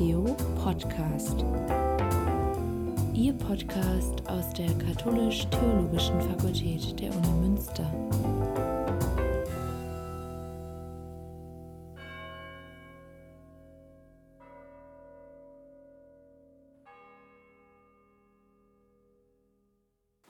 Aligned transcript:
Theo 0.00 0.34
Podcast. 0.56 1.44
Ihr 3.12 3.34
Podcast 3.34 4.26
aus 4.30 4.50
der 4.54 4.72
Katholisch-Theologischen 4.78 6.18
Fakultät 6.22 6.98
der 6.98 7.14
Uni 7.14 7.28
Münster. 7.42 7.84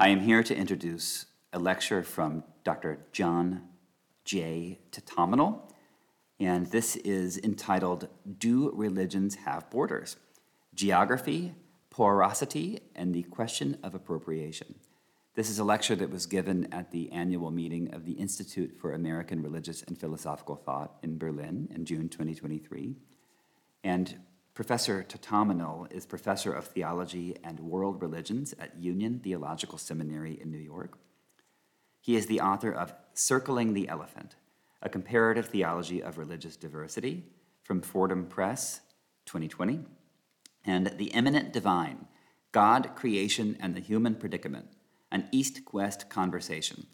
I 0.01 0.09
am 0.09 0.19
here 0.19 0.43
to 0.43 0.53
introduce 0.53 1.27
a 1.53 1.61
lecture 1.61 2.03
from 2.03 2.43
Dr. 2.65 2.99
John 3.13 3.69
J. 4.25 4.81
Thatamanil, 4.91 5.61
and 6.41 6.67
this 6.69 6.97
is 6.97 7.37
entitled 7.39 8.09
Do 8.39 8.73
Religions 8.75 9.35
Have 9.45 9.69
Borders? 9.71 10.17
Geography, 10.75 11.55
Porosity, 11.91 12.81
and 12.97 13.15
the 13.15 13.25
Question 13.25 13.77
of 13.83 13.95
Appropriation. 13.95 14.77
This 15.35 15.51
is 15.51 15.59
a 15.59 15.65
lecture 15.65 15.95
that 15.97 16.11
was 16.11 16.25
given 16.25 16.73
at 16.73 16.91
the 16.91 17.13
annual 17.13 17.51
meeting 17.51 17.95
of 17.95 18.07
the 18.07 18.13
Institute 18.13 18.75
for 18.81 18.93
American 18.93 19.43
Religious 19.43 19.83
and 19.83 19.99
Philosophical 19.99 20.57
Thought 20.57 20.97
in 21.03 21.19
Berlin 21.19 21.69
in 21.75 21.85
June 21.85 22.09
2023. 22.09 22.97
And 23.85 24.17
Professor 24.55 25.05
Thatamanil 25.07 25.93
is 25.93 26.07
professor 26.07 26.53
of 26.53 26.67
theology 26.67 27.37
and 27.45 27.61
world 27.61 28.03
religions 28.03 28.55
at 28.59 28.79
Union 28.79 29.21
Theological 29.23 29.79
Seminary 29.79 30.41
in 30.41 30.51
New 30.51 30.59
York. 30.59 30.99
He 32.01 32.17
is 32.17 32.27
the 32.27 32.41
author 32.41 32.73
of 32.73 32.95
Circling 33.13 33.75
the 33.75 33.89
Elephant, 33.89 34.37
a 34.83 34.89
comparative 34.89 35.47
theology 35.47 36.03
of 36.03 36.19
religious 36.19 36.57
diversity 36.57 37.25
from 37.63 37.83
Fordham 37.83 38.27
Press, 38.27 38.81
2020, 39.27 39.81
and 40.65 40.93
The 40.97 41.07
Immanent 41.07 41.53
Divine 41.53 42.07
God, 42.53 42.97
Creation, 42.97 43.57
and 43.61 43.77
the 43.77 43.81
Human 43.81 44.17
Predicament, 44.17 44.67
an 45.13 45.29
East 45.31 45.61
West 45.73 46.11
conversation. 46.11 46.87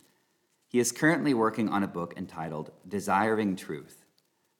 He 0.69 0.79
is 0.79 0.93
currently 0.93 1.33
working 1.33 1.71
on 1.71 1.83
a 1.83 1.89
book 1.89 2.13
entitled 2.17 2.73
Desiring 2.87 3.57
Truth 3.57 4.05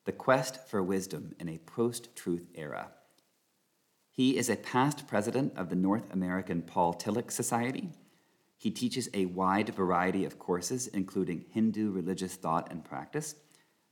The 0.05 0.11
Quest 0.11 0.67
for 0.67 0.81
Wisdom 0.81 1.35
in 1.39 1.49
a 1.49 1.59
Post 1.59 2.15
Truth 2.15 2.47
Era. 2.55 2.91
He 4.09 4.37
is 4.37 4.49
a 4.49 4.55
past 4.55 5.07
president 5.07 5.55
of 5.55 5.69
the 5.69 5.75
North 5.75 6.11
American 6.11 6.63
Paul 6.63 6.95
Tillich 6.95 7.29
Society. 7.29 7.89
He 8.57 8.71
teaches 8.71 9.07
a 9.13 9.25
wide 9.25 9.69
variety 9.69 10.25
of 10.25 10.39
courses, 10.39 10.87
including 10.87 11.45
Hindu 11.51 11.91
religious 11.91 12.35
thought 12.35 12.71
and 12.71 12.83
practice, 12.83 13.35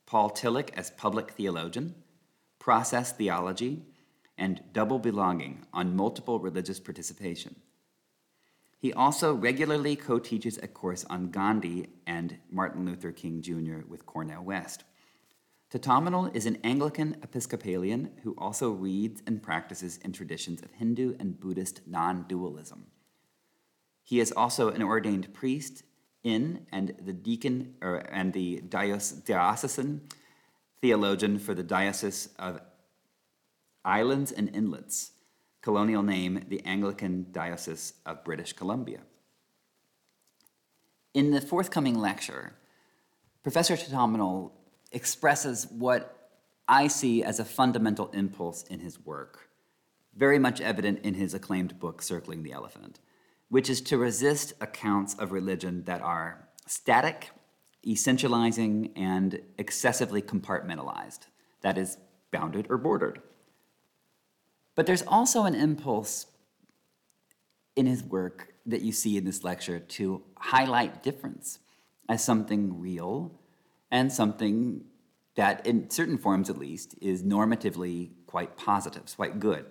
Paul 0.05 0.31
Tillich 0.31 0.71
as 0.73 0.89
public 0.91 1.31
theologian, 1.31 1.95
process 2.59 3.11
theology, 3.11 3.83
and 4.37 4.63
double 4.73 4.99
belonging 4.99 5.65
on 5.71 5.95
multiple 5.95 6.39
religious 6.39 6.79
participation. 6.79 7.55
He 8.77 8.91
also 8.93 9.33
regularly 9.33 9.95
co 9.95 10.19
teaches 10.19 10.57
a 10.57 10.67
course 10.67 11.05
on 11.05 11.31
Gandhi 11.31 11.87
and 12.05 12.37
Martin 12.51 12.85
Luther 12.85 13.11
King 13.11 13.41
Jr. 13.41 13.85
with 13.87 14.05
Cornel 14.05 14.43
West. 14.43 14.83
Thatamanil 15.71 16.35
is 16.35 16.45
an 16.45 16.57
Anglican 16.63 17.17
Episcopalian 17.23 18.11
who 18.23 18.35
also 18.37 18.69
reads 18.71 19.23
and 19.25 19.41
practices 19.41 19.97
in 20.03 20.11
traditions 20.11 20.61
of 20.61 20.71
Hindu 20.73 21.15
and 21.19 21.39
Buddhist 21.39 21.81
non 21.87 22.25
dualism. 22.27 22.87
He 24.05 24.19
is 24.19 24.31
also 24.31 24.69
an 24.69 24.83
ordained 24.83 25.33
priest 25.33 25.83
in 26.23 26.67
and 26.71 26.95
the 27.03 27.11
deacon 27.11 27.73
or, 27.81 27.97
and 28.11 28.31
the 28.31 28.61
diocesan 28.61 30.01
theologian 30.79 31.39
for 31.39 31.55
the 31.55 31.63
Diocese 31.63 32.29
of 32.37 32.61
Islands 33.83 34.31
and 34.31 34.55
Inlets, 34.55 35.11
colonial 35.61 36.03
name 36.03 36.45
the 36.47 36.63
Anglican 36.65 37.27
Diocese 37.31 37.93
of 38.05 38.23
British 38.23 38.53
Columbia. 38.53 39.01
In 41.15 41.31
the 41.31 41.41
forthcoming 41.41 41.97
lecture, 41.97 42.53
Professor 43.41 43.75
Thatamanil 43.75 44.51
expresses 44.91 45.65
what 45.71 46.29
I 46.67 46.87
see 46.87 47.23
as 47.23 47.39
a 47.39 47.45
fundamental 47.45 48.09
impulse 48.11 48.63
in 48.63 48.79
his 48.79 49.03
work, 49.03 49.49
very 50.15 50.37
much 50.37 50.61
evident 50.61 50.99
in 50.99 51.15
his 51.15 51.33
acclaimed 51.33 51.79
book, 51.79 52.03
Circling 52.03 52.43
the 52.43 52.51
Elephant, 52.51 52.99
which 53.49 53.69
is 53.69 53.81
to 53.81 53.97
resist 53.97 54.53
accounts 54.59 55.13
of 55.15 55.31
religion 55.31 55.83
that 55.83 56.01
are 56.01 56.47
static, 56.67 57.29
essentializing, 57.85 58.91
and 58.95 59.39
excessively 59.57 60.21
compartmentalized, 60.21 61.27
that 61.61 61.77
is, 61.77 61.97
bounded 62.31 62.67
or 62.69 62.77
bordered. 62.77 63.21
But 64.73 64.85
there's 64.85 65.03
also 65.03 65.43
an 65.43 65.55
impulse 65.55 66.25
in 67.75 67.85
his 67.85 68.03
work 68.03 68.53
that 68.65 68.81
you 68.81 68.91
see 68.91 69.17
in 69.17 69.25
this 69.25 69.43
lecture 69.43 69.79
to 69.79 70.23
highlight 70.37 71.03
difference 71.03 71.59
as 72.09 72.23
something 72.23 72.79
real 72.79 73.39
and 73.91 74.11
something 74.11 74.83
that, 75.35 75.65
in 75.65 75.89
certain 75.89 76.17
forms 76.17 76.49
at 76.49 76.57
least, 76.57 76.95
is 77.01 77.23
normatively 77.23 78.09
quite 78.25 78.57
positive, 78.57 79.03
quite 79.15 79.39
good. 79.39 79.65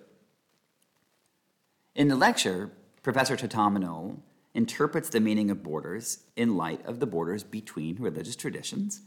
In 1.95 2.09
the 2.09 2.17
lecture, 2.17 2.73
Professor 3.05 3.37
Thatamanil 3.37 4.17
interprets 4.55 5.11
the 5.11 5.21
meaning 5.21 5.51
of 5.51 5.63
borders 5.63 6.21
in 6.37 6.57
light 6.57 6.85
of 6.87 7.01
the 7.01 7.07
borders 7.07 7.45
between 7.45 8.01
religious 8.01 8.35
traditions. 8.35 9.03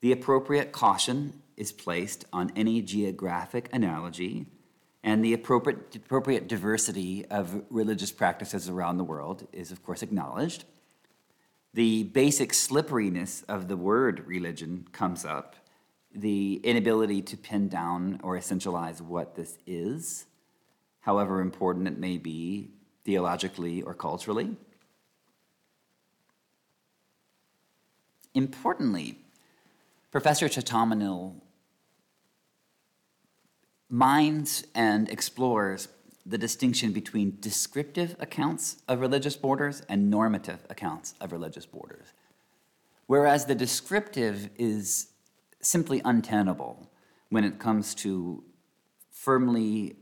The 0.00 0.10
appropriate 0.10 0.72
caution 0.72 1.42
is 1.54 1.70
placed 1.70 2.24
on 2.32 2.50
any 2.56 2.80
geographic 2.80 3.68
analogy 3.74 4.46
and 5.04 5.22
the 5.22 5.34
appropriate, 5.34 5.94
appropriate 5.96 6.48
diversity 6.48 7.26
of 7.26 7.62
religious 7.68 8.10
practices 8.10 8.70
around 8.70 8.96
the 8.96 9.04
world 9.04 9.46
is, 9.52 9.70
of 9.70 9.82
course, 9.84 10.02
acknowledged. 10.02 10.64
The 11.74 12.04
basic 12.04 12.54
slipperiness 12.54 13.42
of 13.42 13.68
the 13.68 13.76
word 13.76 14.26
religion 14.26 14.88
comes 14.92 15.26
up, 15.26 15.56
the 16.14 16.54
inability 16.64 17.20
to 17.20 17.36
pin 17.36 17.68
down 17.68 18.18
or 18.22 18.38
essentialize 18.38 19.02
what 19.02 19.36
this 19.36 19.58
is, 19.66 20.24
however 21.00 21.42
important 21.42 21.86
it 21.86 21.98
may 21.98 22.16
be 22.16 22.70
theologically 23.04 23.82
or 23.82 23.94
culturally. 23.94 24.56
Importantly, 28.34 29.18
Professor 30.10 30.48
Thatamanil 30.48 31.34
minds 33.88 34.64
and 34.74 35.08
explores 35.08 35.88
the 36.24 36.38
distinction 36.38 36.92
between 36.92 37.38
descriptive 37.40 38.14
accounts 38.20 38.76
of 38.86 39.00
religious 39.00 39.36
borders 39.36 39.82
and 39.88 40.10
normative 40.10 40.60
accounts 40.70 41.14
of 41.20 41.32
religious 41.32 41.66
borders. 41.66 42.06
Whereas 43.06 43.46
the 43.46 43.54
descriptive 43.54 44.50
is 44.56 45.08
simply 45.60 46.00
untenable 46.04 46.88
when 47.30 47.44
it 47.44 47.58
comes 47.58 47.94
to 47.96 48.44
firmly 49.10 49.96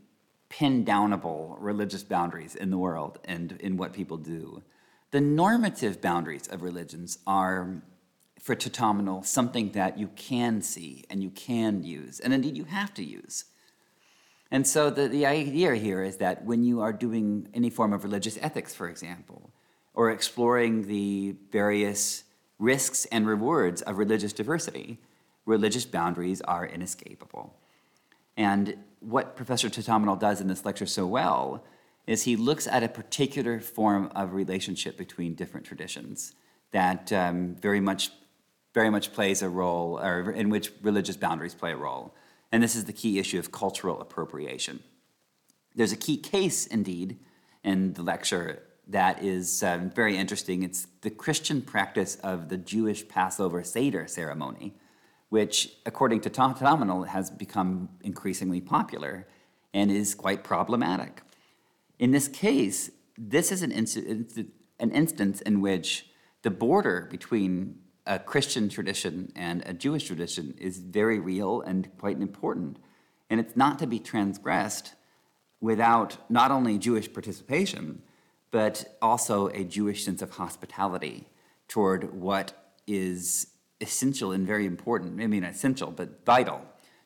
pin 0.48 0.84
downable 0.84 1.56
religious 1.58 2.02
boundaries 2.02 2.54
in 2.54 2.70
the 2.70 2.78
world 2.78 3.18
and 3.24 3.52
in 3.60 3.76
what 3.76 3.92
people 3.92 4.16
do. 4.16 4.62
The 5.10 5.20
normative 5.20 6.00
boundaries 6.00 6.48
of 6.48 6.62
religions 6.62 7.18
are, 7.26 7.82
for 8.40 8.54
Thatamanil, 8.54 9.24
something 9.24 9.72
that 9.72 9.98
you 9.98 10.08
can 10.16 10.62
see 10.62 11.04
and 11.10 11.22
you 11.22 11.30
can 11.30 11.82
use, 11.82 12.20
and 12.20 12.32
indeed 12.32 12.56
you 12.56 12.64
have 12.64 12.92
to 12.94 13.04
use. 13.04 13.44
And 14.50 14.66
so 14.66 14.88
the, 14.90 15.08
the 15.08 15.26
idea 15.26 15.74
here 15.74 16.02
is 16.02 16.16
that 16.18 16.44
when 16.44 16.62
you 16.62 16.80
are 16.80 16.92
doing 16.92 17.48
any 17.52 17.68
form 17.68 17.92
of 17.92 18.04
religious 18.04 18.38
ethics, 18.40 18.74
for 18.74 18.88
example, 18.88 19.50
or 19.94 20.10
exploring 20.10 20.86
the 20.86 21.36
various 21.52 22.24
risks 22.58 23.04
and 23.06 23.26
rewards 23.26 23.82
of 23.82 23.98
religious 23.98 24.32
diversity, 24.32 25.00
religious 25.44 25.84
boundaries 25.84 26.40
are 26.42 26.66
inescapable. 26.66 27.54
And 28.36 28.76
what 29.00 29.36
Professor 29.36 29.68
Thatamanil 29.68 30.18
does 30.18 30.40
in 30.40 30.48
this 30.48 30.64
lecture 30.64 30.86
so 30.86 31.06
well 31.06 31.64
is 32.06 32.24
he 32.24 32.36
looks 32.36 32.66
at 32.66 32.82
a 32.82 32.88
particular 32.88 33.60
form 33.60 34.10
of 34.14 34.32
relationship 34.32 34.96
between 34.96 35.34
different 35.34 35.66
traditions 35.66 36.34
that 36.70 37.12
um, 37.12 37.54
very 37.56 37.80
much 37.80 38.10
very 38.74 38.90
much 38.90 39.12
plays 39.12 39.42
a 39.42 39.48
role, 39.48 39.98
or 39.98 40.30
in 40.30 40.50
which 40.50 40.70
religious 40.82 41.16
boundaries 41.16 41.54
play 41.54 41.72
a 41.72 41.76
role. 41.76 42.14
And 42.52 42.62
this 42.62 42.76
is 42.76 42.84
the 42.84 42.92
key 42.92 43.18
issue 43.18 43.38
of 43.38 43.50
cultural 43.50 44.00
appropriation. 44.00 44.84
There's 45.74 45.90
a 45.90 45.96
key 45.96 46.16
case, 46.16 46.66
indeed, 46.66 47.18
in 47.64 47.94
the 47.94 48.02
lecture 48.02 48.62
that 48.86 49.22
is 49.22 49.62
um, 49.62 49.90
very 49.90 50.16
interesting. 50.16 50.62
It's 50.62 50.86
the 51.02 51.10
Christian 51.10 51.60
practice 51.60 52.16
of 52.16 52.48
the 52.48 52.56
Jewish 52.56 53.08
Passover 53.08 53.64
Seder 53.64 54.06
ceremony, 54.06 54.74
which, 55.28 55.76
according 55.84 56.20
to 56.22 56.30
Thatamanil, 56.30 57.08
has 57.08 57.30
become 57.30 57.90
increasingly 58.02 58.60
popular 58.60 59.26
and 59.74 59.90
is 59.90 60.14
quite 60.14 60.42
problematic. 60.42 61.22
In 61.98 62.12
this 62.12 62.28
case, 62.28 62.90
this 63.16 63.52
is 63.52 63.62
an, 63.62 63.72
inst- 63.72 63.96
an 63.96 64.90
instance 64.92 65.40
in 65.40 65.60
which 65.60 66.06
the 66.42 66.50
border 66.50 67.08
between 67.10 67.80
a 68.06 68.18
Christian 68.18 68.68
tradition 68.70 69.32
and 69.36 69.62
a 69.66 69.74
Jewish 69.74 70.06
tradition 70.06 70.54
is 70.58 70.78
very 70.78 71.18
real 71.18 71.60
and 71.60 71.88
quite 71.98 72.20
important. 72.20 72.78
And 73.28 73.38
it's 73.38 73.56
not 73.56 73.78
to 73.80 73.86
be 73.86 73.98
transgressed 73.98 74.94
without 75.60 76.16
not 76.30 76.50
only 76.50 76.78
Jewish 76.78 77.12
participation, 77.12 78.02
but 78.50 78.96
also 79.02 79.48
a 79.48 79.64
Jewish 79.64 80.04
sense 80.04 80.22
of 80.22 80.30
hospitality 80.30 81.28
toward 81.66 82.14
what 82.14 82.72
is 82.86 83.48
essential 83.80 84.32
and 84.32 84.46
very 84.46 84.66
important, 84.66 85.20
I 85.20 85.26
mean, 85.26 85.44
essential, 85.44 85.90
but 85.90 86.24
vital 86.24 86.62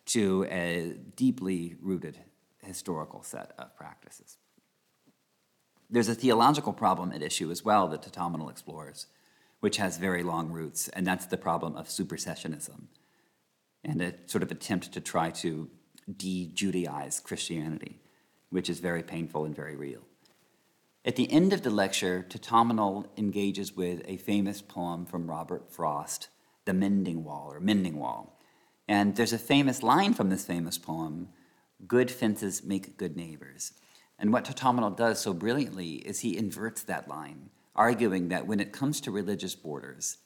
to 0.07 0.45
a 0.51 0.97
deeply 1.17 1.77
rooted 1.81 2.19
historical 2.63 3.23
set 3.23 3.53
of 3.59 3.77
practices. 3.77 4.39
There's 5.91 6.09
a 6.09 6.15
theological 6.15 6.73
problem 6.73 7.13
at 7.13 7.23
issue 7.23 7.51
as 7.51 7.65
well 7.65 7.89
that 7.89 8.03
Thatamanil 8.03 8.51
explores, 8.51 9.07
which 9.61 9.77
has 9.77 9.99
very 9.99 10.23
long 10.23 10.51
roots, 10.51 10.89
and 10.89 11.07
that's 11.07 11.27
the 11.27 11.37
problem 11.37 11.77
of 11.77 11.89
supersessionism 11.89 12.85
and 13.85 14.01
a 14.01 14.15
sort 14.27 14.43
of 14.43 14.51
attempt 14.51 14.93
to 14.93 15.01
try 15.01 15.31
to 15.31 15.69
de 16.17 16.51
Judaize 16.55 17.23
Christianity, 17.23 18.01
which 18.51 18.71
is 18.71 18.81
very 18.81 19.03
painful 19.03 19.45
and 19.45 19.55
very 19.55 19.77
real. 19.77 20.01
At 21.05 21.17
the 21.17 21.31
end 21.33 21.53
of 21.53 21.63
the 21.63 21.71
lecture, 21.71 22.25
Thatamanil 22.29 23.07
engages 23.17 23.75
with 23.75 24.03
a 24.07 24.19
famous 24.19 24.63
poem 24.63 25.05
from 25.05 25.29
Robert 25.29 25.73
Frost, 25.73 26.29
The 26.65 26.73
Mending 26.73 27.25
Wall 27.25 27.49
or 27.53 27.61
Mending 27.61 27.99
Wall. 27.99 28.39
And 28.89 29.17
there's 29.17 29.33
a 29.33 29.39
famous 29.39 29.83
line 29.83 30.15
from 30.15 30.31
this 30.31 30.45
famous 30.45 30.79
poem 30.79 31.29
Good 31.87 32.13
fences 32.13 32.63
make 32.63 32.97
good 32.97 33.17
neighbors. 33.17 33.73
And 34.19 34.33
what 34.33 34.45
Thatamanil 34.45 34.97
does 34.97 35.21
so 35.21 35.35
brilliantly 35.35 35.95
is 35.95 36.21
he 36.21 36.37
inverts 36.37 36.85
that 36.85 37.09
line, 37.09 37.51
arguing 37.75 38.29
that 38.29 38.47
when 38.47 38.61
it 38.61 38.73
comes 38.73 39.01
to 39.01 39.11
religious 39.11 39.57
borders, 39.57 40.19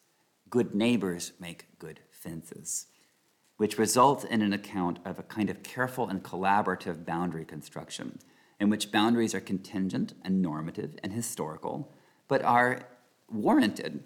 good 0.51 0.75
neighbors 0.75 1.33
make 1.41 1.79
good 1.79 2.01
fences, 2.11 2.89
which 3.57 3.79
results 3.79 4.25
in 4.25 4.43
an 4.43 4.53
account 4.53 4.99
of 5.07 5.19
a 5.19 5.23
kind 5.23 5.49
of 5.49 5.63
careful 5.63 6.09
and 6.09 6.23
collaborative 6.23 7.07
boundary 7.07 7.47
construction 7.47 8.19
in 8.61 8.69
which 8.69 8.93
boundaries 8.93 9.35
are 9.35 9.41
contingent 9.41 10.13
and 10.23 10.43
normative 10.43 10.97
and 11.03 11.13
historical, 11.13 11.95
but 12.29 12.43
are 12.43 12.87
warranted 13.31 14.05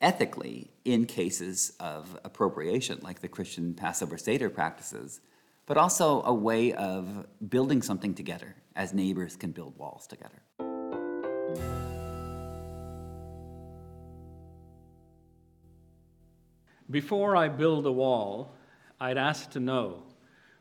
ethically 0.00 0.70
in 0.84 1.06
cases 1.06 1.72
of 1.80 2.18
appropriation, 2.24 2.98
like 3.02 3.20
the 3.20 3.28
Christian 3.28 3.74
Passover 3.74 4.18
Seder 4.18 4.50
practices, 4.50 5.20
but 5.66 5.76
also 5.76 6.22
a 6.22 6.34
way 6.34 6.72
of 6.72 7.26
building 7.48 7.82
something 7.82 8.14
together 8.14 8.54
as 8.74 8.92
neighbors 8.92 9.36
can 9.36 9.52
build 9.52 9.76
walls 9.78 10.06
together. 10.06 10.42
Before 16.88 17.34
I 17.34 17.48
build 17.48 17.84
a 17.86 17.92
wall, 17.92 18.54
I'd 19.00 19.18
ask 19.18 19.50
to 19.50 19.60
know 19.60 20.04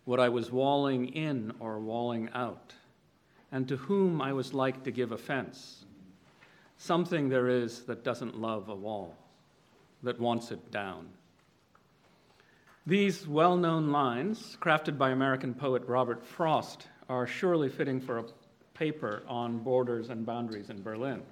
what 0.05 0.19
I 0.19 0.29
was 0.29 0.51
walling 0.51 1.09
in 1.09 1.53
or 1.59 1.79
walling 1.79 2.29
out 2.33 2.73
and 3.51 3.67
to 3.67 3.77
whom 3.77 4.21
I 4.21 4.33
was 4.33 4.53
like 4.53 4.83
to 4.83 4.91
give 4.91 5.11
offense. 5.11 5.85
Something 6.77 7.29
there 7.29 7.47
is 7.47 7.83
that 7.83 8.03
doesn't 8.03 8.39
love 8.39 8.69
a 8.69 8.75
wall, 8.75 9.15
that 10.03 10.19
wants 10.19 10.51
it 10.51 10.71
down. 10.71 11.07
These 12.85 13.27
well 13.27 13.57
known 13.57 13.91
lines, 13.91 14.57
crafted 14.61 14.97
by 14.97 15.09
American 15.09 15.53
poet 15.53 15.83
Robert 15.87 16.23
Frost, 16.23 16.87
are 17.09 17.25
surely 17.25 17.69
fitting 17.69 17.99
for 17.99 18.19
a 18.19 18.25
paper 18.75 19.23
on 19.27 19.59
borders 19.59 20.09
and 20.09 20.25
boundaries 20.25 20.69
in 20.69 20.83
Berlin. 20.83 21.23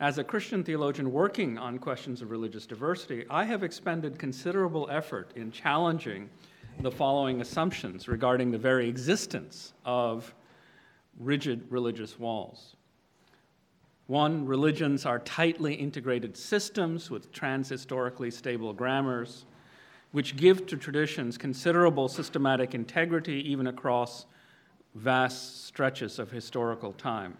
As 0.00 0.16
a 0.16 0.24
Christian 0.24 0.64
theologian 0.64 1.12
working 1.12 1.58
on 1.58 1.78
questions 1.78 2.22
of 2.22 2.30
religious 2.30 2.64
diversity, 2.64 3.26
I 3.28 3.44
have 3.44 3.62
expended 3.62 4.18
considerable 4.18 4.88
effort 4.90 5.32
in 5.36 5.52
challenging 5.52 6.30
the 6.80 6.90
following 6.90 7.42
assumptions 7.42 8.08
regarding 8.08 8.50
the 8.50 8.56
very 8.56 8.88
existence 8.88 9.74
of 9.84 10.34
rigid 11.18 11.66
religious 11.70 12.18
walls. 12.18 12.76
One, 14.10 14.44
religions 14.44 15.06
are 15.06 15.20
tightly 15.20 15.72
integrated 15.74 16.36
systems 16.36 17.12
with 17.12 17.30
transhistorically 17.30 18.32
stable 18.32 18.72
grammars, 18.72 19.44
which 20.10 20.36
give 20.36 20.66
to 20.66 20.76
traditions 20.76 21.38
considerable 21.38 22.08
systematic 22.08 22.74
integrity 22.74 23.48
even 23.48 23.68
across 23.68 24.26
vast 24.96 25.64
stretches 25.64 26.18
of 26.18 26.28
historical 26.28 26.92
time. 26.94 27.36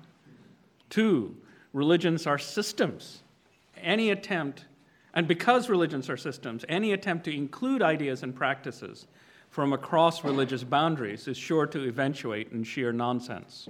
Two, 0.91 1.37
religions 1.73 2.25
are 2.29 2.39
systems. 2.39 3.25
Any 3.77 4.11
attempt, 4.11 4.67
and 5.13 5.27
because 5.27 5.69
religions 5.69 6.09
are 6.09 6.17
systems, 6.17 6.65
any 6.69 6.93
attempt 6.93 7.25
to 7.25 7.35
include 7.35 7.83
ideas 7.83 8.23
and 8.23 8.33
practices 8.33 9.09
from 9.49 9.73
across 9.73 10.23
religious 10.23 10.63
boundaries 10.63 11.27
is 11.27 11.37
sure 11.37 11.67
to 11.67 11.89
eventuate 11.89 12.53
in 12.53 12.63
sheer 12.63 12.93
nonsense. 12.93 13.69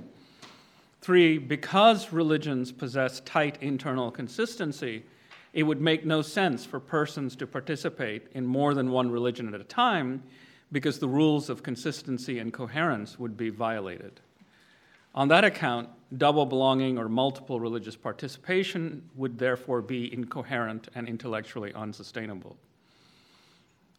Three, 1.01 1.39
because 1.39 2.13
religions 2.13 2.73
possess 2.73 3.21
tight 3.21 3.57
internal 3.63 4.11
consistency, 4.11 5.05
it 5.53 5.63
would 5.63 5.81
make 5.81 6.05
no 6.05 6.23
sense 6.23 6.65
for 6.65 6.79
persons 6.79 7.35
to 7.37 7.47
participate 7.47 8.29
in 8.33 8.47
more 8.47 8.75
than 8.75 8.91
one 8.91 9.11
religion 9.11 9.53
at 9.53 9.61
a 9.61 9.65
time 9.65 10.23
because 10.71 10.99
the 10.99 11.09
rules 11.09 11.51
of 11.51 11.63
consistency 11.63 12.39
and 12.39 12.53
coherence 12.53 13.19
would 13.19 13.37
be 13.37 13.49
violated. 13.49 14.21
On 15.15 15.27
that 15.29 15.45
account, 15.45 15.89
double 16.17 16.47
belonging 16.47 16.99
or 16.99 17.09
multiple 17.09 17.59
religious 17.59 17.97
participation 17.97 19.09
would 19.17 19.39
therefore 19.39 19.83
be 19.83 20.13
incoherent 20.13 20.89
and 20.95 21.09
intellectually 21.09 21.73
unsustainable. 21.75 22.57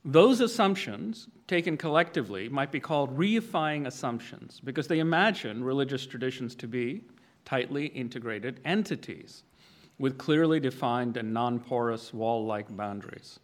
Those 0.03 0.41
assumptions, 0.41 1.27
taken 1.47 1.77
collectively, 1.77 2.49
might 2.49 2.71
be 2.71 2.79
called 2.79 3.15
reifying 3.15 3.85
assumptions 3.85 4.59
because 4.63 4.87
they 4.87 4.99
imagine 4.99 5.63
religious 5.63 6.07
traditions 6.07 6.55
to 6.55 6.67
be 6.67 7.03
tightly 7.45 7.85
integrated 7.87 8.61
entities 8.65 9.43
with 9.99 10.17
clearly 10.17 10.59
defined 10.59 11.17
and 11.17 11.31
non 11.31 11.59
porous 11.59 12.11
wall 12.13 12.45
like 12.45 12.75
boundaries. 12.75 13.39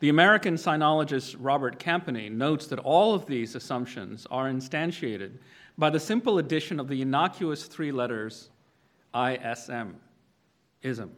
The 0.00 0.08
American 0.08 0.54
sinologist 0.54 1.36
Robert 1.38 1.78
Campany 1.78 2.30
notes 2.30 2.66
that 2.66 2.80
all 2.80 3.14
of 3.14 3.26
these 3.26 3.54
assumptions 3.54 4.26
are 4.30 4.46
instantiated 4.46 5.38
by 5.78 5.90
the 5.90 6.00
simple 6.00 6.38
addition 6.38 6.80
of 6.80 6.88
the 6.88 7.00
innocuous 7.00 7.66
three 7.66 7.92
letters 7.92 8.50
ISM, 9.14 9.96
ism. 10.82 11.12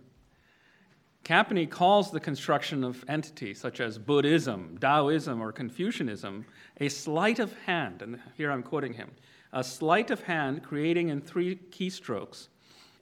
Campany 1.28 1.68
calls 1.68 2.10
the 2.10 2.20
construction 2.20 2.82
of 2.82 3.04
entities 3.06 3.60
such 3.60 3.80
as 3.80 3.98
Buddhism, 3.98 4.78
Taoism, 4.80 5.42
or 5.42 5.52
Confucianism 5.52 6.46
a 6.80 6.88
sleight 6.88 7.38
of 7.38 7.52
hand, 7.66 8.00
and 8.00 8.18
here 8.34 8.50
I'm 8.50 8.62
quoting 8.62 8.94
him 8.94 9.10
a 9.52 9.62
sleight 9.62 10.10
of 10.10 10.22
hand 10.22 10.62
creating 10.62 11.10
in 11.10 11.20
three 11.20 11.56
keystrokes 11.70 12.48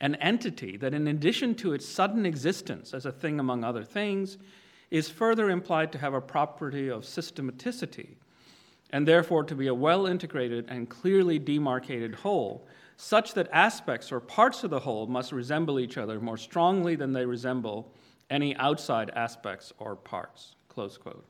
an 0.00 0.16
entity 0.16 0.76
that, 0.76 0.92
in 0.92 1.06
addition 1.06 1.54
to 1.54 1.72
its 1.72 1.86
sudden 1.86 2.26
existence 2.26 2.92
as 2.92 3.06
a 3.06 3.12
thing 3.12 3.38
among 3.38 3.62
other 3.62 3.84
things, 3.84 4.38
is 4.90 5.08
further 5.08 5.48
implied 5.48 5.92
to 5.92 5.98
have 5.98 6.12
a 6.12 6.20
property 6.20 6.88
of 6.88 7.04
systematicity, 7.04 8.16
and 8.90 9.06
therefore 9.06 9.44
to 9.44 9.54
be 9.54 9.68
a 9.68 9.74
well 9.74 10.04
integrated 10.04 10.66
and 10.68 10.90
clearly 10.90 11.38
demarcated 11.38 12.16
whole, 12.16 12.66
such 12.96 13.34
that 13.34 13.48
aspects 13.52 14.10
or 14.10 14.18
parts 14.18 14.64
of 14.64 14.70
the 14.70 14.80
whole 14.80 15.06
must 15.06 15.30
resemble 15.30 15.78
each 15.78 15.96
other 15.96 16.18
more 16.18 16.36
strongly 16.36 16.96
than 16.96 17.12
they 17.12 17.24
resemble 17.24 17.92
any 18.30 18.56
outside 18.56 19.10
aspects 19.10 19.72
or 19.78 19.96
parts. 19.96 20.56
Close 20.68 20.98
quote. 20.98 21.24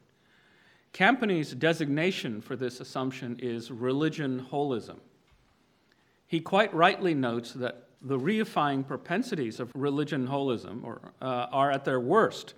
Campany's 0.93 1.53
designation 1.53 2.41
for 2.41 2.57
this 2.57 2.81
assumption 2.81 3.39
is 3.41 3.71
religion 3.71 4.47
holism. 4.51 4.99
He 6.27 6.41
quite 6.41 6.73
rightly 6.75 7.15
notes 7.15 7.53
that 7.53 7.89
the 8.01 8.19
reifying 8.19 8.87
propensities 8.87 9.61
of 9.61 9.71
religion 9.75 10.27
holism 10.29 10.85
or, 10.85 11.13
uh, 11.21 11.47
are 11.53 11.71
at 11.71 11.85
their 11.85 12.01
worst 12.01 12.55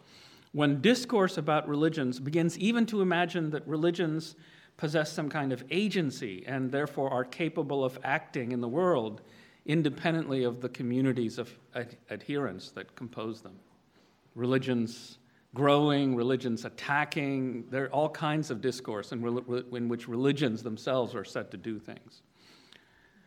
when 0.53 0.81
discourse 0.81 1.37
about 1.37 1.69
religions 1.69 2.19
begins 2.19 2.59
even 2.59 2.87
to 2.87 3.03
imagine 3.03 3.51
that 3.51 3.67
religions 3.67 4.35
possess 4.77 5.13
some 5.13 5.29
kind 5.29 5.53
of 5.53 5.63
agency 5.71 6.45
and 6.47 6.73
therefore 6.73 7.11
are 7.11 7.25
capable 7.25 7.85
of 7.85 7.99
acting 8.03 8.53
in 8.53 8.61
the 8.61 8.69
world 8.69 9.21
independently 9.67 10.45
of 10.45 10.61
the 10.61 10.69
communities 10.69 11.39
of 11.39 11.53
ad- 11.75 11.97
adherents 12.11 12.71
that 12.71 12.95
compose 12.97 13.43
them 13.43 13.57
religions 14.39 15.19
growing, 15.55 16.15
religions 16.15 16.65
attacking. 16.65 17.65
There 17.71 17.85
are 17.85 17.91
all 17.91 18.09
kinds 18.09 18.51
of 18.51 18.61
discourse 18.61 19.13
in, 19.13 19.27
in 19.73 19.89
which 19.89 20.09
religions 20.09 20.63
themselves 20.63 21.15
are 21.15 21.25
said 21.25 21.51
to 21.51 21.57
do 21.57 21.79
things. 21.79 22.23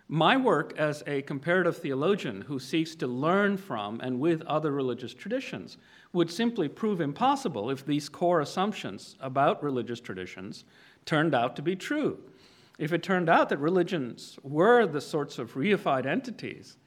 My 0.07 0.35
work 0.35 0.73
as 0.77 1.03
a 1.07 1.21
comparative 1.21 1.77
theologian 1.77 2.41
who 2.41 2.59
seeks 2.59 2.95
to 2.95 3.07
learn 3.07 3.55
from 3.57 3.99
and 4.01 4.19
with 4.19 4.41
other 4.41 4.71
religious 4.71 5.13
traditions 5.13 5.77
would 6.11 6.29
simply 6.29 6.67
prove 6.67 6.99
impossible 6.99 7.69
if 7.69 7.85
these 7.85 8.09
core 8.09 8.41
assumptions 8.41 9.15
about 9.21 9.63
religious 9.63 10.01
traditions 10.01 10.65
turned 11.05 11.33
out 11.33 11.55
to 11.55 11.61
be 11.61 11.77
true. 11.77 12.19
If 12.77 12.91
it 12.91 13.03
turned 13.03 13.29
out 13.29 13.49
that 13.49 13.59
religions 13.59 14.37
were 14.43 14.85
the 14.85 15.01
sorts 15.01 15.39
of 15.39 15.53
reified 15.53 16.05
entities 16.05 16.77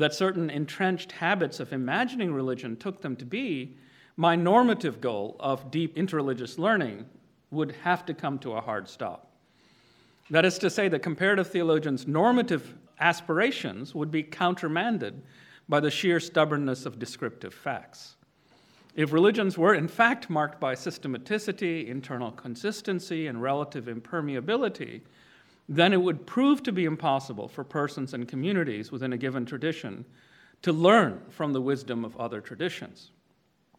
that 0.00 0.14
certain 0.14 0.50
entrenched 0.50 1.12
habits 1.12 1.60
of 1.60 1.72
imagining 1.72 2.32
religion 2.32 2.76
took 2.76 3.00
them 3.00 3.16
to 3.16 3.24
be, 3.24 3.76
my 4.16 4.34
normative 4.34 5.00
goal 5.00 5.36
of 5.40 5.70
deep 5.70 5.96
interreligious 5.96 6.58
learning 6.58 7.06
would 7.50 7.72
have 7.82 8.04
to 8.06 8.14
come 8.14 8.38
to 8.38 8.52
a 8.52 8.60
hard 8.60 8.88
stop. 8.88 9.30
That 10.30 10.44
is 10.44 10.58
to 10.58 10.70
say, 10.70 10.88
the 10.88 10.98
comparative 10.98 11.48
theologian's 11.48 12.06
normative 12.06 12.74
aspirations 12.98 13.94
would 13.94 14.10
be 14.10 14.22
countermanded 14.22 15.22
by 15.68 15.80
the 15.80 15.90
sheer 15.90 16.20
stubbornness 16.20 16.86
of 16.86 16.98
descriptive 16.98 17.54
facts. 17.54 18.16
If 18.94 19.12
religions 19.12 19.56
were 19.56 19.74
in 19.74 19.88
fact 19.88 20.30
marked 20.30 20.60
by 20.60 20.74
systematicity, 20.74 21.88
internal 21.88 22.32
consistency, 22.32 23.26
and 23.26 23.42
relative 23.42 23.84
impermeability, 23.86 25.02
then 25.70 25.92
it 25.92 26.02
would 26.02 26.26
prove 26.26 26.64
to 26.64 26.72
be 26.72 26.84
impossible 26.84 27.46
for 27.46 27.62
persons 27.62 28.12
and 28.12 28.26
communities 28.26 28.90
within 28.90 29.12
a 29.12 29.16
given 29.16 29.46
tradition 29.46 30.04
to 30.62 30.72
learn 30.72 31.22
from 31.30 31.52
the 31.52 31.60
wisdom 31.60 32.04
of 32.04 32.16
other 32.16 32.40
traditions. 32.40 33.12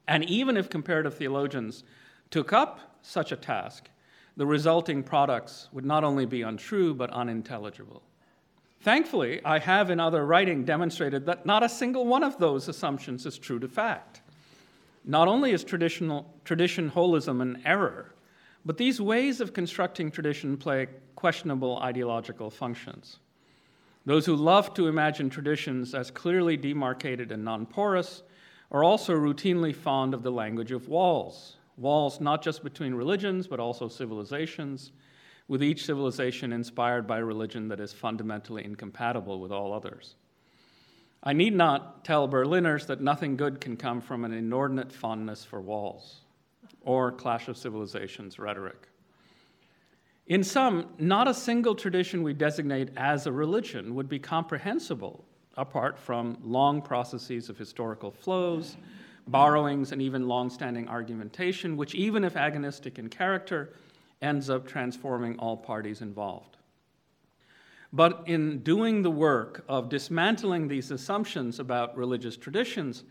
And 0.08 0.24
even 0.24 0.56
if 0.56 0.70
comparative 0.70 1.16
theologians 1.16 1.84
took 2.32 2.54
up 2.54 2.98
such 3.02 3.34
a 3.34 3.36
task, 3.36 3.90
the 4.38 4.46
resulting 4.46 5.04
products 5.04 5.68
would 5.74 5.84
not 5.84 6.06
only 6.06 6.26
be 6.26 6.44
untrue, 6.44 6.94
but 6.94 7.12
unintelligible. 7.12 8.02
Thankfully, 8.80 9.42
I 9.44 9.60
have 9.60 9.90
in 9.90 10.00
other 10.00 10.26
writing 10.26 10.64
demonstrated 10.64 11.26
that 11.26 11.46
not 11.46 11.62
a 11.62 11.70
single 11.70 12.06
one 12.06 12.24
of 12.24 12.38
those 12.40 12.70
assumptions 12.70 13.26
is 13.26 13.38
true 13.38 13.60
to 13.60 13.68
fact. 13.68 14.22
Not 15.04 15.28
only 15.28 15.52
is 15.52 15.66
traditional, 15.66 16.34
tradition 16.46 16.90
holism 16.90 17.42
an 17.42 17.62
error, 17.66 18.14
but 18.66 18.78
these 18.78 19.02
ways 19.02 19.42
of 19.42 19.54
constructing 19.54 20.12
tradition 20.12 20.58
play 20.58 20.88
questionable 21.16 21.80
ideological 21.80 22.50
functions. 22.50 23.20
Those 24.06 24.26
who 24.26 24.36
love 24.36 24.74
to 24.76 24.88
imagine 24.88 25.30
traditions 25.30 25.94
as 25.94 26.12
clearly 26.12 26.58
demarcated 26.58 27.32
and 27.32 27.44
non 27.44 27.66
porous 27.66 28.24
are 28.72 28.84
also 28.84 29.14
routinely 29.14 29.76
fond 29.76 30.14
of 30.14 30.24
the 30.24 30.32
language 30.32 30.72
of 30.72 30.88
walls, 30.88 31.58
walls 31.78 32.20
not 32.20 32.42
just 32.42 32.64
between 32.64 32.94
religions, 32.94 33.48
but 33.48 33.60
also 33.60 33.88
civilizations, 33.88 34.92
with 35.48 35.62
each 35.62 35.86
civilization 35.86 36.54
inspired 36.54 37.06
by 37.06 37.20
a 37.20 37.26
religion 37.26 37.68
that 37.68 37.80
is 37.80 37.92
fundamentally 37.92 38.64
incompatible 38.64 39.40
with 39.40 39.52
all 39.52 39.74
others. 39.74 40.16
I 41.24 41.34
need 41.34 41.54
not 41.54 42.04
tell 42.06 42.28
Berliners 42.28 42.88
that 42.88 43.02
nothing 43.02 43.36
good 43.36 43.62
can 43.62 43.78
come 43.78 44.02
from 44.02 44.24
an 44.24 44.34
inordinate 44.34 44.92
fondness 44.92 45.44
for 45.44 45.62
walls 45.62 46.22
or 46.82 47.12
Clash 47.12 47.48
of 47.48 47.58
Civilizations 47.58 48.40
rhetoric. 48.40 48.88
In 50.28 50.44
sum, 50.44 50.88
not 50.98 51.28
a 51.28 51.34
single 51.34 51.76
tradition 51.76 52.24
we 52.24 52.34
designate 52.34 52.90
as 52.96 53.28
a 53.28 53.32
religion 53.32 53.96
would 53.96 54.08
be 54.08 54.20
comprehensible 54.20 55.26
apart 55.58 56.00
from 56.00 56.38
long 56.44 56.82
processes 56.82 57.50
of 57.50 57.58
historical 57.58 58.12
flows, 58.12 58.78
borrowings, 59.28 59.92
and 59.92 60.02
even 60.02 60.28
long 60.28 60.50
standing 60.50 60.88
argumentation, 60.88 61.76
which, 61.76 61.96
even 61.96 62.24
if 62.24 62.36
agonistic 62.36 62.98
in 62.98 63.10
character, 63.10 63.74
ends 64.22 64.50
up 64.50 64.66
transforming 64.66 65.38
all 65.38 65.58
parties 65.58 66.02
involved. 66.02 66.58
But 67.94 68.24
in 68.26 68.60
doing 68.60 69.02
the 69.02 69.12
work 69.12 69.66
of 69.68 69.90
dismantling 69.90 70.68
these 70.68 70.92
assumptions 70.92 71.60
about 71.60 71.98
religious 71.98 72.38
traditions, 72.38 73.04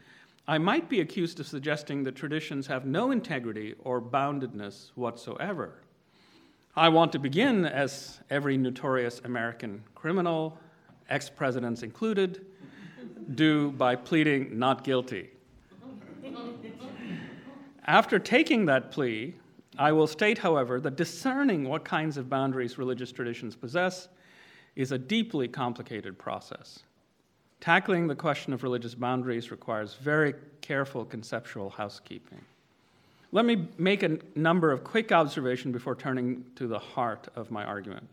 I 0.51 0.59
might 0.59 0.89
be 0.89 1.01
accused 1.01 1.39
of 1.39 1.47
suggesting 1.47 2.03
that 2.03 2.17
traditions 2.17 2.67
have 2.67 2.85
no 2.85 3.13
integrity 3.13 3.77
or 3.85 4.03
boundedness 4.03 4.91
whatsoever. 4.97 5.75
I 6.75 6.89
want 6.89 7.13
to 7.13 7.21
begin, 7.21 7.65
as 7.65 8.19
every 8.31 8.57
notorious 8.57 9.21
American 9.23 9.85
criminal, 9.95 10.59
ex 11.09 11.31
presidents 11.31 11.85
included, 11.85 12.47
do 13.37 13.71
by 13.71 13.95
pleading 13.95 14.59
not 14.59 14.83
guilty. 14.83 15.31
After 17.87 18.19
taking 18.19 18.67
that 18.67 18.91
plea, 18.91 19.37
I 19.79 19.93
will 19.93 20.09
state, 20.09 20.39
however, 20.39 20.81
that 20.81 20.97
discerning 20.97 21.69
what 21.69 21.85
kinds 21.85 22.17
of 22.17 22.29
boundaries 22.29 22.77
religious 22.77 23.13
traditions 23.13 23.55
possess 23.55 24.09
is 24.75 24.91
a 24.91 24.99
deeply 24.99 25.47
complicated 25.47 26.19
process. 26.19 26.81
Tackling 27.61 28.07
the 28.07 28.15
question 28.15 28.53
of 28.53 28.63
religious 28.63 28.95
boundaries 28.95 29.51
requires 29.51 29.95
very 29.95 30.35
careful 30.63 31.05
conceptual 31.05 31.71
housekeeping. 31.71 32.41
Let 33.33 33.45
me 33.45 33.69
make 33.79 34.03
a 34.03 34.19
number 34.35 34.73
of 34.73 34.83
quick 34.83 35.13
observations 35.13 35.73
before 35.73 35.95
turning 35.95 36.45
to 36.57 36.67
the 36.67 36.79
heart 36.79 37.29
of 37.37 37.51
my 37.51 37.65
argument. 37.65 38.09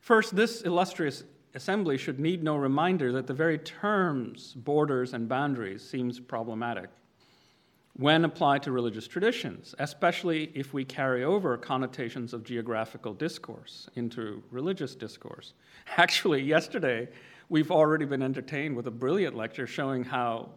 First, 0.00 0.34
this 0.34 0.62
illustrious 0.62 1.24
assembly 1.54 1.98
should 1.98 2.18
need 2.18 2.42
no 2.42 2.56
reminder 2.56 3.12
that 3.12 3.26
the 3.26 3.34
very 3.34 3.58
terms 3.58 4.54
borders 4.54 5.12
and 5.12 5.28
boundaries 5.28 5.88
seems 5.88 6.18
problematic 6.18 6.88
when 7.98 8.24
applied 8.24 8.62
to 8.62 8.70
religious 8.70 9.08
traditions, 9.08 9.74
especially 9.80 10.52
if 10.54 10.72
we 10.72 10.84
carry 10.84 11.24
over 11.24 11.56
connotations 11.56 12.32
of 12.32 12.44
geographical 12.44 13.12
discourse 13.12 13.88
into 13.96 14.40
religious 14.52 14.94
discourse. 14.94 15.52
Actually, 15.96 16.40
yesterday, 16.42 17.08
we've 17.48 17.70
already 17.70 18.04
been 18.04 18.22
entertained 18.22 18.76
with 18.76 18.86
a 18.86 18.90
brilliant 18.90 19.36
lecture 19.36 19.66
showing 19.66 20.04
how 20.04 20.50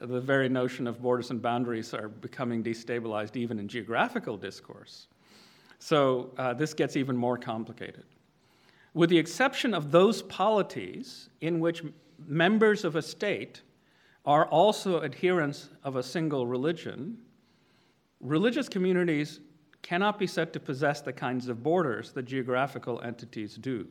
the 0.00 0.20
very 0.20 0.48
notion 0.48 0.86
of 0.86 1.02
borders 1.02 1.30
and 1.30 1.42
boundaries 1.42 1.92
are 1.92 2.08
becoming 2.08 2.64
destabilized 2.64 3.36
even 3.36 3.58
in 3.58 3.68
geographical 3.68 4.36
discourse. 4.36 5.08
So 5.78 6.30
uh, 6.38 6.54
this 6.54 6.74
gets 6.74 6.96
even 6.96 7.16
more 7.16 7.36
complicated. 7.36 8.04
With 8.94 9.10
the 9.10 9.18
exception 9.18 9.72
of 9.72 9.90
those 9.90 10.22
polities 10.22 11.28
in 11.40 11.60
which 11.60 11.82
members 12.26 12.84
of 12.84 12.96
a 12.96 13.02
state 13.02 13.62
are 14.26 14.46
also 14.46 15.02
adherents 15.02 15.68
of 15.84 15.96
a 15.96 16.02
single 16.02 16.46
religion, 16.46 17.18
religious 18.20 18.68
communities 18.68 19.40
cannot 19.82 20.18
be 20.18 20.26
said 20.26 20.52
to 20.52 20.60
possess 20.60 21.00
the 21.00 21.12
kinds 21.12 21.48
of 21.48 21.62
borders 21.62 22.12
that 22.12 22.24
geographical 22.24 23.00
entities 23.02 23.56
do. 23.56 23.86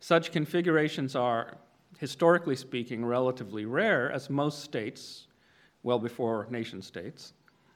Such 0.00 0.32
configurations 0.32 1.16
are, 1.16 1.56
historically 1.98 2.56
speaking, 2.56 3.04
relatively 3.04 3.64
rare, 3.64 4.10
as 4.10 4.30
most 4.30 4.62
states, 4.62 5.26
well 5.82 5.98
before 5.98 6.46
nation 6.50 6.82
states, 6.82 7.32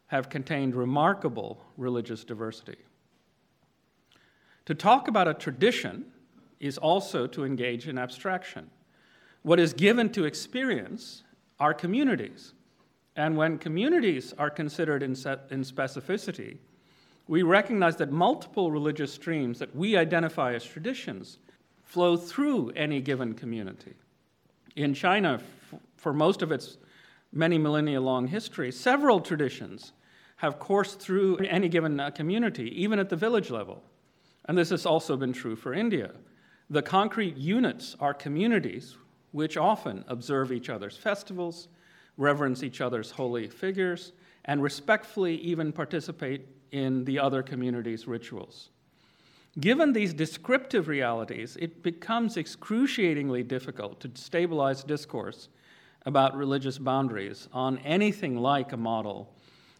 have 0.06 0.28
contained 0.28 0.74
remarkable 0.74 1.64
religious 1.76 2.22
diversity. 2.24 2.78
To 4.66 4.74
talk 4.74 5.08
about 5.08 5.26
a 5.26 5.34
tradition 5.34 6.04
is 6.60 6.78
also 6.78 7.26
to 7.26 7.44
engage 7.44 7.88
in 7.88 7.98
abstraction. 7.98 8.70
What 9.42 9.58
is 9.58 9.72
given 9.72 10.10
to 10.10 10.24
experience 10.24 11.24
are 11.58 11.74
communities. 11.74 12.54
And 13.16 13.36
when 13.36 13.58
communities 13.58 14.32
are 14.38 14.50
considered 14.50 15.02
in, 15.02 15.12
specificity, 15.12 16.58
we 17.26 17.42
recognize 17.42 17.96
that 17.96 18.12
multiple 18.12 18.70
religious 18.70 19.12
streams 19.12 19.58
that 19.58 19.74
we 19.74 19.96
identify 19.96 20.54
as 20.54 20.64
traditions 20.64 21.38
flow 21.92 22.16
through 22.16 22.70
any 22.70 23.02
given 23.02 23.34
community. 23.34 23.92
In 24.76 24.94
China, 24.94 25.42
for 25.96 26.14
most 26.14 26.40
of 26.40 26.50
its 26.50 26.78
many 27.32 27.58
millennia 27.58 28.00
long 28.00 28.28
history, 28.28 28.72
several 28.72 29.20
traditions 29.20 29.92
have 30.36 30.58
coursed 30.58 31.00
through 31.00 31.36
any 31.36 31.68
given 31.68 32.00
uh, 32.00 32.08
community, 32.08 32.82
even 32.82 32.98
at 32.98 33.10
the 33.10 33.16
village 33.16 33.50
level. 33.50 33.82
And 34.46 34.56
this 34.56 34.70
has 34.70 34.86
also 34.86 35.18
been 35.18 35.34
true 35.34 35.54
for 35.54 35.74
India. 35.74 36.12
The 36.70 36.80
concrete 36.80 37.36
units 37.36 37.94
are 38.00 38.14
communities 38.14 38.96
which 39.32 39.58
often 39.58 40.02
observe 40.08 40.50
each 40.50 40.70
other's 40.70 40.96
festivals, 40.96 41.68
reverence 42.16 42.62
each 42.62 42.80
other's 42.80 43.10
holy 43.10 43.48
figures, 43.48 44.12
and 44.46 44.62
respectfully 44.62 45.36
even 45.36 45.72
participate 45.72 46.48
in 46.70 47.04
the 47.04 47.18
other 47.18 47.42
community's 47.42 48.08
rituals. 48.08 48.70
Given 49.60 49.92
these 49.92 50.14
descriptive 50.14 50.88
realities, 50.88 51.56
it 51.60 51.82
becomes 51.82 52.38
excruciatingly 52.38 53.42
difficult 53.42 54.00
to 54.00 54.10
stabilize 54.14 54.82
discourse 54.82 55.48
about 56.06 56.36
religious 56.36 56.78
boundaries 56.78 57.48
on 57.52 57.78
anything 57.78 58.36
like 58.38 58.72
a 58.72 58.78
model 58.78 59.34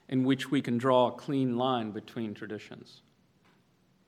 in 0.09 0.25
which 0.25 0.51
we 0.51 0.61
can 0.61 0.77
draw 0.77 1.09
a 1.09 1.13
clean 1.13 1.57
line 1.57 1.91
between 1.91 2.35
traditions. 2.35 3.01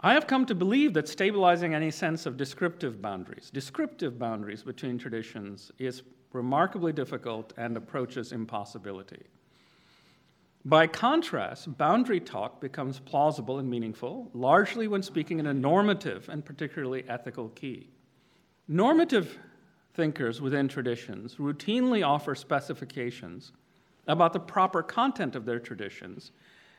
I 0.00 0.12
have 0.12 0.26
come 0.26 0.44
to 0.46 0.54
believe 0.54 0.92
that 0.94 1.08
stabilizing 1.08 1.74
any 1.74 1.90
sense 1.90 2.26
of 2.26 2.36
descriptive 2.36 3.00
boundaries, 3.00 3.50
descriptive 3.50 4.18
boundaries 4.18 4.62
between 4.62 4.98
traditions, 4.98 5.72
is 5.78 6.02
remarkably 6.34 6.92
difficult 6.92 7.54
and 7.56 7.74
approaches 7.74 8.32
impossibility. 8.32 9.22
By 10.64 10.86
contrast, 10.86 11.76
boundary 11.76 12.20
talk 12.20 12.60
becomes 12.60 12.98
plausible 12.98 13.58
and 13.58 13.68
meaningful, 13.68 14.30
largely 14.32 14.88
when 14.88 15.02
speaking 15.02 15.38
in 15.38 15.46
a 15.46 15.54
normative 15.54 16.28
and 16.28 16.44
particularly 16.44 17.04
ethical 17.08 17.50
key. 17.50 17.90
Normative 18.66 19.38
thinkers 19.92 20.40
within 20.40 20.68
traditions 20.68 21.36
routinely 21.36 22.06
offer 22.06 22.34
specifications 22.34 23.52
about 24.06 24.32
the 24.32 24.40
proper 24.40 24.82
content 24.82 25.36
of 25.36 25.44
their 25.44 25.60
traditions 25.60 26.32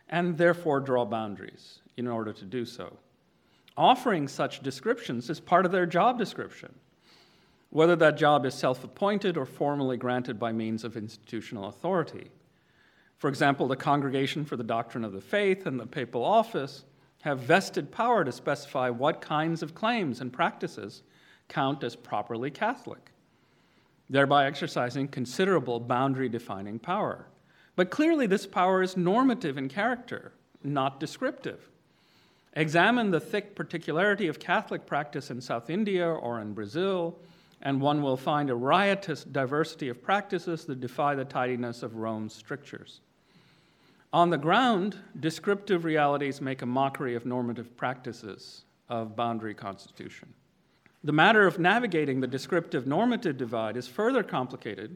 and 0.10 0.38
therefore 0.38 0.80
draw 0.80 1.06
boundaries 1.06 1.80
in 1.98 2.08
order 2.08 2.34
to 2.34 2.46
do 2.46 2.66
so 2.66 2.98
offering 3.78 4.28
such 4.28 4.62
descriptions 4.62 5.30
is 5.30 5.40
part 5.40 5.66
of 5.66 5.72
their 5.72 5.86
job 5.86 6.18
description, 6.18 6.74
whether 7.70 7.96
that 7.96 8.18
job 8.18 8.46
is 8.46 8.54
self 8.54 8.84
appointed 8.84 9.38
or 9.38 9.46
formally 9.46 9.98
granted 9.98 10.40
by 10.40 10.52
means 10.52 10.84
of 10.84 10.96
institutional 10.96 11.66
authority. 11.66 12.32
For 13.18 13.30
example, 13.30 13.68
the 13.68 13.76
Congregation 13.76 14.46
for 14.46 14.58
the 14.58 14.64
Doctrine 14.64 15.06
of 15.06 15.14
the 15.14 15.22
Faith 15.22 15.66
and 15.66 15.80
the 15.80 15.88
Papal 15.88 16.24
Office 16.24 16.84
have 17.22 17.40
vested 17.40 17.92
power 17.92 18.24
to 18.24 18.32
specify 18.32 18.90
what 18.90 19.22
kinds 19.22 19.64
of 19.64 19.74
claims 19.74 20.22
and 20.22 20.32
practices 20.32 21.02
count 21.48 21.84
as 21.84 21.96
properly 21.96 22.52
Catholic, 22.52 23.12
thereby 24.10 24.46
exercising 24.46 25.08
considerable 25.08 25.80
boundary 25.80 26.30
defining 26.30 26.78
power. 26.78 27.28
But 27.76 27.90
clearly, 27.90 28.28
this 28.28 28.46
power 28.46 28.82
is 28.82 28.96
normative 28.96 29.58
in 29.58 29.70
character, 29.70 30.34
not 30.64 31.00
descriptive. 31.00 31.70
Examine 32.54 33.12
the 33.12 33.20
thick 33.20 33.56
particularity 33.56 34.28
of 34.28 34.40
Catholic 34.40 34.86
practice 34.86 35.30
in 35.30 35.42
South 35.42 35.70
India 35.70 36.08
or 36.08 36.40
in 36.40 36.54
Brazil, 36.54 37.18
and 37.66 37.82
one 37.82 38.04
will 38.04 38.16
find 38.16 38.52
a 38.52 38.56
riotous 38.56 39.24
diversity 39.24 39.90
of 39.90 40.02
practices 40.02 40.66
that 40.66 40.80
defy 40.80 41.16
the 41.16 41.26
tidiness 41.26 41.82
of 41.82 41.96
Rome's 41.96 42.34
strictures. 42.34 43.02
On 44.14 44.30
the 44.30 44.38
ground, 44.38 44.96
descriptive 45.20 45.84
realities 45.84 46.40
make 46.40 46.62
a 46.62 46.68
mockery 46.68 47.16
of 47.16 47.26
normative 47.26 47.76
practices 47.76 48.66
of 48.88 49.16
boundary 49.16 49.56
constitution. 49.56 50.32
The 51.04 51.12
matter 51.12 51.48
of 51.48 51.58
navigating 51.58 52.22
the 52.22 52.28
descriptive 52.28 52.86
normative 52.86 53.36
divide 53.36 53.78
is 53.78 53.88
further 53.88 54.22
complicated 54.22 54.96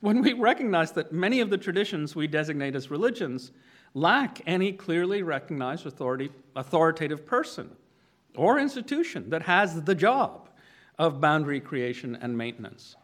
when 0.00 0.20
we 0.20 0.32
recognize 0.32 0.92
that 0.92 1.12
many 1.12 1.40
of 1.40 1.50
the 1.50 1.58
traditions 1.58 2.16
we 2.16 2.26
designate 2.26 2.74
as 2.74 2.90
religions 2.90 3.52
lack 3.94 4.40
any 4.44 4.72
clearly 4.72 5.22
recognized 5.22 5.86
authority, 5.86 6.30
authoritative 6.56 7.24
person 7.24 7.70
or 8.36 8.58
institution 8.58 9.30
that 9.30 9.42
has 9.42 9.82
the 9.82 9.94
job 9.94 10.48
of 10.98 11.20
boundary 11.20 11.60
creation 11.60 12.16
and 12.20 12.36
maintenance. 12.36 12.96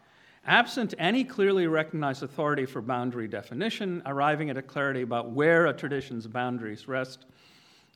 Absent 0.46 0.94
any 0.98 1.24
clearly 1.24 1.66
recognized 1.66 2.22
authority 2.22 2.66
for 2.66 2.82
boundary 2.82 3.28
definition, 3.28 4.02
arriving 4.04 4.50
at 4.50 4.58
a 4.58 4.62
clarity 4.62 5.02
about 5.02 5.30
where 5.30 5.66
a 5.66 5.72
tradition's 5.72 6.26
boundaries 6.26 6.86
rest 6.86 7.24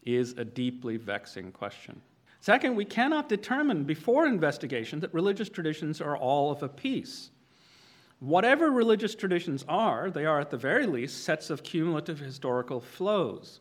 is 0.05 0.33
a 0.39 0.45
deeply 0.45 0.97
vexing 0.97 1.53
question. 1.53 2.01
Second, 2.41 2.77
we 2.77 2.85
cannot 2.85 3.29
determine 3.29 3.85
before 3.85 4.27
investigation 4.27 5.01
that 5.01 5.13
religious 5.13 5.49
traditions 5.49 6.01
are 6.01 6.17
all 6.17 6.51
of 6.51 6.63
a 6.63 6.69
piece. 6.69 7.31
Whatever 8.21 8.71
religious 8.71 9.15
traditions 9.15 9.65
are, 9.69 10.11
they 10.11 10.25
are 10.25 10.41
at 10.41 10.51
the 10.51 10.57
very 10.57 10.87
least 10.87 11.25
sets 11.25 11.51
of 11.51 11.63
cumulative 11.63 12.19
historical 12.19 12.81
flows. 12.81 13.61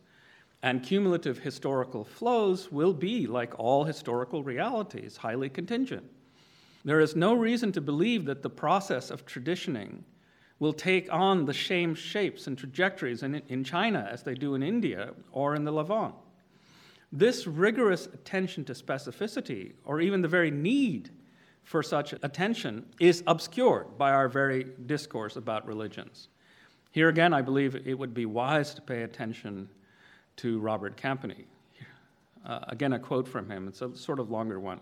And 0.64 0.82
cumulative 0.82 1.40
historical 1.40 2.04
flows 2.04 2.72
will 2.72 2.94
be, 2.94 3.28
like 3.28 3.60
all 3.60 3.84
historical 3.84 4.44
realities, 4.44 5.18
highly 5.18 5.50
contingent. 5.50 6.06
There 6.86 7.00
is 7.00 7.16
no 7.16 7.34
reason 7.34 7.72
to 7.74 7.82
believe 7.82 8.26
that 8.26 8.44
the 8.44 8.50
process 8.50 9.10
of 9.10 9.26
traditioning 9.26 10.06
will 10.60 10.74
take 10.74 11.12
on 11.12 11.46
the 11.46 11.54
same 11.54 11.94
shapes 11.94 12.48
and 12.48 12.58
trajectories 12.58 13.24
in, 13.24 13.36
in 13.48 13.64
China 13.64 14.08
as 14.12 14.24
they 14.24 14.34
do 14.34 14.56
in 14.56 14.64
India 14.64 15.14
or 15.32 15.56
in 15.56 15.64
the 15.64 15.72
Levant. 15.72 16.16
This 17.12 17.48
rigorous 17.48 18.08
attention 18.08 18.66
to 18.66 18.74
specificity, 18.74 19.74
or 19.86 20.02
even 20.02 20.22
the 20.22 20.28
very 20.28 20.52
need 20.52 21.10
for 21.64 21.84
such 21.84 22.14
attention 22.22 22.86
is 23.00 23.24
obscured 23.28 23.98
by 23.98 24.12
our 24.12 24.28
very 24.28 24.66
discourse 24.86 25.36
about 25.36 25.66
religions. 25.66 26.28
Here 26.92 27.10
again, 27.10 27.34
I 27.34 27.42
believe 27.42 27.76
it 27.76 27.98
would 27.98 28.14
be 28.14 28.26
wise 28.26 28.74
to 28.74 28.82
pay 28.82 29.04
attention 29.04 29.70
to 30.38 30.60
Robert 30.60 30.98
Campany. 30.98 31.46
Uh, 32.46 32.60
again, 32.70 32.94
a 32.94 33.00
quote 33.00 33.28
from 33.28 33.50
him, 33.50 33.68
it's 33.68 33.82
a 33.82 33.96
sort 33.96 34.20
of 34.20 34.32
longer 34.32 34.60
one. 34.60 34.80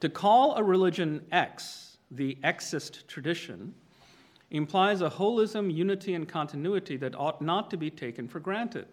To 0.00 0.08
call 0.08 0.56
a 0.56 0.62
religion 0.62 1.24
X 1.32 1.98
the 2.10 2.38
Xist 2.42 3.06
tradition 3.06 3.74
implies 4.50 5.00
a 5.00 5.10
holism, 5.10 5.74
unity, 5.74 6.14
and 6.14 6.28
continuity 6.28 6.96
that 6.98 7.14
ought 7.16 7.42
not 7.42 7.70
to 7.70 7.76
be 7.76 7.90
taken 7.90 8.28
for 8.28 8.38
granted. 8.38 8.86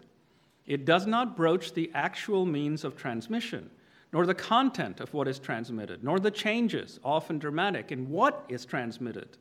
It 0.66 0.84
does 0.84 1.06
not 1.06 1.36
broach 1.36 1.74
the 1.74 1.90
actual 1.94 2.44
means 2.46 2.84
of 2.84 2.96
transmission 2.96 3.70
nor 4.14 4.26
the 4.26 4.34
content 4.34 5.00
of 5.00 5.12
what 5.12 5.26
is 5.26 5.40
transmitted, 5.40 6.04
nor 6.04 6.20
the 6.20 6.30
changes, 6.30 7.00
often 7.02 7.36
dramatic, 7.36 7.90
in 7.90 8.08
what 8.08 8.44
is 8.48 8.64
transmitted, 8.64 9.36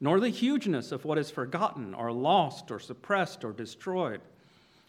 nor 0.00 0.18
the 0.20 0.30
hugeness 0.30 0.90
of 0.90 1.04
what 1.04 1.18
is 1.18 1.30
forgotten 1.30 1.92
or 1.92 2.10
lost 2.10 2.70
or 2.70 2.78
suppressed 2.78 3.44
or 3.44 3.52
destroyed, 3.52 4.22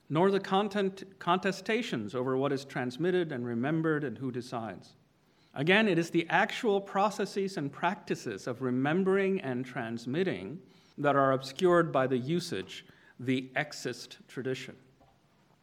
nor 0.10 0.32
the 0.32 0.39
content, 0.39 1.03
contestations 1.19 2.15
over 2.15 2.38
what 2.38 2.53
is 2.53 2.63
transmitted 2.63 3.34
and 3.34 3.45
remembered 3.45 4.06
and 4.06 4.17
who 4.17 4.32
decides. 4.32 4.93
Again, 5.57 5.87
it 5.87 5.97
is 5.97 6.11
the 6.11 6.27
actual 6.29 6.79
processes 6.79 7.57
and 7.57 7.71
practices 7.71 8.47
of 8.47 8.61
remembering 8.61 9.41
and 9.41 9.65
transmitting 9.65 10.59
that 10.99 11.15
are 11.15 11.33
obscured 11.33 11.91
by 11.91 12.07
the 12.07 12.17
usage, 12.17 12.85
the 13.19 13.49
Xist 13.55 14.17
tradition 14.27 14.75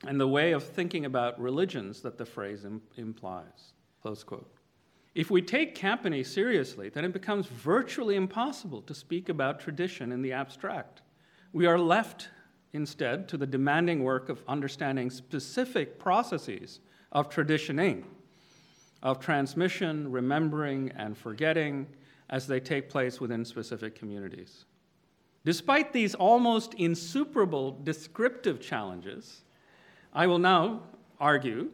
and 0.06 0.20
the 0.20 0.28
way 0.28 0.52
of 0.52 0.62
thinking 0.62 1.04
about 1.04 1.40
religions 1.40 2.00
that 2.02 2.18
the 2.18 2.26
phrase 2.26 2.64
Im- 2.64 2.82
implies. 2.96 3.72
Close 4.02 4.22
quote. 4.22 4.50
If 5.14 5.30
we 5.30 5.40
take 5.40 5.76
Campany 5.76 6.26
seriously, 6.26 6.88
then 6.88 7.04
it 7.04 7.12
becomes 7.12 7.46
virtually 7.46 8.16
impossible 8.16 8.82
to 8.82 8.94
speak 8.94 9.28
about 9.28 9.60
tradition 9.60 10.10
in 10.10 10.22
the 10.22 10.32
abstract. 10.32 11.02
We 11.52 11.66
are 11.66 11.78
left 11.78 12.30
instead 12.72 13.28
to 13.28 13.36
the 13.36 13.46
demanding 13.46 14.02
work 14.02 14.28
of 14.28 14.42
understanding 14.48 15.08
specific 15.08 16.00
processes 16.00 16.80
of 17.12 17.28
traditioning, 17.28 18.04
of 19.04 19.20
transmission, 19.20 20.10
remembering, 20.10 20.90
and 20.96 21.16
forgetting 21.16 21.86
as 22.30 22.46
they 22.46 22.58
take 22.58 22.88
place 22.88 23.20
within 23.20 23.44
specific 23.44 23.94
communities. 23.94 24.64
Despite 25.44 25.92
these 25.92 26.14
almost 26.14 26.72
insuperable 26.74 27.78
descriptive 27.84 28.60
challenges, 28.60 29.42
I 30.14 30.26
will 30.26 30.38
now 30.38 30.82
argue 31.20 31.68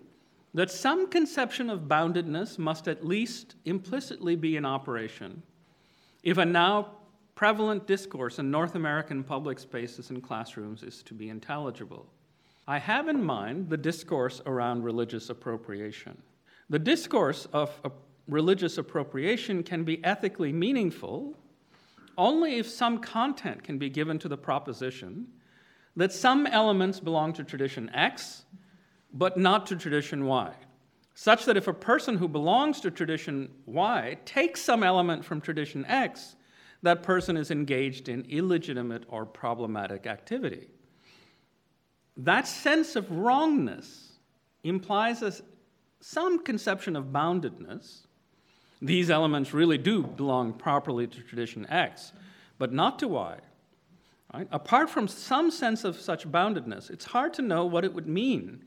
that 0.54 0.72
some 0.72 1.08
conception 1.08 1.70
of 1.70 1.82
boundedness 1.82 2.58
must 2.58 2.88
at 2.88 3.06
least 3.06 3.54
implicitly 3.64 4.34
be 4.34 4.56
in 4.56 4.64
operation 4.64 5.42
if 6.24 6.36
a 6.36 6.44
now 6.44 6.90
prevalent 7.36 7.86
discourse 7.86 8.38
in 8.38 8.50
North 8.50 8.74
American 8.74 9.22
public 9.22 9.58
spaces 9.58 10.10
and 10.10 10.22
classrooms 10.22 10.82
is 10.82 11.02
to 11.04 11.14
be 11.14 11.30
intelligible. 11.30 12.06
I 12.66 12.78
have 12.78 13.08
in 13.08 13.24
mind 13.24 13.70
the 13.70 13.76
discourse 13.76 14.42
around 14.44 14.82
religious 14.82 15.30
appropriation. 15.30 16.20
The 16.70 16.78
discourse 16.78 17.46
of 17.52 17.78
religious 18.28 18.78
appropriation 18.78 19.64
can 19.64 19.82
be 19.82 20.02
ethically 20.04 20.52
meaningful 20.52 21.36
only 22.16 22.58
if 22.58 22.68
some 22.68 22.98
content 22.98 23.64
can 23.64 23.76
be 23.76 23.90
given 23.90 24.18
to 24.20 24.28
the 24.28 24.36
proposition 24.36 25.26
that 25.96 26.12
some 26.12 26.46
elements 26.46 27.00
belong 27.00 27.32
to 27.32 27.44
tradition 27.44 27.90
X, 27.92 28.44
but 29.12 29.36
not 29.36 29.66
to 29.66 29.76
tradition 29.76 30.24
Y. 30.26 30.54
Such 31.14 31.44
that 31.46 31.56
if 31.56 31.66
a 31.66 31.74
person 31.74 32.16
who 32.16 32.28
belongs 32.28 32.80
to 32.80 32.90
tradition 32.90 33.50
Y 33.66 34.16
takes 34.24 34.62
some 34.62 34.84
element 34.84 35.24
from 35.24 35.40
tradition 35.40 35.84
X, 35.86 36.36
that 36.82 37.02
person 37.02 37.36
is 37.36 37.50
engaged 37.50 38.08
in 38.08 38.24
illegitimate 38.28 39.04
or 39.08 39.26
problematic 39.26 40.06
activity. 40.06 40.68
That 42.16 42.46
sense 42.46 42.96
of 42.96 43.10
wrongness 43.10 44.12
implies 44.62 45.22
a, 45.22 45.32
some 46.00 46.42
conception 46.42 46.96
of 46.96 47.06
boundedness. 47.06 48.06
These 48.82 49.10
elements 49.10 49.52
really 49.52 49.78
do 49.78 50.02
belong 50.02 50.54
properly 50.54 51.06
to 51.06 51.20
tradition 51.22 51.66
X, 51.68 52.12
but 52.58 52.72
not 52.72 52.98
to 53.00 53.08
Y. 53.08 53.38
Right? 54.32 54.48
Apart 54.50 54.90
from 54.90 55.08
some 55.08 55.50
sense 55.50 55.84
of 55.84 55.96
such 55.96 56.26
boundedness, 56.26 56.90
it's 56.90 57.04
hard 57.04 57.34
to 57.34 57.42
know 57.42 57.66
what 57.66 57.84
it 57.84 57.92
would 57.92 58.06
mean 58.06 58.64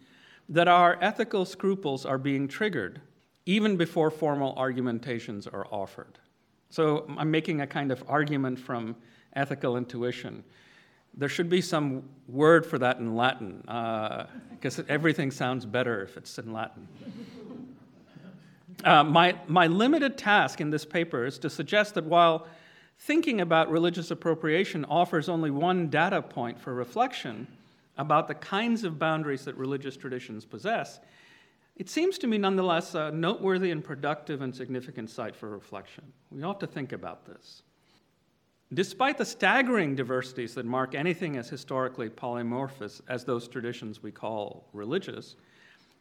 that 0.49 0.67
our 0.67 0.97
ethical 1.01 1.45
scruples 1.45 2.05
are 2.05 2.17
being 2.17 2.47
triggered 2.47 3.01
even 3.45 3.77
before 3.77 4.09
formal 4.09 4.53
argumentations 4.55 5.47
are 5.47 5.67
offered. 5.71 6.19
So 6.69 7.05
I'm 7.17 7.31
making 7.31 7.61
a 7.61 7.67
kind 7.67 7.91
of 7.91 8.03
argument 8.07 8.59
from 8.59 8.95
ethical 9.35 9.77
intuition. 9.77 10.43
There 11.15 11.29
should 11.29 11.49
be 11.49 11.61
some 11.61 12.03
word 12.27 12.65
for 12.65 12.79
that 12.79 12.97
in 12.97 13.15
Latin, 13.15 13.61
because 14.51 14.79
uh, 14.79 14.83
everything 14.89 15.31
sounds 15.31 15.65
better 15.65 16.01
if 16.01 16.17
it's 16.17 16.37
in 16.39 16.51
Latin. 16.53 16.87
Uh, 18.83 19.03
my, 19.03 19.35
my 19.47 19.67
limited 19.67 20.17
task 20.17 20.59
in 20.59 20.69
this 20.69 20.83
paper 20.83 21.25
is 21.25 21.37
to 21.39 21.49
suggest 21.49 21.93
that 21.93 22.03
while 22.05 22.47
thinking 22.99 23.41
about 23.41 23.69
religious 23.69 24.11
appropriation 24.11 24.85
offers 24.85 25.29
only 25.29 25.51
one 25.51 25.89
data 25.89 26.21
point 26.21 26.59
for 26.59 26.73
reflection 26.73 27.47
about 27.97 28.27
the 28.27 28.33
kinds 28.35 28.83
of 28.83 28.97
boundaries 28.97 29.45
that 29.45 29.55
religious 29.55 29.95
traditions 29.95 30.45
possess, 30.45 30.99
it 31.75 31.89
seems 31.89 32.17
to 32.17 32.27
me 32.27 32.37
nonetheless 32.37 32.95
a 32.95 33.11
noteworthy 33.11 33.71
and 33.71 33.83
productive 33.83 34.41
and 34.41 34.55
significant 34.55 35.09
site 35.09 35.35
for 35.35 35.49
reflection. 35.49 36.03
We 36.31 36.43
ought 36.43 36.59
to 36.59 36.67
think 36.67 36.91
about 36.91 37.25
this. 37.25 37.63
Despite 38.73 39.17
the 39.17 39.25
staggering 39.25 39.95
diversities 39.95 40.55
that 40.55 40.65
mark 40.65 40.95
anything 40.95 41.37
as 41.37 41.49
historically 41.49 42.09
polymorphous 42.09 43.01
as 43.07 43.23
those 43.23 43.47
traditions 43.47 44.01
we 44.01 44.11
call 44.11 44.65
religious, 44.73 45.35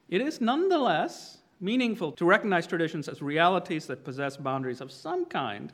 it 0.08 0.20
is 0.20 0.40
nonetheless 0.40 1.38
meaningful 1.60 2.12
to 2.12 2.24
recognize 2.24 2.66
traditions 2.66 3.08
as 3.08 3.20
realities 3.20 3.86
that 3.86 4.04
possess 4.04 4.36
boundaries 4.36 4.80
of 4.80 4.90
some 4.90 5.24
kind 5.26 5.72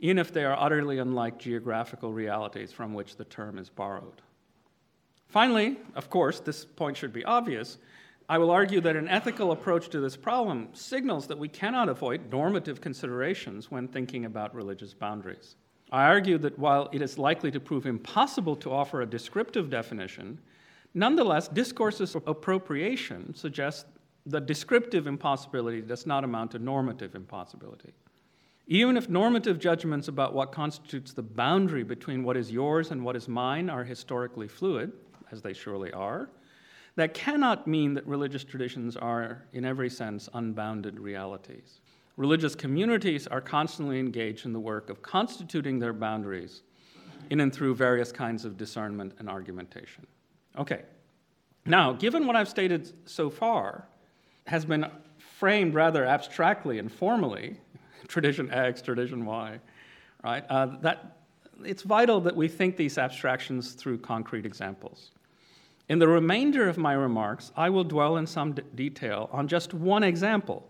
even 0.00 0.18
if 0.18 0.32
they 0.32 0.44
are 0.44 0.58
utterly 0.58 0.98
unlike 0.98 1.38
geographical 1.38 2.12
realities 2.12 2.72
from 2.72 2.92
which 2.92 3.16
the 3.16 3.24
term 3.24 3.56
is 3.56 3.68
borrowed. 3.68 4.20
Finally, 5.28 5.78
of 5.94 6.10
course, 6.10 6.40
this 6.40 6.64
point 6.64 6.96
should 6.96 7.12
be 7.12 7.24
obvious 7.24 7.78
I 8.28 8.38
will 8.38 8.50
argue 8.50 8.80
that 8.80 8.96
an 8.96 9.08
ethical 9.08 9.52
approach 9.52 9.88
to 9.90 10.00
this 10.00 10.16
problem 10.16 10.68
signals 10.72 11.26
that 11.26 11.38
we 11.38 11.48
cannot 11.48 11.88
avoid 11.88 12.30
normative 12.30 12.80
considerations 12.80 13.70
when 13.70 13.88
thinking 13.88 14.24
about 14.24 14.54
religious 14.54 14.94
boundaries. 14.94 15.56
I 15.92 16.06
argue 16.06 16.38
that 16.38 16.58
while 16.58 16.88
it 16.90 17.02
is 17.02 17.18
likely 17.18 17.50
to 17.50 17.60
prove 17.60 17.84
impossible 17.84 18.56
to 18.56 18.72
offer 18.72 19.02
a 19.02 19.06
descriptive 19.06 19.68
definition, 19.68 20.38
nonetheless, 20.94 21.48
discourses 21.48 22.14
of 22.14 22.26
appropriation 22.26 23.34
suggest 23.34 23.86
that 24.24 24.46
descriptive 24.46 25.06
impossibility 25.06 25.82
does 25.82 26.06
not 26.06 26.24
amount 26.24 26.52
to 26.52 26.58
normative 26.58 27.14
impossibility. 27.14 27.92
Even 28.68 28.96
if 28.96 29.10
normative 29.10 29.58
judgments 29.58 30.08
about 30.08 30.32
what 30.32 30.50
constitutes 30.50 31.12
the 31.12 31.22
boundary 31.22 31.82
between 31.82 32.24
what 32.24 32.38
is 32.38 32.50
yours 32.50 32.90
and 32.90 33.04
what 33.04 33.16
is 33.16 33.28
mine 33.28 33.68
are 33.68 33.84
historically 33.84 34.48
fluid, 34.48 34.92
as 35.30 35.42
they 35.42 35.52
surely 35.52 35.92
are, 35.92 36.30
that 36.96 37.12
cannot 37.12 37.66
mean 37.66 37.92
that 37.94 38.06
religious 38.06 38.44
traditions 38.44 38.96
are, 38.96 39.44
in 39.52 39.64
every 39.64 39.90
sense, 39.90 40.28
unbounded 40.32 40.98
realities. 40.98 41.80
Religious 42.16 42.54
communities 42.54 43.26
are 43.26 43.40
constantly 43.40 43.98
engaged 43.98 44.44
in 44.44 44.52
the 44.52 44.60
work 44.60 44.90
of 44.90 45.02
constituting 45.02 45.78
their 45.78 45.92
boundaries 45.92 46.62
in 47.30 47.40
and 47.40 47.52
through 47.52 47.74
various 47.74 48.12
kinds 48.12 48.44
of 48.44 48.56
discernment 48.56 49.14
and 49.18 49.28
argumentation. 49.28 50.06
Okay, 50.58 50.82
now, 51.64 51.92
given 51.92 52.26
what 52.26 52.36
I've 52.36 52.48
stated 52.48 52.92
so 53.08 53.30
far, 53.30 53.86
has 54.46 54.64
been 54.64 54.86
framed 55.18 55.74
rather 55.74 56.04
abstractly 56.04 56.78
and 56.78 56.90
formally, 56.90 57.56
tradition 58.08 58.50
X, 58.50 58.82
tradition 58.82 59.24
Y, 59.24 59.60
right? 60.24 60.44
Uh, 60.48 60.66
that 60.80 61.18
it's 61.64 61.82
vital 61.82 62.20
that 62.20 62.34
we 62.34 62.48
think 62.48 62.76
these 62.76 62.98
abstractions 62.98 63.72
through 63.72 63.98
concrete 63.98 64.44
examples. 64.44 65.12
In 65.88 65.98
the 65.98 66.08
remainder 66.08 66.68
of 66.68 66.78
my 66.78 66.94
remarks, 66.94 67.52
I 67.56 67.70
will 67.70 67.84
dwell 67.84 68.16
in 68.16 68.26
some 68.26 68.52
d- 68.52 68.62
detail 68.74 69.28
on 69.32 69.46
just 69.46 69.74
one 69.74 70.02
example. 70.02 70.68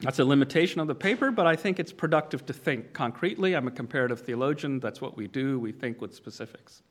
That's 0.00 0.18
a 0.18 0.24
limitation 0.24 0.80
of 0.80 0.86
the 0.86 0.94
paper, 0.94 1.30
but 1.30 1.46
I 1.46 1.56
think 1.56 1.78
it's 1.78 1.92
productive 1.92 2.46
to 2.46 2.54
think 2.54 2.94
concretely. 2.94 3.54
I'm 3.54 3.68
a 3.68 3.70
comparative 3.70 4.20
theologian, 4.20 4.80
that's 4.80 5.00
what 5.00 5.16
we 5.16 5.26
do, 5.26 5.58
we 5.58 5.72
think 5.72 6.00
with 6.00 6.14
specifics. 6.14 6.82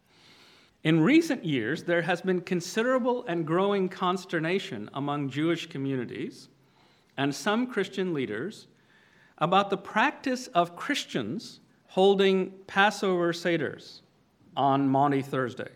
In 0.83 1.01
recent 1.01 1.43
years, 1.43 1.83
there 1.83 2.03
has 2.03 2.21
been 2.21 2.39
considerable 2.39 3.25
and 3.25 3.45
growing 3.45 3.89
consternation 3.89 4.89
among 4.93 5.29
Jewish 5.29 5.67
communities 5.67 6.49
and 7.17 7.33
some 7.33 7.67
Christian 7.67 8.13
leaders 8.13 8.67
about 9.39 9.69
the 9.69 9.77
practice 9.77 10.47
of 10.47 10.75
Christians 10.75 11.59
holding 11.87 12.51
Passover 12.67 13.33
Seders 13.33 14.01
on 14.55 14.87
Maundy 14.87 15.21
Thursday. 15.21 15.71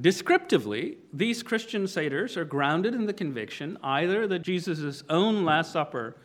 Descriptively, 0.00 0.98
these 1.12 1.42
Christian 1.42 1.84
Seders 1.84 2.36
are 2.36 2.44
grounded 2.44 2.94
in 2.94 3.06
the 3.06 3.12
conviction 3.12 3.76
either 3.82 4.28
that 4.28 4.40
Jesus' 4.40 5.02
own 5.08 5.44
Last 5.44 5.72
Supper 5.72 6.16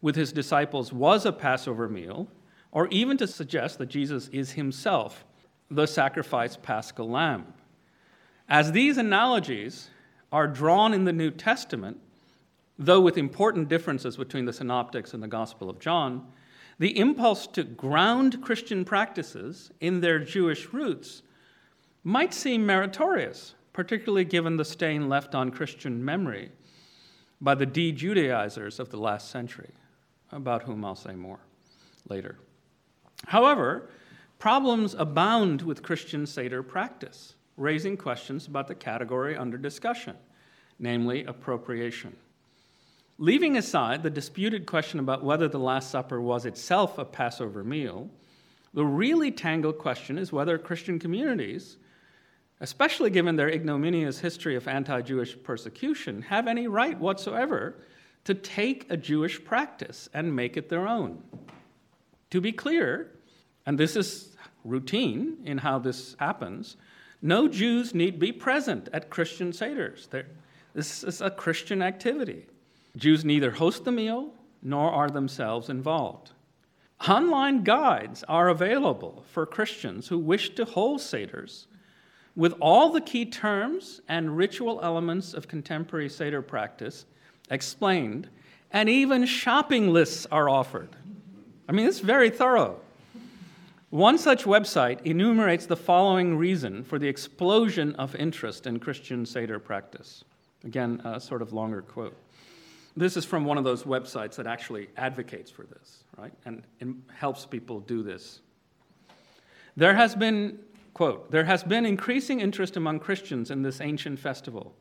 with 0.00 0.16
his 0.16 0.32
disciples 0.32 0.92
was 0.92 1.26
a 1.26 1.32
Passover 1.32 1.88
meal, 1.88 2.28
or 2.72 2.88
even 2.88 3.16
to 3.18 3.26
suggest 3.26 3.78
that 3.78 3.86
Jesus 3.88 4.28
is 4.28 4.52
himself 4.52 5.24
the 5.70 5.86
sacrificed 5.86 6.62
paschal 6.62 7.10
lamb. 7.10 7.52
As 8.48 8.72
these 8.72 8.96
analogies 8.96 9.90
are 10.32 10.46
drawn 10.46 10.94
in 10.94 11.04
the 11.04 11.12
New 11.12 11.30
Testament, 11.30 11.98
though 12.78 13.00
with 13.00 13.18
important 13.18 13.68
differences 13.68 14.16
between 14.16 14.46
the 14.46 14.52
Synoptics 14.52 15.12
and 15.12 15.22
the 15.22 15.28
Gospel 15.28 15.68
of 15.68 15.80
John, 15.80 16.26
the 16.78 16.98
impulse 16.98 17.46
to 17.48 17.64
ground 17.64 18.40
Christian 18.40 18.84
practices 18.84 19.70
in 19.80 20.00
their 20.00 20.18
Jewish 20.18 20.72
roots 20.72 21.22
might 22.08 22.32
seem 22.32 22.64
meritorious, 22.64 23.54
particularly 23.74 24.24
given 24.24 24.56
the 24.56 24.64
stain 24.64 25.10
left 25.10 25.34
on 25.34 25.50
Christian 25.50 26.02
memory 26.02 26.50
by 27.38 27.54
the 27.54 27.66
de 27.66 27.92
Judaizers 27.92 28.80
of 28.80 28.88
the 28.88 28.96
last 28.96 29.30
century, 29.30 29.68
about 30.32 30.62
whom 30.62 30.86
I'll 30.86 30.94
say 30.94 31.14
more 31.14 31.40
later. 32.08 32.38
However, 33.26 33.90
problems 34.38 34.94
abound 34.94 35.60
with 35.60 35.82
Christian 35.82 36.24
Seder 36.24 36.62
practice, 36.62 37.34
raising 37.58 37.94
questions 37.94 38.46
about 38.46 38.68
the 38.68 38.74
category 38.74 39.36
under 39.36 39.58
discussion, 39.58 40.16
namely 40.78 41.26
appropriation. 41.26 42.16
Leaving 43.18 43.58
aside 43.58 44.02
the 44.02 44.08
disputed 44.08 44.64
question 44.64 44.98
about 44.98 45.22
whether 45.22 45.46
the 45.46 45.58
Last 45.58 45.90
Supper 45.90 46.22
was 46.22 46.46
itself 46.46 46.96
a 46.96 47.04
Passover 47.04 47.62
meal, 47.62 48.08
the 48.72 48.86
really 48.86 49.30
tangled 49.30 49.76
question 49.76 50.16
is 50.16 50.32
whether 50.32 50.56
Christian 50.56 50.98
communities 50.98 51.76
especially 52.60 53.10
given 53.10 53.36
their 53.36 53.48
ignominious 53.48 54.18
history 54.18 54.56
of 54.56 54.66
anti 54.68 55.00
Jewish 55.02 55.36
persecution, 55.42 56.22
have 56.22 56.46
any 56.46 56.66
right 56.66 56.98
whatsoever 56.98 57.76
to 58.24 58.34
take 58.34 58.86
a 58.90 58.96
Jewish 58.96 59.42
practice 59.44 60.08
and 60.12 60.34
make 60.34 60.56
it 60.56 60.68
their 60.68 60.86
own. 60.86 61.22
To 62.30 62.40
be 62.40 62.52
clear, 62.52 63.12
and 63.64 63.78
this 63.78 63.96
is 63.96 64.36
routine 64.64 65.38
in 65.44 65.58
how 65.58 65.78
this 65.78 66.16
happens, 66.18 66.76
no 67.22 67.48
Jews 67.48 67.94
need 67.94 68.18
be 68.18 68.32
present 68.32 68.88
at 68.92 69.10
Christian 69.10 69.52
Seders. 69.52 70.08
They're, 70.10 70.26
this 70.74 71.02
is 71.02 71.20
a 71.20 71.30
Christian 71.30 71.82
activity. 71.82 72.46
Jews 72.96 73.24
neither 73.24 73.50
host 73.50 73.84
the 73.84 73.92
meal 73.92 74.32
nor 74.62 74.90
are 74.90 75.08
themselves 75.08 75.68
involved. 75.68 76.32
Online 77.08 77.62
guides 77.62 78.24
are 78.24 78.48
available 78.48 79.24
for 79.30 79.46
Christians 79.46 80.08
who 80.08 80.18
wish 80.18 80.54
to 80.56 80.64
hold 80.64 81.00
Seders 81.00 81.66
with 82.36 82.54
all 82.60 82.90
the 82.90 83.00
key 83.00 83.24
terms 83.24 84.00
and 84.08 84.36
ritual 84.36 84.80
elements 84.82 85.34
of 85.34 85.48
contemporary 85.48 86.08
Seder 86.08 86.42
practice 86.42 87.04
explained, 87.50 88.28
and 88.70 88.88
even 88.88 89.24
shopping 89.24 89.92
lists 89.92 90.26
are 90.30 90.48
offered. 90.48 90.90
I 91.68 91.72
mean, 91.72 91.86
it's 91.86 92.00
very 92.00 92.30
thorough. 92.30 92.80
One 93.90 94.18
such 94.18 94.44
website 94.44 95.00
enumerates 95.06 95.64
the 95.64 95.76
following 95.76 96.36
reason 96.36 96.84
for 96.84 96.98
the 96.98 97.08
explosion 97.08 97.94
of 97.94 98.14
interest 98.14 98.66
in 98.66 98.78
Christian 98.78 99.24
Seder 99.24 99.58
practice. 99.58 100.24
Again, 100.64 101.00
a 101.04 101.18
sort 101.18 101.40
of 101.40 101.52
longer 101.54 101.80
quote. 101.80 102.16
This 102.96 103.16
is 103.16 103.24
from 103.24 103.44
one 103.44 103.56
of 103.56 103.64
those 103.64 103.84
websites 103.84 104.34
that 104.36 104.46
actually 104.46 104.88
advocates 104.96 105.50
for 105.50 105.62
this, 105.64 106.02
right, 106.18 106.32
and, 106.44 106.64
helps 107.14 107.46
people 107.46 107.80
do 107.80 108.02
this. 108.02 108.40
There 109.76 109.94
has 109.94 110.14
been 110.14 110.58
Quote 110.98 111.30
There 111.30 111.44
has 111.44 111.62
been 111.62 111.86
increasing 111.86 112.40
interest 112.40 112.76
among 112.76 112.98
Christians 112.98 113.52
in 113.52 113.62
this 113.62 113.80
ancient 113.80 114.18
festival. 114.18 114.74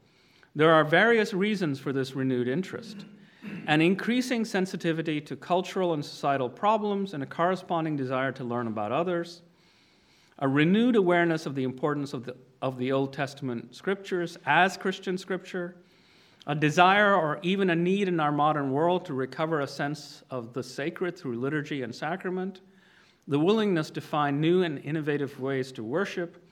There 0.56 0.73
are 0.73 0.84
various 0.84 1.32
reasons 1.32 1.80
for 1.80 1.93
this 1.93 2.15
renewed 2.15 2.47
interest. 2.47 3.06
An 3.67 3.82
increasing 3.82 4.43
sensitivity 4.43 5.21
to 5.21 5.36
cultural 5.36 5.93
and 5.93 6.03
societal 6.03 6.49
problems 6.49 7.13
and 7.13 7.21
a 7.21 7.27
corresponding 7.27 7.95
desire 7.95 8.32
to 8.32 8.43
learn 8.43 8.65
about 8.65 8.91
others, 8.91 9.43
a 10.39 10.47
renewed 10.47 10.95
awareness 10.95 11.45
of 11.45 11.53
the 11.53 11.63
importance 11.63 12.13
of 12.13 12.25
the, 12.25 12.36
of 12.63 12.80
the 12.80 12.91
Old 12.91 13.13
Testament 13.13 13.75
scriptures 13.75 14.39
as 14.47 14.75
Christian 14.75 15.19
scripture, 15.19 15.75
a 16.47 16.56
desire 16.56 17.13
or 17.13 17.38
even 17.43 17.69
a 17.69 17.75
need 17.75 18.08
in 18.08 18.19
our 18.19 18.32
modern 18.32 18.71
world 18.71 19.06
to 19.06 19.13
recover 19.13 19.62
a 19.62 19.67
sense 19.67 20.23
of 20.32 20.53
the 20.53 20.63
sacred 20.63 21.15
through 21.15 21.39
liturgy 21.39 21.84
and 21.84 21.93
sacrament 21.93 22.62
the 23.27 23.39
willingness 23.39 23.89
to 23.91 24.01
find 24.01 24.39
new 24.39 24.63
and 24.63 24.79
innovative 24.79 25.39
ways 25.39 25.71
to 25.73 25.83
worship, 25.83 26.43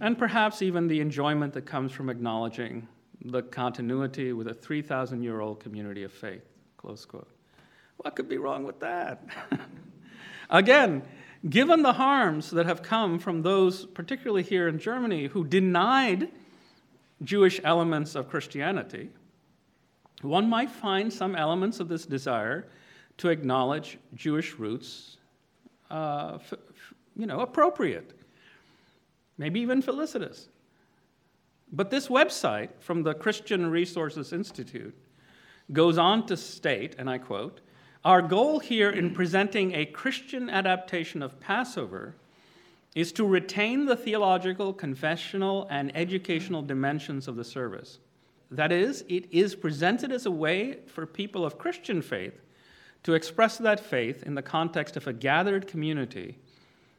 and 0.00 0.18
perhaps 0.18 0.62
even 0.62 0.86
the 0.86 1.00
enjoyment 1.00 1.52
that 1.54 1.62
comes 1.62 1.92
from 1.92 2.08
acknowledging 2.08 2.86
the 3.24 3.42
continuity 3.42 4.32
with 4.32 4.48
a 4.48 4.54
3,000 4.54 5.22
year 5.22 5.40
old 5.40 5.60
community 5.60 6.04
of 6.04 6.12
faith. 6.12 6.44
Close 6.76 7.04
quote. 7.04 7.28
What 7.96 8.16
could 8.16 8.28
be 8.28 8.38
wrong 8.38 8.64
with 8.64 8.80
that? 8.80 9.24
Again, 10.50 11.02
given 11.48 11.82
the 11.82 11.92
harms 11.92 12.50
that 12.50 12.66
have 12.66 12.82
come 12.82 13.18
from 13.18 13.42
those, 13.42 13.86
particularly 13.86 14.42
here 14.42 14.68
in 14.68 14.78
Germany, 14.78 15.26
who 15.26 15.44
denied 15.44 16.30
Jewish 17.22 17.60
elements 17.64 18.14
of 18.14 18.28
Christianity, 18.28 19.10
one 20.22 20.48
might 20.48 20.70
find 20.70 21.12
some 21.12 21.34
elements 21.34 21.80
of 21.80 21.88
this 21.88 22.06
desire 22.06 22.68
to 23.18 23.28
acknowledge 23.28 23.98
Jewish 24.14 24.54
roots 24.58 25.18
uh, 25.94 26.38
f- 26.40 26.54
you 27.16 27.26
know, 27.26 27.40
appropriate, 27.40 28.18
maybe 29.38 29.60
even 29.60 29.80
felicitous. 29.80 30.48
But 31.72 31.90
this 31.90 32.08
website 32.08 32.70
from 32.80 33.04
the 33.04 33.14
Christian 33.14 33.70
Resources 33.70 34.32
Institute 34.32 34.96
goes 35.72 35.96
on 35.96 36.26
to 36.26 36.36
state, 36.36 36.96
and 36.98 37.08
I 37.08 37.18
quote, 37.18 37.60
our 38.04 38.20
goal 38.20 38.58
here 38.58 38.90
in 38.90 39.14
presenting 39.14 39.72
a 39.72 39.86
Christian 39.86 40.50
adaptation 40.50 41.22
of 41.22 41.40
Passover 41.40 42.16
is 42.94 43.12
to 43.12 43.26
retain 43.26 43.86
the 43.86 43.96
theological, 43.96 44.72
confessional, 44.72 45.66
and 45.70 45.96
educational 45.96 46.62
dimensions 46.62 47.28
of 47.28 47.36
the 47.36 47.44
service. 47.44 47.98
That 48.50 48.72
is, 48.72 49.04
it 49.08 49.32
is 49.32 49.54
presented 49.54 50.12
as 50.12 50.26
a 50.26 50.30
way 50.30 50.80
for 50.86 51.06
people 51.06 51.44
of 51.46 51.56
Christian 51.56 52.02
faith 52.02 52.43
to 53.04 53.14
express 53.14 53.58
that 53.58 53.80
faith 53.80 54.22
in 54.24 54.34
the 54.34 54.42
context 54.42 54.96
of 54.96 55.06
a 55.06 55.12
gathered 55.12 55.66
community 55.66 56.38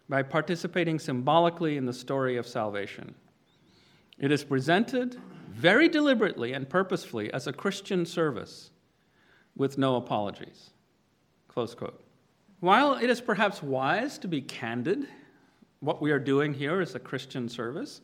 by 0.08 0.24
participating 0.24 1.00
symbolically 1.00 1.78
in 1.78 1.86
the 1.86 1.94
story 1.94 2.38
of 2.38 2.48
salvation. 2.48 3.14
It 4.18 4.32
is 4.32 4.44
presented 4.44 5.20
very 5.50 5.90
deliberately 5.90 6.54
and 6.54 6.70
purposefully 6.70 7.34
as 7.34 7.48
a 7.48 7.54
Christian 7.54 8.06
service 8.06 8.70
with 9.56 9.78
no 9.78 9.96
apologies. 9.96 10.70
Close 11.48 11.74
quote. 11.74 12.02
While 12.60 12.96
it 12.96 13.10
is 13.10 13.20
perhaps 13.20 13.64
wise 13.64 14.18
to 14.20 14.28
be 14.28 14.42
candid, 14.42 15.08
what 15.80 16.02
we 16.02 16.12
are 16.12 16.20
doing 16.20 16.54
here 16.54 16.82
is 16.82 16.96
a 16.96 17.00
Christian 17.00 17.50
service, 17.50 18.02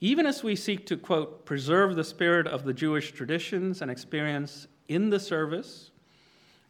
even 0.00 0.26
as 0.26 0.42
we 0.42 0.54
seek 0.54 0.86
to, 0.86 0.96
quote, 0.96 1.44
preserve 1.46 1.96
the 1.96 2.04
spirit 2.04 2.46
of 2.46 2.64
the 2.64 2.72
Jewish 2.72 3.12
traditions 3.12 3.82
and 3.82 3.90
experience 3.90 4.66
in 4.88 5.10
the 5.10 5.20
service, 5.20 5.90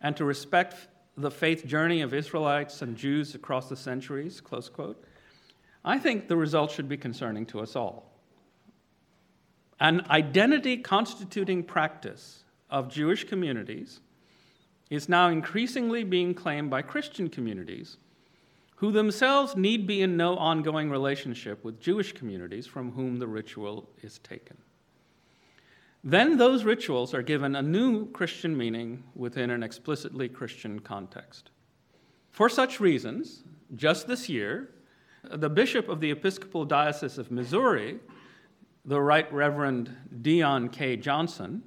and 0.00 0.16
to 0.16 0.24
respect 0.24 0.88
the 1.16 1.30
faith 1.30 1.66
journey 1.66 2.02
of 2.02 2.12
Israelites 2.12 2.82
and 2.82 2.96
Jews 2.96 3.34
across 3.34 3.68
the 3.68 3.76
centuries, 3.76 4.40
close 4.40 4.68
quote, 4.68 5.02
I 5.84 5.98
think 5.98 6.28
the 6.28 6.36
result 6.36 6.70
should 6.70 6.88
be 6.88 6.96
concerning 6.96 7.46
to 7.46 7.60
us 7.60 7.76
all. 7.76 8.12
An 9.78 10.04
identity 10.10 10.78
constituting 10.78 11.62
practice 11.62 12.44
of 12.70 12.88
Jewish 12.88 13.24
communities 13.24 14.00
is 14.90 15.08
now 15.08 15.28
increasingly 15.28 16.04
being 16.04 16.34
claimed 16.34 16.70
by 16.70 16.82
Christian 16.82 17.28
communities 17.28 17.96
who 18.76 18.92
themselves 18.92 19.56
need 19.56 19.86
be 19.86 20.02
in 20.02 20.16
no 20.16 20.36
ongoing 20.36 20.90
relationship 20.90 21.64
with 21.64 21.80
Jewish 21.80 22.12
communities 22.12 22.66
from 22.66 22.92
whom 22.92 23.18
the 23.18 23.26
ritual 23.26 23.88
is 24.02 24.18
taken. 24.18 24.56
Then 26.06 26.36
those 26.36 26.62
rituals 26.62 27.14
are 27.14 27.22
given 27.22 27.56
a 27.56 27.62
new 27.62 28.08
Christian 28.12 28.56
meaning 28.56 29.02
within 29.16 29.50
an 29.50 29.64
explicitly 29.64 30.28
Christian 30.28 30.78
context. 30.78 31.50
For 32.30 32.48
such 32.48 32.78
reasons, 32.78 33.42
just 33.74 34.06
this 34.06 34.28
year, 34.28 34.70
the 35.24 35.50
bishop 35.50 35.88
of 35.88 35.98
the 35.98 36.12
Episcopal 36.12 36.64
Diocese 36.64 37.18
of 37.18 37.32
Missouri, 37.32 37.98
the 38.84 39.00
Right 39.00 39.30
Reverend 39.32 39.96
Deon 40.22 40.70
K. 40.70 40.96
Johnson, 40.96 41.64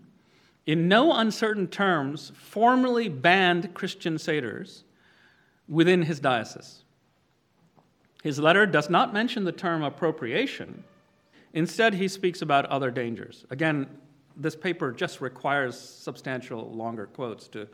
in 0.66 0.88
no 0.88 1.12
uncertain 1.12 1.68
terms 1.68 2.32
formally 2.34 3.10
banned 3.10 3.74
Christian 3.74 4.16
Seders 4.16 4.84
within 5.68 6.04
his 6.04 6.22
diocese. 6.22 6.86
His 8.24 8.40
letter 8.40 8.66
does 8.66 8.90
not 8.90 9.14
mention 9.14 9.44
the 9.44 9.52
term 9.52 9.84
appropriation. 9.84 10.86
Instead, 11.54 11.96
he 11.96 12.08
speaks 12.08 12.42
about 12.42 12.66
other 12.68 12.90
dangers. 12.90 13.46
Again, 13.50 13.86
this 14.36 14.56
paper 14.56 14.92
just 14.92 15.22
requires 15.22 15.80
substantial 15.80 16.72
longer 16.72 17.08
quotes 17.08 17.48
to, 17.50 17.68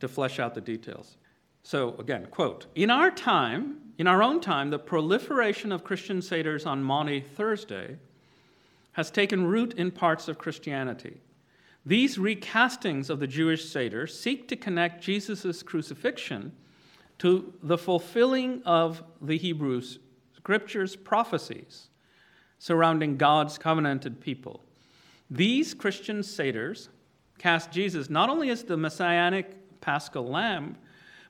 to 0.00 0.08
flesh 0.08 0.38
out 0.38 0.54
the 0.54 0.60
details. 0.60 1.16
So, 1.62 1.94
again, 1.98 2.26
quote 2.30 2.66
In 2.74 2.90
our 2.90 3.10
time, 3.10 3.78
in 3.98 4.06
our 4.06 4.22
own 4.22 4.40
time, 4.40 4.70
the 4.70 4.78
proliferation 4.78 5.72
of 5.72 5.84
Christian 5.84 6.18
Seders 6.18 6.66
on 6.66 6.82
Maundy 6.82 7.20
Thursday 7.20 7.98
has 8.92 9.10
taken 9.10 9.46
root 9.46 9.74
in 9.74 9.90
parts 9.90 10.28
of 10.28 10.38
Christianity. 10.38 11.20
These 11.84 12.18
recastings 12.18 13.10
of 13.10 13.20
the 13.20 13.26
Jewish 13.26 13.68
Seder 13.68 14.06
seek 14.06 14.48
to 14.48 14.56
connect 14.56 15.02
Jesus' 15.02 15.62
crucifixion 15.62 16.52
to 17.18 17.52
the 17.62 17.78
fulfilling 17.78 18.62
of 18.64 19.02
the 19.20 19.38
Hebrew 19.38 19.82
Scriptures' 20.36 20.96
prophecies 20.96 21.88
surrounding 22.58 23.16
God's 23.16 23.58
covenanted 23.58 24.20
people. 24.20 24.62
These 25.32 25.72
Christian 25.72 26.20
Seders 26.20 26.88
cast 27.38 27.72
Jesus 27.72 28.10
not 28.10 28.28
only 28.28 28.50
as 28.50 28.64
the 28.64 28.76
messianic 28.76 29.80
paschal 29.80 30.28
lamb, 30.28 30.76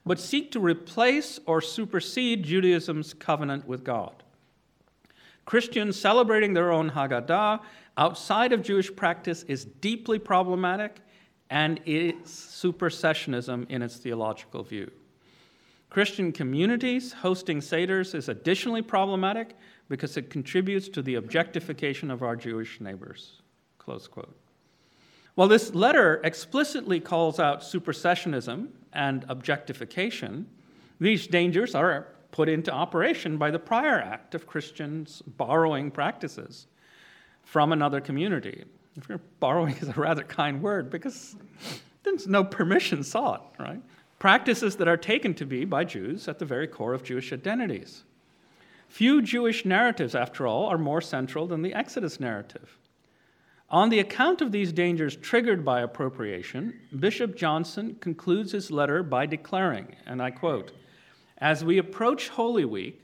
but 0.05 0.19
seek 0.19 0.51
to 0.51 0.59
replace 0.61 1.39
or 1.47 1.61
supersede 1.61 2.43
Judaism's 2.43 3.15
covenant 3.15 3.65
with 3.69 3.85
God. 3.85 4.25
Christians 5.45 5.97
celebrating 5.97 6.53
their 6.53 6.73
own 6.73 6.91
Haggadah 6.91 7.61
outside 7.97 8.53
of 8.53 8.63
Jewish 8.63 8.95
practice 8.95 9.45
is 9.45 9.65
deeply 9.65 10.19
problematic 10.19 10.99
and 11.49 11.81
is 11.87 12.15
supersessionism 12.25 13.71
in 13.71 13.83
its 13.83 13.99
theological 13.99 14.65
view. 14.65 14.91
Christian 15.91 16.33
communities 16.33 17.13
hosting 17.13 17.61
Seders 17.61 18.17
is 18.17 18.29
additionally 18.29 18.83
problematic 18.83 19.57
because 19.89 20.17
it 20.17 20.29
contributes 20.29 20.89
to 20.89 21.03
the 21.03 21.15
objectification 21.15 22.11
of 22.11 22.25
our 22.25 22.35
Jewish 22.35 22.81
neighbors. 22.81 23.42
Close 23.85 24.07
quote. 24.07 24.37
While 25.35 25.49
this 25.49 25.75
letter 25.75 26.21
explicitly 26.25 27.01
calls 27.01 27.41
out 27.41 27.63
supersessionism 27.63 28.69
and 28.93 29.25
objectification, 29.29 30.47
these 31.01 31.27
dangers 31.27 31.75
are 31.75 32.09
put 32.31 32.49
into 32.49 32.71
operation 32.71 33.39
by 33.39 33.51
the 33.51 33.59
prior 33.59 33.99
act 33.99 34.35
of 34.35 34.47
Christians 34.47 35.23
borrowing 35.27 35.91
practices 35.91 36.67
from 37.43 37.73
another 37.73 38.01
community. 38.01 38.65
If 38.97 39.09
you're 39.09 39.21
borrowing 39.41 39.75
is 39.77 39.89
a 39.89 39.93
rather 39.93 40.23
kind 40.23 40.63
word 40.63 40.91
because 40.91 41.35
there's 42.03 42.29
no 42.29 42.45
permission 42.45 43.03
sought, 43.03 43.55
right? 43.59 43.81
Practices 44.19 44.77
that 44.77 44.89
are 44.89 44.97
taken 44.97 45.35
to 45.35 45.47
be 45.47 45.65
by 45.65 45.85
Jews 45.85 46.29
at 46.29 46.39
the 46.39 46.45
very 46.45 46.69
core 46.69 46.95
of 46.95 47.03
Jewish 47.03 47.33
identities. 47.33 48.05
Few 48.89 49.23
Jewish 49.23 49.65
narratives, 49.65 50.15
after 50.15 50.47
all, 50.47 50.67
are 50.67 50.79
more 50.79 51.01
central 51.01 51.47
than 51.47 51.63
the 51.63 51.75
Exodus 51.75 52.21
narrative. 52.21 52.79
On 53.73 53.89
the 53.89 54.01
account 54.01 54.43
of 54.43 54.53
these 54.53 54.71
dangers 54.71 55.17
triggered 55.17 55.65
by 55.65 55.81
appropriation, 55.81 56.79
Bishop 57.01 57.35
Johnson 57.35 57.97
concludes 58.01 58.53
his 58.53 58.71
letter 58.71 59.03
by 59.03 59.25
declaring, 59.25 59.97
and 60.07 60.21
I 60.21 60.31
quote, 60.31 60.73
As 61.39 61.65
we 61.65 61.79
approach 61.79 62.29
Holy 62.29 62.67
Week, 62.67 63.01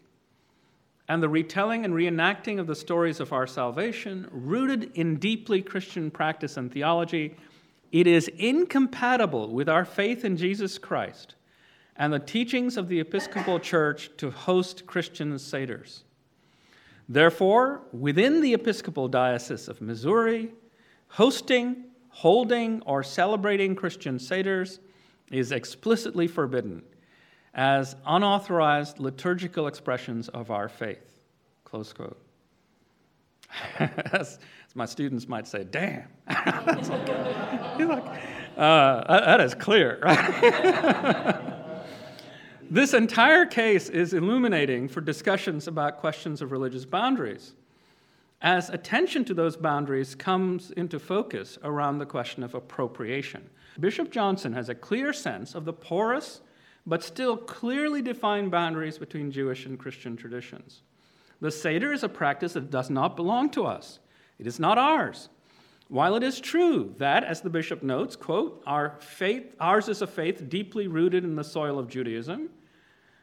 and 1.09 1.23
the 1.23 1.29
retelling 1.29 1.87
and 1.87 1.95
reenacting 1.95 2.61
of 2.61 2.67
the 2.67 2.75
stories 2.75 3.19
of 3.19 3.33
our 3.33 3.47
salvation, 3.47 4.29
rooted 4.31 4.91
in 4.95 5.17
deeply 5.17 5.63
Christian 5.63 6.11
practice 6.11 6.59
and 6.59 6.71
theology, 6.71 7.35
it 7.91 8.07
is 8.07 8.29
incompatible 8.37 9.49
with 9.49 9.71
our 9.71 9.87
faith 9.87 10.23
in 10.23 10.37
Jesus 10.37 10.77
Christ 10.77 11.35
and 11.97 12.13
the 12.13 12.19
teachings 12.19 12.77
of 12.77 12.89
the 12.89 13.01
Episcopal 13.01 13.59
Church 13.59 14.11
to 14.19 14.31
host 14.31 14.87
Christian 14.87 15.33
Seders. 15.33 16.03
Therefore, 17.09 17.83
within 17.93 18.41
the 18.43 18.53
Episcopal 18.53 19.09
Diocese 19.09 19.69
of 19.69 19.81
Missouri, 19.81 20.51
hosting, 21.09 21.85
holding, 22.11 22.83
or 22.83 23.03
celebrating 23.03 23.75
Christian 23.75 24.19
Seders 24.19 24.79
is 25.31 25.53
explicitly 25.53 26.27
forbidden 26.27 26.83
as 27.55 27.97
unauthorized 28.07 28.99
liturgical 28.99 29.67
expressions 29.67 30.29
of 30.29 30.51
our 30.51 30.69
faith. 30.69 31.21
Close 31.65 31.93
quote. 31.93 32.21
as, 34.13 34.39
my 34.75 34.85
students 34.85 35.27
might 35.29 35.47
say, 35.47 35.65
damn. 35.65 36.05
like, 36.29 38.05
uh, 38.57 39.21
that 39.25 39.41
is 39.41 39.55
clear, 39.55 39.99
right? 40.03 41.45
this 42.71 42.95
entire 42.95 43.47
case 43.47 43.89
is 43.89 44.13
illuminating 44.13 44.89
for 44.89 45.01
discussions 45.01 45.67
about 45.67 45.99
questions 45.99 46.43
of 46.43 46.53
religious 46.53 46.85
boundaries, 46.85 47.55
as 48.43 48.71
attention 48.71 49.25
to 49.25 49.35
those 49.35 49.57
boundaries 49.57 50.15
comes 50.15 50.71
into 50.73 50.99
focus 50.99 51.59
around 51.65 51.99
the 51.99 52.07
question 52.07 52.43
of 52.43 52.55
appropriation. 52.55 53.49
Bishop 53.81 54.11
Johnson 54.11 54.53
has 54.53 54.69
a 54.69 54.75
clear 54.75 55.13
sense 55.13 55.55
of 55.55 55.65
the 55.65 55.73
porous 55.73 56.41
but 56.87 57.05
still 57.05 57.37
clearly 57.37 58.01
defined 58.01 58.51
boundaries 58.51 58.99
between 58.99 59.31
Jewish 59.31 59.67
and 59.67 59.79
Christian 59.79 60.17
traditions. 60.17 60.83
The 61.41 61.51
Seder 61.51 61.93
is 61.93 62.03
a 62.03 62.09
practice 62.09 62.55
that 62.55 62.71
does 62.71 62.91
not 62.91 63.15
belong 63.15 63.51
to 63.51 63.67
us, 63.67 63.99
it 64.39 64.47
is 64.47 64.59
not 64.59 64.79
ours. 64.79 65.29
While 65.89 66.17
it 66.17 66.23
is 66.23 66.39
true 66.39 66.95
that, 66.99 67.25
as 67.25 67.41
the 67.41 67.49
bishop 67.51 67.83
notes, 67.83 68.15
quote, 68.15 68.63
our 68.67 68.97
faith, 69.01 69.55
ours 69.59 69.89
is 69.89 70.03
a 70.03 70.07
faith 70.07 70.49
deeply 70.49 70.87
rooted 70.87 71.25
in 71.25 71.35
the 71.35 71.45
soil 71.45 71.79
of 71.79 71.89
Judaism, 71.89 72.51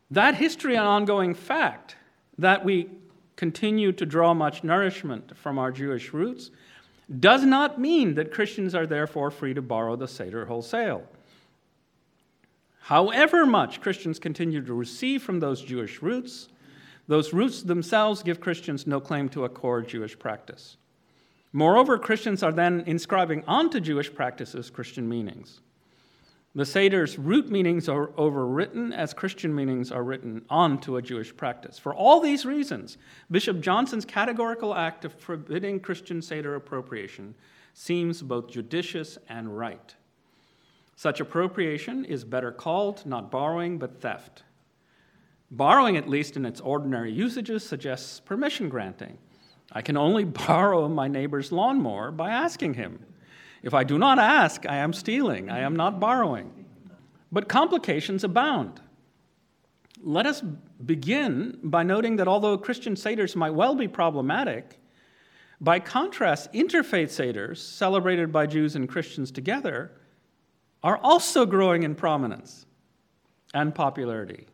that 0.09 0.35
history 0.35 0.75
and 0.75 0.85
ongoing 0.85 1.35
fact 1.35 1.95
that 2.37 2.65
we 2.65 2.89
continue 3.35 3.91
to 3.91 4.05
draw 4.05 4.33
much 4.33 4.63
nourishment 4.63 5.37
from 5.37 5.59
our 5.59 5.71
Jewish 5.71 6.11
roots 6.13 6.49
does 7.19 7.43
not 7.43 7.79
mean 7.79 8.15
that 8.15 8.31
Christians 8.31 8.73
are 8.73 8.87
therefore 8.87 9.29
free 9.29 9.53
to 9.53 9.61
borrow 9.61 9.95
the 9.95 10.07
Seder 10.07 10.45
wholesale. 10.45 11.03
However 12.79 13.45
much 13.45 13.81
Christians 13.81 14.19
continue 14.19 14.63
to 14.63 14.73
receive 14.73 15.21
from 15.21 15.39
those 15.39 15.61
Jewish 15.61 16.01
roots, 16.01 16.49
those 17.07 17.33
roots 17.33 17.61
themselves 17.61 18.23
give 18.23 18.39
Christians 18.39 18.87
no 18.87 18.99
claim 18.99 19.29
to 19.29 19.45
a 19.45 19.49
core 19.49 19.81
Jewish 19.81 20.17
practice. 20.17 20.77
Moreover, 21.55 21.97
Christians 21.97 22.43
are 22.43 22.51
then 22.51 22.83
inscribing 22.85 23.45
onto 23.47 23.79
Jewish 23.79 24.13
practices 24.13 24.69
Christian 24.69 25.07
meanings. 25.07 25.61
The 26.53 26.65
Seder's 26.65 27.17
root 27.17 27.49
meanings 27.49 27.87
are 27.87 28.07
overwritten 28.17 28.93
as 28.93 29.13
Christian 29.13 29.55
meanings 29.55 29.89
are 29.89 30.03
written 30.03 30.43
onto 30.49 30.97
a 30.97 31.01
Jewish 31.01 31.33
practice. 31.33 31.79
For 31.79 31.95
all 31.95 32.19
these 32.19 32.45
reasons, 32.45 32.97
Bishop 33.31 33.61
Johnson's 33.61 34.03
categorical 34.03 34.75
act 34.75 35.05
of 35.05 35.13
forbidding 35.13 35.79
Christian 35.79 36.21
Seder 36.21 36.55
appropriation 36.55 37.35
seems 37.73 38.21
both 38.21 38.49
judicious 38.49 39.17
and 39.29 39.57
right. 39.57 39.95
Such 40.97 41.21
appropriation 41.21 42.03
is 42.03 42.25
better 42.25 42.51
called 42.51 43.05
not 43.05 43.31
borrowing 43.31 43.77
but 43.77 44.01
theft. 44.01 44.43
Borrowing, 45.49 45.95
at 45.95 46.09
least 46.09 46.35
in 46.35 46.45
its 46.45 46.59
ordinary 46.59 47.13
usages, 47.13 47.65
suggests 47.65 48.19
permission 48.19 48.67
granting. 48.67 49.19
I 49.71 49.81
can 49.81 49.97
only 49.97 50.23
borrow 50.47 50.87
my 50.87 51.07
neighbor's 51.07 51.51
lawnmower 51.51 52.11
by 52.11 52.31
asking 52.31 52.75
him. 52.75 52.99
If 53.63 53.73
I 53.73 53.83
do 53.83 53.97
not 53.97 54.19
ask, 54.19 54.65
I 54.67 54.77
am 54.77 54.93
stealing, 54.93 55.49
I 55.49 55.59
am 55.59 55.75
not 55.75 55.99
borrowing. 55.99 56.65
But 57.31 57.49
complications 57.49 58.23
abound. 58.23 58.79
Let 60.01 60.27
us 60.27 60.43
begin 60.85 61.57
by 61.63 61.83
noting 61.83 62.17
that 62.17 62.27
although 62.27 62.57
Christian 62.57 62.93
Seders 62.93 63.35
might 63.35 63.55
well 63.55 63.73
be 63.73 63.87
problematic, 63.87 64.79
by 65.59 65.79
contrast, 65.79 66.53
interfaith 66.53 67.09
Seders, 67.09 67.57
celebrated 67.57 68.31
by 68.31 68.45
Jews 68.45 68.75
and 68.75 68.87
Christians 68.87 69.31
together, 69.31 69.91
are 70.83 70.97
also 70.97 71.45
growing 71.45 71.81
in 71.81 71.95
prominence 71.95 72.67
and 73.53 73.73
popularity. 73.73 74.45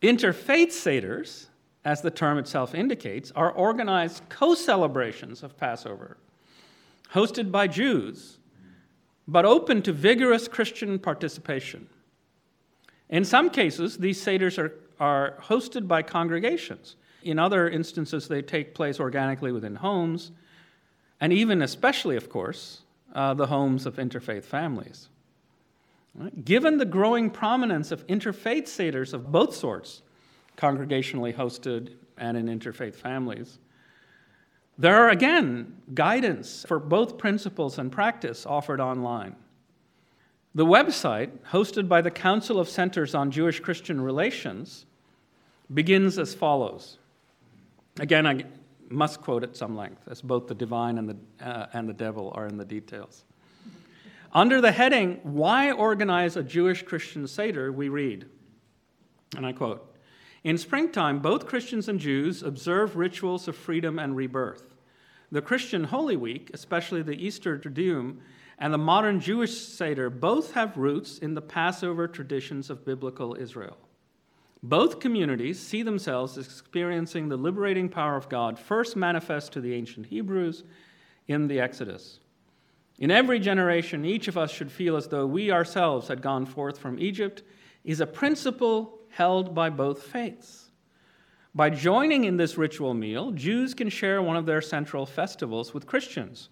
Interfaith 0.00 0.68
Seders, 0.68 1.49
as 1.84 2.02
the 2.02 2.10
term 2.10 2.38
itself 2.38 2.74
indicates, 2.74 3.30
are 3.32 3.50
organized 3.50 4.22
co 4.28 4.54
celebrations 4.54 5.42
of 5.42 5.56
Passover, 5.56 6.16
hosted 7.14 7.50
by 7.50 7.66
Jews, 7.66 8.38
but 9.26 9.44
open 9.44 9.82
to 9.82 9.92
vigorous 9.92 10.48
Christian 10.48 10.98
participation. 10.98 11.88
In 13.08 13.24
some 13.24 13.50
cases, 13.50 13.98
these 13.98 14.22
Seders 14.24 14.58
are, 14.58 14.74
are 14.98 15.36
hosted 15.42 15.88
by 15.88 16.02
congregations. 16.02 16.96
In 17.22 17.38
other 17.38 17.68
instances, 17.68 18.28
they 18.28 18.42
take 18.42 18.74
place 18.74 19.00
organically 19.00 19.52
within 19.52 19.76
homes, 19.76 20.32
and 21.20 21.32
even, 21.32 21.62
especially, 21.62 22.16
of 22.16 22.30
course, 22.30 22.82
uh, 23.14 23.34
the 23.34 23.46
homes 23.46 23.86
of 23.86 23.96
interfaith 23.96 24.44
families. 24.44 25.08
Given 26.44 26.78
the 26.78 26.84
growing 26.84 27.30
prominence 27.30 27.90
of 27.90 28.06
interfaith 28.06 28.64
Seders 28.64 29.12
of 29.12 29.30
both 29.30 29.54
sorts, 29.54 30.02
congregationally 30.60 31.34
hosted 31.34 31.94
and 32.18 32.36
in 32.36 32.46
interfaith 32.46 32.94
families, 32.94 33.58
there 34.78 34.96
are 34.96 35.10
again 35.10 35.76
guidance 35.94 36.64
for 36.66 36.78
both 36.78 37.18
principles 37.18 37.78
and 37.78 37.90
practice 37.90 38.46
offered 38.46 38.80
online. 38.80 39.36
The 40.54 40.66
website, 40.66 41.30
hosted 41.50 41.88
by 41.88 42.00
the 42.00 42.10
Council 42.10 42.58
of 42.58 42.68
Centers 42.68 43.14
on 43.14 43.30
Jewish 43.30 43.60
Christian 43.60 44.00
Relations, 44.00 44.86
begins 45.72 46.18
as 46.18 46.34
follows. 46.34 46.98
Again, 48.00 48.26
I 48.26 48.44
must 48.88 49.20
quote 49.20 49.44
at 49.44 49.56
some 49.56 49.76
length, 49.76 50.02
as 50.08 50.20
both 50.20 50.48
the 50.48 50.54
divine 50.54 50.98
and 50.98 51.08
the, 51.08 51.16
uh, 51.46 51.66
and 51.72 51.88
the 51.88 51.92
devil 51.92 52.32
are 52.34 52.46
in 52.46 52.56
the 52.56 52.64
details. 52.64 53.24
Under 54.32 54.60
the 54.60 54.72
heading, 54.72 55.20
Why 55.22 55.72
Organize 55.72 56.36
a 56.36 56.42
Jewish 56.42 56.82
Christian 56.82 57.26
Seder, 57.26 57.70
we 57.70 57.88
read, 57.88 58.26
and 59.36 59.46
I 59.46 59.52
quote 59.52 59.89
In 60.42 60.56
springtime, 60.56 61.20
both 61.20 61.46
Christians 61.46 61.88
and 61.88 62.00
Jews 62.00 62.42
observe 62.42 62.96
rituals 62.96 63.46
of 63.46 63.56
freedom 63.56 63.98
and 63.98 64.16
rebirth. 64.16 64.74
The 65.30 65.42
Christian 65.42 65.84
Holy 65.84 66.16
Week, 66.16 66.50
especially 66.54 67.02
the 67.02 67.12
Easter 67.24 67.58
Triduum, 67.58 68.18
and 68.58 68.72
the 68.72 68.78
modern 68.78 69.20
Jewish 69.20 69.56
Seder 69.56 70.10
both 70.10 70.52
have 70.52 70.76
roots 70.76 71.18
in 71.18 71.34
the 71.34 71.42
Passover 71.42 72.08
traditions 72.08 72.70
of 72.70 72.84
biblical 72.84 73.34
Israel. 73.34 73.76
Both 74.62 75.00
communities 75.00 75.58
see 75.58 75.82
themselves 75.82 76.36
experiencing 76.36 77.28
the 77.28 77.36
liberating 77.36 77.88
power 77.88 78.16
of 78.16 78.28
God 78.28 78.58
first 78.58 78.96
manifest 78.96 79.52
to 79.52 79.60
the 79.60 79.74
ancient 79.74 80.06
Hebrews 80.06 80.64
in 81.28 81.48
the 81.48 81.60
Exodus. 81.60 82.20
In 82.98 83.10
every 83.10 83.40
generation, 83.40 84.04
each 84.04 84.28
of 84.28 84.36
us 84.36 84.50
should 84.50 84.70
feel 84.70 84.96
as 84.96 85.08
though 85.08 85.26
we 85.26 85.50
ourselves 85.50 86.08
had 86.08 86.20
gone 86.20 86.44
forth 86.44 86.78
from 86.78 86.98
Egypt, 86.98 87.42
is 87.84 88.00
a 88.00 88.06
principle 88.06 88.99
held 89.10 89.54
by 89.54 89.70
both 89.70 90.02
faiths. 90.02 90.70
By 91.54 91.70
joining 91.70 92.24
in 92.24 92.36
this 92.36 92.56
ritual 92.56 92.94
meal, 92.94 93.32
Jews 93.32 93.74
can 93.74 93.88
share 93.88 94.22
one 94.22 94.36
of 94.36 94.46
their 94.46 94.60
central 94.60 95.04
festivals 95.06 95.74
with 95.74 95.86
Christians 95.86 96.48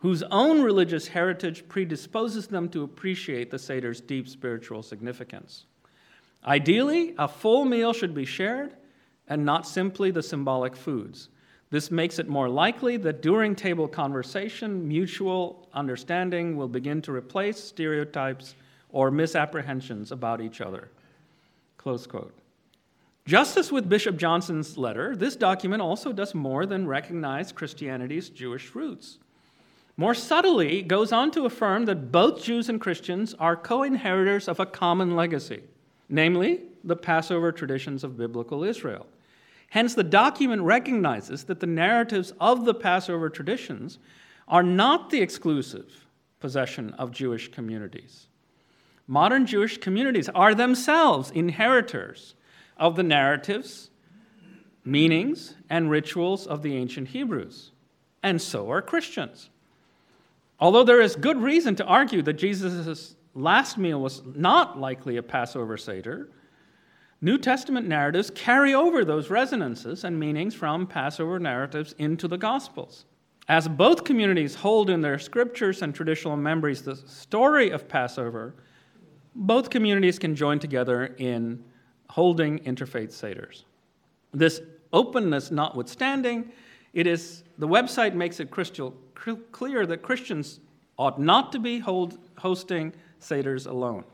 whose 0.00 0.22
own 0.30 0.62
religious 0.62 1.08
heritage 1.08 1.68
predisposes 1.68 2.46
them 2.46 2.68
to 2.70 2.82
appreciate 2.82 3.50
the 3.50 3.58
Seder's 3.58 4.00
deep 4.00 4.28
spiritual 4.28 4.82
significance. 4.82 5.66
Ideally, 6.44 7.14
a 7.18 7.28
full 7.28 7.66
meal 7.66 7.92
should 7.92 8.14
be 8.14 8.24
shared 8.24 8.72
and 9.28 9.44
not 9.44 9.66
simply 9.66 10.10
the 10.10 10.22
symbolic 10.22 10.74
foods. 10.74 11.28
This 11.68 11.90
makes 11.90 12.18
it 12.18 12.28
more 12.28 12.48
likely 12.48 12.96
that 12.96 13.20
during 13.20 13.54
table 13.54 13.86
conversation, 13.86 14.88
mutual 14.88 15.68
understanding 15.74 16.56
will 16.56 16.66
begin 16.66 17.02
to 17.02 17.12
replace 17.12 17.62
stereotypes 17.62 18.54
or 18.88 19.10
misapprehensions 19.10 20.12
about 20.12 20.40
each 20.40 20.62
other. 20.62 20.88
Close 21.80 22.06
quote. 22.06 22.34
Just 23.24 23.56
as 23.56 23.72
with 23.72 23.88
Bishop 23.88 24.18
Johnson's 24.18 24.76
letter, 24.76 25.16
this 25.16 25.34
document 25.34 25.80
also 25.80 26.12
does 26.12 26.34
more 26.34 26.66
than 26.66 26.86
recognize 26.86 27.52
Christianity's 27.52 28.28
Jewish 28.28 28.74
roots. 28.74 29.16
More 29.96 30.12
subtly, 30.12 30.82
goes 30.82 31.10
on 31.10 31.30
to 31.30 31.46
affirm 31.46 31.86
that 31.86 32.12
both 32.12 32.42
Jews 32.42 32.68
and 32.68 32.78
Christians 32.78 33.32
are 33.38 33.56
co 33.56 33.82
inheritors 33.82 34.46
of 34.46 34.60
a 34.60 34.66
common 34.66 35.16
legacy, 35.16 35.62
namely 36.10 36.60
the 36.84 36.96
Passover 36.96 37.50
traditions 37.50 38.04
of 38.04 38.18
biblical 38.18 38.62
Israel. 38.62 39.06
Hence, 39.70 39.94
the 39.94 40.04
document 40.04 40.60
recognizes 40.60 41.44
that 41.44 41.60
the 41.60 41.66
narratives 41.66 42.34
of 42.42 42.66
the 42.66 42.74
Passover 42.74 43.30
traditions 43.30 43.98
are 44.46 44.62
not 44.62 45.08
the 45.08 45.22
exclusive 45.22 46.04
possession 46.40 46.92
of 46.98 47.10
Jewish 47.10 47.50
communities. 47.50 48.26
Modern 49.10 49.44
Jewish 49.44 49.78
communities 49.78 50.28
are 50.36 50.54
themselves 50.54 51.32
inheritors 51.32 52.36
of 52.76 52.94
the 52.94 53.02
narratives, 53.02 53.90
meanings, 54.84 55.56
and 55.68 55.90
rituals 55.90 56.46
of 56.46 56.62
the 56.62 56.76
ancient 56.76 57.08
Hebrews, 57.08 57.72
and 58.22 58.40
so 58.40 58.70
are 58.70 58.80
Christians. 58.80 59.50
Although 60.60 60.84
there 60.84 61.00
is 61.00 61.16
good 61.16 61.38
reason 61.38 61.74
to 61.74 61.84
argue 61.86 62.22
that 62.22 62.34
Jesus' 62.34 63.16
last 63.34 63.76
meal 63.76 64.00
was 64.00 64.22
not 64.36 64.78
likely 64.78 65.16
a 65.16 65.24
Passover 65.24 65.76
Seder, 65.76 66.28
New 67.20 67.36
Testament 67.36 67.88
narratives 67.88 68.30
carry 68.30 68.74
over 68.74 69.04
those 69.04 69.28
resonances 69.28 70.04
and 70.04 70.20
meanings 70.20 70.54
from 70.54 70.86
Passover 70.86 71.40
narratives 71.40 71.96
into 71.98 72.28
the 72.28 72.38
Gospels. 72.38 73.06
As 73.48 73.66
both 73.66 74.04
communities 74.04 74.54
hold 74.54 74.88
in 74.88 75.00
their 75.00 75.18
scriptures 75.18 75.82
and 75.82 75.92
traditional 75.92 76.36
memories 76.36 76.82
the 76.82 76.94
story 76.94 77.70
of 77.70 77.88
Passover, 77.88 78.54
both 79.34 79.70
communities 79.70 80.18
can 80.18 80.34
join 80.34 80.58
together 80.58 81.14
in 81.18 81.62
holding 82.08 82.58
interfaith 82.60 83.08
seders. 83.08 83.64
This 84.32 84.60
openness 84.92 85.50
notwithstanding, 85.50 86.50
it 86.92 87.06
is 87.06 87.44
the 87.58 87.68
website 87.68 88.14
makes 88.14 88.40
it 88.40 88.50
crystal 88.50 88.94
clear 89.52 89.86
that 89.86 90.02
Christians 90.02 90.60
ought 90.98 91.20
not 91.20 91.52
to 91.52 91.58
be 91.58 91.78
hold, 91.78 92.18
hosting 92.38 92.92
Seders 93.20 93.66
alone. 93.66 94.04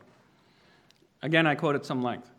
Again, 1.21 1.47
I 1.47 1.55
quote 1.55 1.75
at 1.75 1.85
some 1.85 2.01
length. 2.01 2.29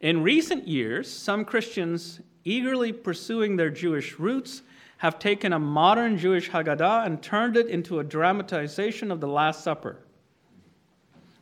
In 0.00 0.22
recent 0.22 0.66
years, 0.66 1.10
some 1.10 1.44
Christians 1.44 2.20
eagerly 2.44 2.92
pursuing 2.92 3.56
their 3.56 3.70
Jewish 3.70 4.18
roots 4.18 4.62
have 4.98 5.18
taken 5.18 5.52
a 5.52 5.58
modern 5.58 6.16
Jewish 6.16 6.50
Haggadah 6.50 7.06
and 7.06 7.22
turned 7.22 7.56
it 7.56 7.66
into 7.66 7.98
a 7.98 8.04
dramatization 8.04 9.10
of 9.10 9.20
the 9.20 9.28
Last 9.28 9.62
Supper. 9.62 9.98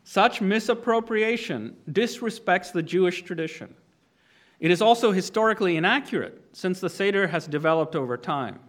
Such 0.04 0.40
misappropriation 0.40 1.76
disrespects 1.90 2.72
the 2.72 2.82
Jewish 2.82 3.22
tradition. 3.22 3.74
It 4.58 4.70
is 4.70 4.82
also 4.82 5.12
historically 5.12 5.76
inaccurate, 5.76 6.42
since 6.52 6.80
the 6.80 6.90
Seder 6.90 7.28
has 7.28 7.46
developed 7.46 7.96
over 7.96 8.16
time. 8.16 8.60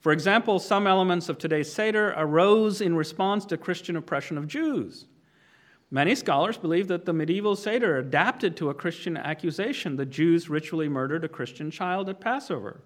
For 0.00 0.12
example, 0.12 0.58
some 0.58 0.86
elements 0.86 1.28
of 1.28 1.38
today's 1.38 1.72
Seder 1.72 2.12
arose 2.16 2.80
in 2.80 2.94
response 2.94 3.46
to 3.46 3.56
Christian 3.56 3.96
oppression 3.96 4.36
of 4.36 4.46
Jews. 4.46 5.06
Many 5.90 6.14
scholars 6.14 6.56
believe 6.56 6.88
that 6.88 7.04
the 7.04 7.12
medieval 7.12 7.56
Seder 7.56 7.98
adapted 7.98 8.56
to 8.56 8.68
a 8.68 8.74
Christian 8.74 9.16
accusation 9.16 9.96
that 9.96 10.10
Jews 10.10 10.50
ritually 10.50 10.88
murdered 10.88 11.24
a 11.24 11.28
Christian 11.28 11.70
child 11.70 12.08
at 12.08 12.20
Passover 12.20 12.80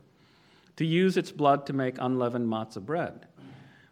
to 0.77 0.85
use 0.85 1.17
its 1.17 1.33
blood 1.33 1.65
to 1.67 1.73
make 1.73 1.97
unleavened 1.99 2.49
matzah 2.49 2.85
bread. 2.85 3.28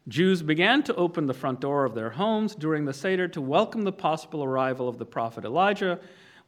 Jews 0.09 0.41
began 0.41 0.83
to 0.85 0.95
open 0.95 1.27
the 1.27 1.35
front 1.35 1.61
door 1.61 1.85
of 1.85 1.95
their 1.95 2.11
homes 2.11 2.55
during 2.55 2.85
the 2.85 2.93
Seder 2.93 3.27
to 3.29 3.41
welcome 3.41 3.83
the 3.83 3.93
possible 3.93 4.45
arrival 4.45 4.89
of 4.89 4.99
the 4.99 5.05
prophet 5.05 5.45
Elijah, 5.45 5.99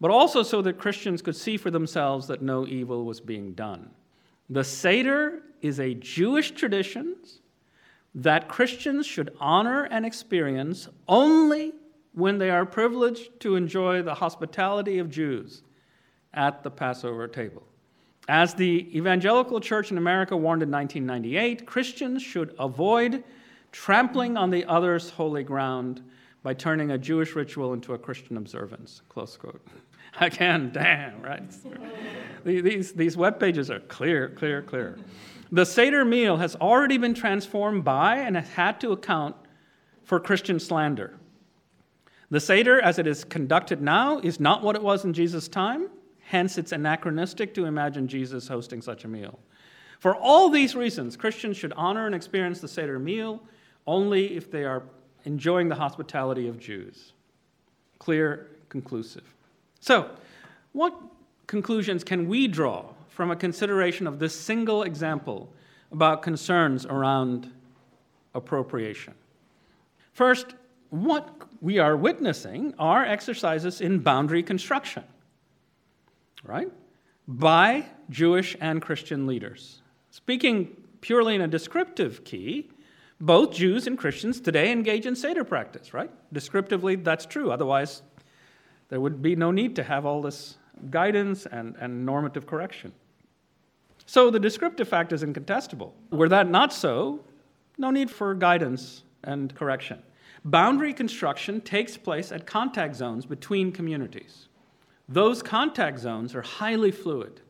but 0.00 0.12
also 0.12 0.44
so 0.44 0.62
that 0.62 0.78
Christians 0.78 1.22
could 1.22 1.34
see 1.34 1.56
for 1.56 1.70
themselves 1.70 2.28
that 2.28 2.40
no 2.40 2.66
evil 2.66 3.04
was 3.04 3.20
being 3.20 3.52
done. 3.54 3.90
The 4.48 4.62
Seder 4.62 5.42
is 5.60 5.80
a 5.80 5.94
Jewish 5.94 6.52
tradition 6.52 7.16
that 8.14 8.48
Christians 8.48 9.06
should 9.06 9.34
honor 9.40 9.84
and 9.84 10.06
experience 10.06 10.88
only 11.08 11.72
when 12.12 12.38
they 12.38 12.50
are 12.50 12.64
privileged 12.64 13.40
to 13.40 13.56
enjoy 13.56 14.02
the 14.02 14.14
hospitality 14.14 14.98
of 14.98 15.10
Jews 15.10 15.62
at 16.32 16.62
the 16.62 16.70
Passover 16.70 17.26
table. 17.26 17.64
As 18.28 18.54
the 18.54 18.88
Evangelical 18.96 19.60
Church 19.60 19.90
in 19.90 19.98
America 19.98 20.36
warned 20.36 20.62
in 20.62 20.70
1998, 20.70 21.66
Christians 21.66 22.22
should 22.22 22.54
avoid 22.58 23.24
trampling 23.72 24.36
on 24.36 24.50
the 24.50 24.64
other's 24.64 25.10
holy 25.10 25.42
ground 25.42 26.02
by 26.42 26.54
turning 26.54 26.90
a 26.90 26.98
Jewish 26.98 27.34
ritual 27.34 27.72
into 27.72 27.94
a 27.94 27.98
Christian 27.98 28.36
observance. 28.36 29.02
Close 29.08 29.36
quote. 29.36 29.60
Again, 30.20 30.70
damn, 30.72 31.20
right? 31.22 31.42
these, 32.44 32.92
these 32.92 33.16
web 33.16 33.38
pages 33.38 33.70
are 33.70 33.80
clear, 33.80 34.30
clear, 34.30 34.62
clear. 34.62 34.96
The 35.50 35.64
Seder 35.64 36.04
meal 36.04 36.36
has 36.36 36.56
already 36.56 36.98
been 36.98 37.14
transformed 37.14 37.84
by 37.84 38.16
and 38.16 38.36
has 38.36 38.48
had 38.50 38.80
to 38.80 38.92
account 38.92 39.36
for 40.04 40.20
Christian 40.20 40.60
slander. 40.60 41.18
The 42.30 42.40
Seder, 42.40 42.80
as 42.80 42.98
it 42.98 43.06
is 43.06 43.24
conducted 43.24 43.80
now, 43.80 44.18
is 44.18 44.38
not 44.38 44.62
what 44.62 44.76
it 44.76 44.82
was 44.82 45.04
in 45.04 45.12
Jesus' 45.12 45.48
time. 45.48 45.88
Hence, 46.20 46.58
it's 46.58 46.72
anachronistic 46.72 47.54
to 47.54 47.64
imagine 47.64 48.06
Jesus 48.06 48.48
hosting 48.48 48.82
such 48.82 49.04
a 49.04 49.08
meal. 49.08 49.38
For 49.98 50.14
all 50.14 50.50
these 50.50 50.76
reasons, 50.76 51.16
Christians 51.16 51.56
should 51.56 51.72
honor 51.74 52.06
and 52.06 52.14
experience 52.14 52.60
the 52.60 52.68
Seder 52.68 52.98
meal 52.98 53.42
only 53.88 54.36
if 54.36 54.50
they 54.50 54.64
are 54.64 54.82
enjoying 55.24 55.68
the 55.68 55.74
hospitality 55.74 56.46
of 56.46 56.60
Jews. 56.60 57.14
Clear, 57.98 58.48
conclusive. 58.68 59.24
So, 59.80 60.10
what 60.72 60.94
conclusions 61.46 62.04
can 62.04 62.28
we 62.28 62.46
draw 62.46 62.84
from 63.08 63.30
a 63.30 63.36
consideration 63.36 64.06
of 64.06 64.18
this 64.18 64.38
single 64.38 64.82
example 64.82 65.50
about 65.90 66.22
concerns 66.22 66.84
around 66.84 67.50
appropriation? 68.34 69.14
First, 70.12 70.54
what 70.90 71.48
we 71.62 71.78
are 71.78 71.96
witnessing 71.96 72.74
are 72.78 73.04
exercises 73.04 73.80
in 73.80 74.00
boundary 74.00 74.42
construction, 74.42 75.04
right? 76.44 76.70
By 77.26 77.86
Jewish 78.10 78.54
and 78.60 78.82
Christian 78.82 79.26
leaders. 79.26 79.80
Speaking 80.10 80.76
purely 81.00 81.34
in 81.34 81.40
a 81.40 81.48
descriptive 81.48 82.24
key, 82.24 82.68
both 83.20 83.52
Jews 83.52 83.86
and 83.86 83.98
Christians 83.98 84.40
today 84.40 84.70
engage 84.70 85.06
in 85.06 85.16
Seder 85.16 85.44
practice, 85.44 85.92
right? 85.92 86.10
Descriptively, 86.32 86.96
that's 86.96 87.26
true. 87.26 87.50
Otherwise, 87.50 88.02
there 88.88 89.00
would 89.00 89.20
be 89.20 89.34
no 89.36 89.50
need 89.50 89.76
to 89.76 89.82
have 89.82 90.06
all 90.06 90.22
this 90.22 90.56
guidance 90.90 91.46
and, 91.46 91.76
and 91.80 92.06
normative 92.06 92.46
correction. 92.46 92.92
So 94.06 94.30
the 94.30 94.40
descriptive 94.40 94.88
fact 94.88 95.12
is 95.12 95.22
incontestable. 95.22 95.92
Were 96.10 96.28
that 96.28 96.48
not 96.48 96.72
so, 96.72 97.20
no 97.76 97.90
need 97.90 98.10
for 98.10 98.34
guidance 98.34 99.02
and 99.24 99.54
correction. 99.54 100.02
Boundary 100.44 100.94
construction 100.94 101.60
takes 101.60 101.96
place 101.96 102.32
at 102.32 102.46
contact 102.46 102.94
zones 102.94 103.26
between 103.26 103.72
communities. 103.72 104.48
Those 105.08 105.42
contact 105.42 105.98
zones 105.98 106.34
are 106.34 106.42
highly 106.42 106.90
fluid. 106.90 107.40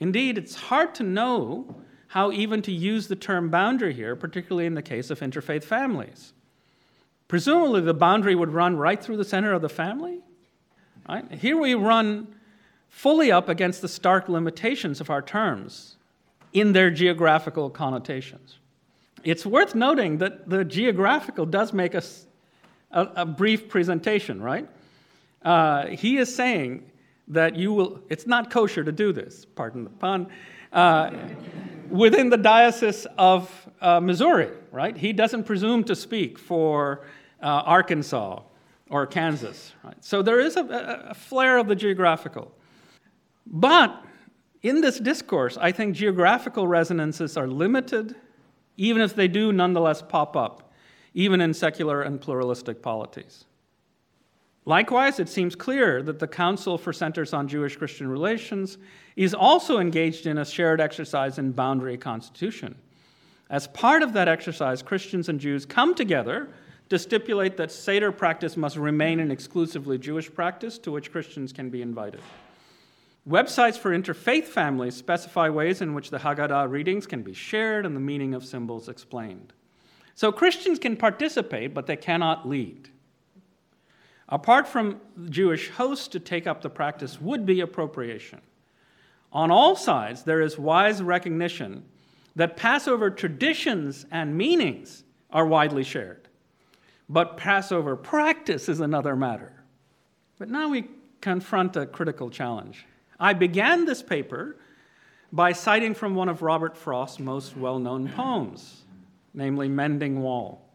Indeed, 0.00 0.38
it's 0.38 0.54
hard 0.54 0.94
to 0.96 1.02
know 1.02 1.76
how 2.12 2.30
even 2.30 2.60
to 2.60 2.70
use 2.70 3.08
the 3.08 3.16
term 3.16 3.48
boundary 3.48 3.94
here, 3.94 4.14
particularly 4.14 4.66
in 4.66 4.74
the 4.74 4.82
case 4.82 5.08
of 5.08 5.20
interfaith 5.20 5.64
families. 5.64 6.34
Presumably, 7.26 7.80
the 7.80 7.94
boundary 7.94 8.34
would 8.34 8.50
run 8.50 8.76
right 8.76 9.02
through 9.02 9.16
the 9.16 9.24
center 9.24 9.54
of 9.54 9.62
the 9.62 9.70
family. 9.70 10.20
Right? 11.08 11.32
Here 11.32 11.56
we 11.56 11.72
run 11.72 12.28
fully 12.90 13.32
up 13.32 13.48
against 13.48 13.80
the 13.80 13.88
stark 13.88 14.28
limitations 14.28 15.00
of 15.00 15.08
our 15.08 15.22
terms 15.22 15.96
in 16.52 16.74
their 16.74 16.90
geographical 16.90 17.70
connotations. 17.70 18.58
It's 19.24 19.46
worth 19.46 19.74
noting 19.74 20.18
that 20.18 20.50
the 20.50 20.66
geographical 20.66 21.46
does 21.46 21.72
make 21.72 21.94
us 21.94 22.26
a, 22.90 23.08
a, 23.16 23.24
brief 23.24 23.70
presentation, 23.70 24.42
right? 24.42 24.68
Uh, 25.42 25.86
he 25.86 26.18
is 26.18 26.34
saying 26.34 26.90
that 27.28 27.56
you 27.56 27.72
will, 27.72 28.02
it's 28.10 28.26
not 28.26 28.50
kosher 28.50 28.84
to 28.84 28.92
do 28.92 29.14
this, 29.14 29.46
pardon 29.46 29.84
the 29.84 29.90
pun, 29.90 30.26
uh, 30.72 31.10
within 31.90 32.30
the 32.30 32.36
Diocese 32.36 33.06
of 33.18 33.50
uh, 33.80 34.00
Missouri, 34.00 34.50
right? 34.70 34.96
He 34.96 35.12
doesn't 35.12 35.44
presume 35.44 35.84
to 35.84 35.94
speak 35.94 36.38
for 36.38 37.04
uh, 37.42 37.46
Arkansas 37.46 38.40
or 38.88 39.06
Kansas, 39.06 39.72
right? 39.84 39.96
So 40.00 40.22
there 40.22 40.40
is 40.40 40.56
a, 40.56 41.08
a 41.10 41.14
flare 41.14 41.58
of 41.58 41.68
the 41.68 41.74
geographical. 41.74 42.52
But 43.46 44.04
in 44.62 44.80
this 44.80 44.98
discourse, 44.98 45.58
I 45.60 45.72
think 45.72 45.96
geographical 45.96 46.68
resonances 46.68 47.36
are 47.36 47.48
limited, 47.48 48.14
even 48.76 49.02
if 49.02 49.14
they 49.14 49.28
do 49.28 49.52
nonetheless 49.52 50.02
pop 50.02 50.36
up, 50.36 50.72
even 51.14 51.40
in 51.40 51.52
secular 51.52 52.02
and 52.02 52.20
pluralistic 52.20 52.80
polities. 52.80 53.44
Likewise, 54.64 55.18
it 55.18 55.28
seems 55.28 55.56
clear 55.56 56.02
that 56.02 56.20
the 56.20 56.28
Council 56.28 56.78
for 56.78 56.92
Centers 56.92 57.32
on 57.32 57.48
Jewish 57.48 57.76
Christian 57.76 58.06
Relations 58.06 58.78
is 59.16 59.34
also 59.34 59.78
engaged 59.78 60.26
in 60.26 60.38
a 60.38 60.44
shared 60.44 60.80
exercise 60.80 61.38
in 61.38 61.50
boundary 61.50 61.96
constitution. 61.98 62.76
As 63.50 63.66
part 63.66 64.02
of 64.02 64.12
that 64.12 64.28
exercise, 64.28 64.82
Christians 64.82 65.28
and 65.28 65.40
Jews 65.40 65.66
come 65.66 65.94
together 65.94 66.48
to 66.88 66.98
stipulate 66.98 67.56
that 67.56 67.72
Seder 67.72 68.12
practice 68.12 68.56
must 68.56 68.76
remain 68.76 69.18
an 69.18 69.30
exclusively 69.30 69.98
Jewish 69.98 70.32
practice 70.32 70.78
to 70.78 70.92
which 70.92 71.10
Christians 71.10 71.52
can 71.52 71.68
be 71.68 71.82
invited. 71.82 72.20
Websites 73.28 73.78
for 73.78 73.96
interfaith 73.96 74.44
families 74.44 74.94
specify 74.94 75.48
ways 75.48 75.80
in 75.80 75.94
which 75.94 76.10
the 76.10 76.18
Haggadah 76.18 76.70
readings 76.70 77.06
can 77.06 77.22
be 77.22 77.34
shared 77.34 77.84
and 77.84 77.96
the 77.96 78.00
meaning 78.00 78.34
of 78.34 78.44
symbols 78.44 78.88
explained. 78.88 79.52
So 80.14 80.32
Christians 80.32 80.78
can 80.78 80.96
participate, 80.96 81.72
but 81.72 81.86
they 81.86 81.96
cannot 81.96 82.48
lead. 82.48 82.90
Apart 84.32 84.66
from 84.66 84.98
Jewish 85.28 85.68
hosts 85.68 86.08
to 86.08 86.18
take 86.18 86.46
up 86.46 86.62
the 86.62 86.70
practice 86.70 87.20
would 87.20 87.44
be 87.44 87.60
appropriation. 87.60 88.40
On 89.30 89.50
all 89.50 89.76
sides, 89.76 90.22
there 90.22 90.40
is 90.40 90.58
wise 90.58 91.02
recognition 91.02 91.84
that 92.34 92.56
Passover 92.56 93.10
traditions 93.10 94.06
and 94.10 94.34
meanings 94.34 95.04
are 95.30 95.44
widely 95.44 95.82
shared. 95.82 96.28
But 97.10 97.36
Passover 97.36 97.94
practice 97.94 98.70
is 98.70 98.80
another 98.80 99.14
matter. 99.14 99.52
But 100.38 100.48
now 100.48 100.70
we 100.70 100.88
confront 101.20 101.76
a 101.76 101.84
critical 101.84 102.30
challenge. 102.30 102.86
I 103.20 103.34
began 103.34 103.84
this 103.84 104.02
paper 104.02 104.56
by 105.30 105.52
citing 105.52 105.92
from 105.92 106.14
one 106.14 106.30
of 106.30 106.40
Robert 106.40 106.78
Frost's 106.78 107.20
most 107.20 107.54
well 107.54 107.78
known 107.78 108.08
poems, 108.08 108.80
namely 109.34 109.68
Mending 109.68 110.22
Wall. 110.22 110.66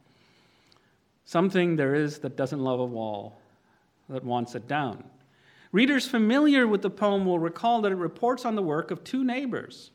Something 1.26 1.76
there 1.76 1.96
is 1.96 2.20
that 2.20 2.38
doesn't 2.38 2.60
love 2.60 2.80
a 2.80 2.86
wall, 2.86 3.40
that 4.10 4.24
wants 4.24 4.56
it 4.56 4.68
down. 4.68 5.04
Readers 5.72 6.08
familiar 6.08 6.68
with 6.68 6.82
the 6.82 6.90
poem 6.90 7.26
will 7.26 7.40
recall 7.40 7.82
that 7.82 7.92
it 7.92 7.96
reports 7.96 8.46
on 8.46 8.56
the 8.56 8.62
work 8.62 8.90
of 8.92 9.04
two 9.04 9.24
neighbors 9.24 9.92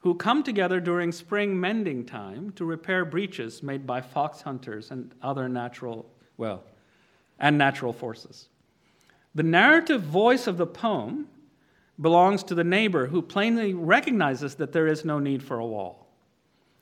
who 0.00 0.14
come 0.14 0.42
together 0.42 0.80
during 0.80 1.10
spring 1.10 1.58
mending 1.58 2.04
time 2.04 2.52
to 2.52 2.64
repair 2.64 3.04
breaches 3.04 3.62
made 3.62 3.86
by 3.86 4.00
fox 4.00 4.42
hunters 4.42 4.90
and 4.90 5.12
other 5.22 5.48
natural, 5.48 6.06
well, 6.36 6.62
and 7.38 7.56
natural 7.56 7.92
forces. 7.92 8.48
The 9.34 9.42
narrative 9.42 10.02
voice 10.02 10.46
of 10.46 10.58
the 10.58 10.66
poem 10.66 11.28
belongs 12.00 12.42
to 12.44 12.54
the 12.54 12.64
neighbor 12.64 13.06
who 13.06 13.22
plainly 13.22 13.74
recognizes 13.74 14.56
that 14.56 14.72
there 14.72 14.86
is 14.86 15.04
no 15.04 15.18
need 15.18 15.42
for 15.42 15.58
a 15.58 15.66
wall. 15.66 16.06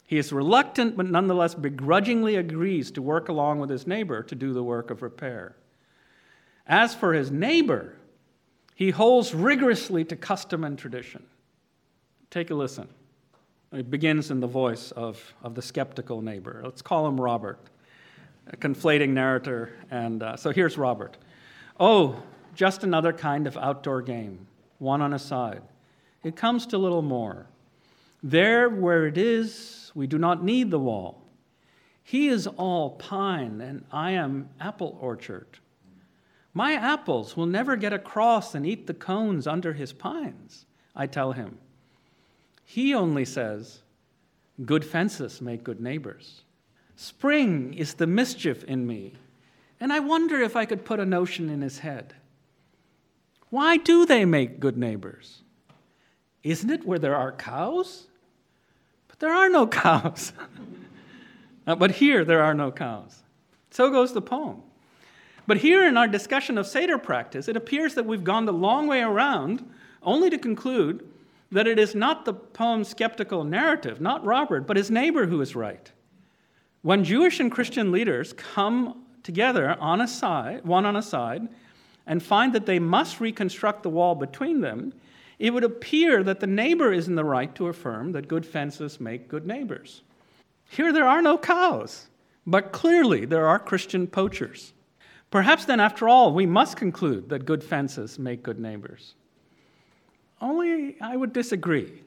He 0.05 0.19
is 0.19 0.33
reluctant, 0.33 0.97
but 0.97 1.07
nonetheless 1.07 1.55
begrudgingly 1.55 2.37
agrees 2.37 2.91
to 2.91 3.03
work 3.03 3.29
along 3.29 3.61
with 3.61 3.71
his 3.71 3.87
neighbor 3.87 4.23
to 4.25 4.35
do 4.35 4.53
the 4.53 4.63
work 4.63 4.91
of 4.91 5.01
repair. 5.01 5.57
As 6.67 6.95
for 6.95 7.13
his 7.13 7.31
neighbor, 7.31 7.97
he 8.75 8.91
holds 8.91 9.35
rigorously 9.35 10.05
to 10.07 10.17
custom 10.17 10.65
and 10.65 10.79
tradition. 10.79 11.25
Take 12.31 12.51
a 12.51 12.55
listen. 12.55 12.89
It 13.73 13.91
begins 13.91 14.31
in 14.31 14.41
the 14.41 14.47
voice 14.47 14.91
of, 14.91 15.35
of 15.43 15.55
the 15.55 15.63
skeptical 15.63 16.21
neighbor. 16.21 16.61
Let's 16.65 16.83
call 16.83 17.07
him 17.07 17.21
Robert, 17.21 17.59
a 18.47 18.57
conflating 18.57 19.11
narrator. 19.11 19.73
And 19.91 20.23
uh, 20.23 20.37
so 20.37 20.51
here's 20.51 20.77
Robert. 20.77 21.17
Oh, 21.81 22.23
just 22.55 22.85
another 22.85 23.13
kind 23.13 23.47
of 23.47 23.57
outdoor 23.57 24.03
game, 24.03 24.47
one 24.79 25.01
on 25.01 25.15
a 25.15 25.19
side. 25.19 25.63
It 26.23 26.37
comes 26.37 26.67
to 26.67 26.79
little 26.79 27.03
more. 27.03 27.47
There 28.23 28.69
where 28.69 29.07
it 29.07 29.19
is, 29.19 29.91
we 29.95 30.07
do 30.07 30.19
not 30.19 30.45
need 30.45 30.71
the 30.71 30.79
wall. 30.79 31.23
He 32.05 32.29
is 32.29 32.47
all 32.47 32.91
pine, 32.91 33.61
and 33.61 33.85
I 33.91 34.13
am 34.13 34.51
apple 34.61 34.99
orchard. 35.01 35.47
My 36.55 36.75
apples 36.75 37.37
will 37.37 37.47
never 37.47 37.77
get 37.77 37.93
across 37.93 38.55
and 38.55 38.67
eat 38.67 38.87
the 38.87 38.95
cones 38.95 39.47
under 39.47 39.73
his 39.73 39.93
pines, 39.93 40.67
I 40.95 41.07
tell 41.07 41.33
him. 41.33 41.59
He 42.65 42.95
only 42.95 43.25
says, 43.25 43.83
Good 44.65 44.85
fences 44.85 45.41
make 45.41 45.65
good 45.65 45.81
neighbors. 45.81 46.43
Spring 46.95 47.73
is 47.75 47.95
the 47.95 48.07
mischief 48.07 48.65
in 48.65 48.87
me, 48.87 49.15
and 49.81 49.93
I 49.93 50.01
wonder 50.01 50.41
if 50.41 50.55
I 50.55 50.67
could 50.67 50.85
put 50.85 51.01
a 51.01 51.07
notion 51.07 51.49
in 51.49 51.63
his 51.63 51.79
head. 51.79 52.15
Why 53.49 53.77
do 53.77 54.07
they 54.07 54.25
make 54.25 54.61
good 54.61 54.77
neighbors? 54.77 55.43
Isn't 56.43 56.71
it 56.71 56.87
where 56.87 56.99
there 56.99 57.17
are 57.17 57.33
cows? 57.33 58.07
But 59.09 59.21
there 59.21 59.33
are 59.33 59.49
no 59.49 59.67
cows. 59.85 60.33
but 61.65 61.93
here 61.93 62.25
there 62.25 62.43
are 62.43 62.55
no 62.55 62.71
cows. 62.71 63.23
So 63.71 63.91
goes 63.91 64.13
the 64.13 64.23
poem. 64.23 64.63
But 65.47 65.59
here 65.59 65.87
in 65.87 65.97
our 65.97 66.09
discussion 66.09 66.57
of 66.57 66.67
Seder 66.67 66.99
practice, 66.99 67.49
it 67.49 67.57
appears 67.57 67.95
that 67.95 68.07
we've 68.07 68.25
gone 68.25 68.47
the 68.47 68.53
long 68.53 68.87
way 68.87 69.01
around 69.01 69.69
only 70.03 70.31
to 70.31 70.39
conclude 70.39 71.09
that 71.51 71.67
it 71.67 71.79
is 71.79 71.95
not 71.95 72.25
the 72.25 72.33
poem's 72.33 72.89
skeptical 72.89 73.45
narrative, 73.45 74.01
not 74.01 74.25
Robert, 74.25 74.67
but 74.67 74.77
his 74.77 74.91
neighbor 74.91 75.27
who 75.27 75.41
is 75.41 75.55
right. 75.55 75.91
When 76.83 77.05
Jewish 77.05 77.41
and 77.41 77.53
Christian 77.53 77.93
leaders 77.93 78.33
come 78.33 79.05
together 79.23 79.77
on 79.79 80.01
a 80.01 80.09
side, 80.09 80.65
one 80.65 80.87
on 80.87 80.97
a 80.97 81.03
side, 81.03 81.49
and 82.07 82.23
find 82.23 82.53
that 82.55 82.67
they 82.67 82.79
must 82.79 83.21
reconstruct 83.21 83.83
the 83.83 83.91
wall 83.91 84.15
between 84.15 84.61
them, 84.61 84.93
it 85.39 85.53
would 85.53 85.65
appear 85.65 86.23
that 86.23 86.41
the 86.41 86.47
neighbor 86.47 86.93
is 86.93 87.09
in 87.09 87.15
the 87.15 87.25
right 87.25 87.55
to 87.55 87.69
affirm 87.69 88.13
that 88.13 88.29
good 88.29 88.47
fences 88.47 89.01
make 89.01 89.29
good 89.29 89.47
neighbors. 89.47 90.03
Here 90.71 90.93
there 90.93 91.07
are 91.07 91.23
no 91.23 91.37
cows, 91.37 92.09
but 92.47 92.73
clearly 92.73 93.25
there 93.25 93.47
are 93.47 93.59
Christian 93.59 94.07
poachers. 94.07 94.73
Perhaps 95.33 95.65
then, 95.65 95.81
after 95.81 96.11
all, 96.11 96.35
we 96.35 96.45
must 96.45 96.77
conclude 96.77 97.31
that 97.31 97.47
good 97.47 97.65
fences 97.65 98.19
make 98.19 98.43
good 98.43 98.61
neighbors. 98.61 99.15
Only 100.43 101.01
I 101.01 101.17
would 101.17 101.33
disagree. 101.33 102.03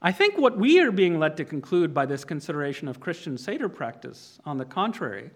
I 0.00 0.10
think 0.10 0.38
what 0.38 0.56
we 0.56 0.80
are 0.80 0.90
being 0.90 1.18
led 1.18 1.36
to 1.36 1.44
conclude 1.44 1.92
by 1.92 2.06
this 2.06 2.24
consideration 2.24 2.88
of 2.88 2.98
Christian 2.98 3.36
Seder 3.36 3.68
practice, 3.68 4.40
on 4.46 4.56
the 4.56 4.64
contrary, 4.64 5.30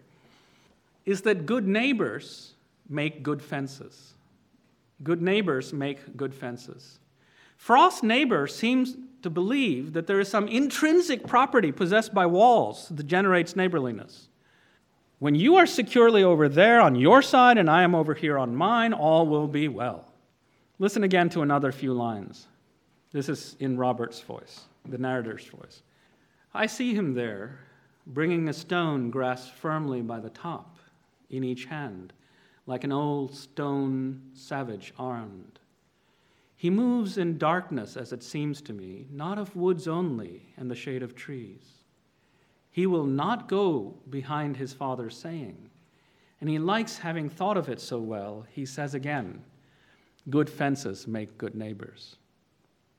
is 1.04 1.20
that 1.22 1.44
good 1.44 1.68
neighbors 1.68 2.54
make 2.88 3.22
good 3.22 3.42
fences. 3.42 4.14
Good 5.02 5.20
neighbors 5.20 5.74
make 5.74 6.16
good 6.16 6.34
fences. 6.34 7.00
Frost's 7.58 8.02
neighbor 8.02 8.46
seems 8.46 8.96
to 9.20 9.28
believe 9.28 9.92
that 9.92 10.06
there 10.06 10.20
is 10.20 10.28
some 10.28 10.48
intrinsic 10.48 11.26
property 11.26 11.70
possessed 11.70 12.14
by 12.14 12.24
walls 12.24 12.88
that 12.88 13.06
generates 13.06 13.56
neighborliness. 13.56 14.28
When 15.18 15.34
you 15.34 15.56
are 15.56 15.66
securely 15.66 16.22
over 16.22 16.48
there 16.48 16.80
on 16.80 16.94
your 16.94 17.22
side 17.22 17.56
and 17.56 17.70
I 17.70 17.82
am 17.82 17.94
over 17.94 18.12
here 18.12 18.38
on 18.38 18.54
mine, 18.54 18.92
all 18.92 19.26
will 19.26 19.48
be 19.48 19.66
well. 19.66 20.12
Listen 20.78 21.04
again 21.04 21.30
to 21.30 21.40
another 21.40 21.72
few 21.72 21.94
lines. 21.94 22.46
This 23.12 23.30
is 23.30 23.56
in 23.58 23.78
Robert's 23.78 24.20
voice, 24.20 24.66
the 24.86 24.98
narrator's 24.98 25.46
voice. 25.46 25.82
I 26.52 26.66
see 26.66 26.94
him 26.94 27.14
there, 27.14 27.60
bringing 28.06 28.48
a 28.48 28.52
stone 28.52 29.10
grasped 29.10 29.56
firmly 29.56 30.02
by 30.02 30.20
the 30.20 30.30
top 30.30 30.76
in 31.30 31.44
each 31.44 31.64
hand, 31.64 32.12
like 32.66 32.84
an 32.84 32.92
old 32.92 33.34
stone 33.34 34.20
savage 34.34 34.92
armed. 34.98 35.60
He 36.56 36.68
moves 36.68 37.16
in 37.16 37.38
darkness, 37.38 37.96
as 37.96 38.12
it 38.12 38.22
seems 38.22 38.60
to 38.62 38.74
me, 38.74 39.06
not 39.10 39.38
of 39.38 39.56
woods 39.56 39.88
only 39.88 40.52
and 40.58 40.70
the 40.70 40.74
shade 40.74 41.02
of 41.02 41.14
trees. 41.14 41.75
He 42.76 42.86
will 42.86 43.06
not 43.06 43.48
go 43.48 43.94
behind 44.10 44.58
his 44.58 44.74
father's 44.74 45.16
saying. 45.16 45.70
And 46.42 46.50
he 46.50 46.58
likes 46.58 46.98
having 46.98 47.30
thought 47.30 47.56
of 47.56 47.70
it 47.70 47.80
so 47.80 47.98
well, 47.98 48.44
he 48.50 48.66
says 48.66 48.92
again, 48.92 49.42
Good 50.28 50.50
fences 50.50 51.06
make 51.06 51.38
good 51.38 51.54
neighbors. 51.54 52.16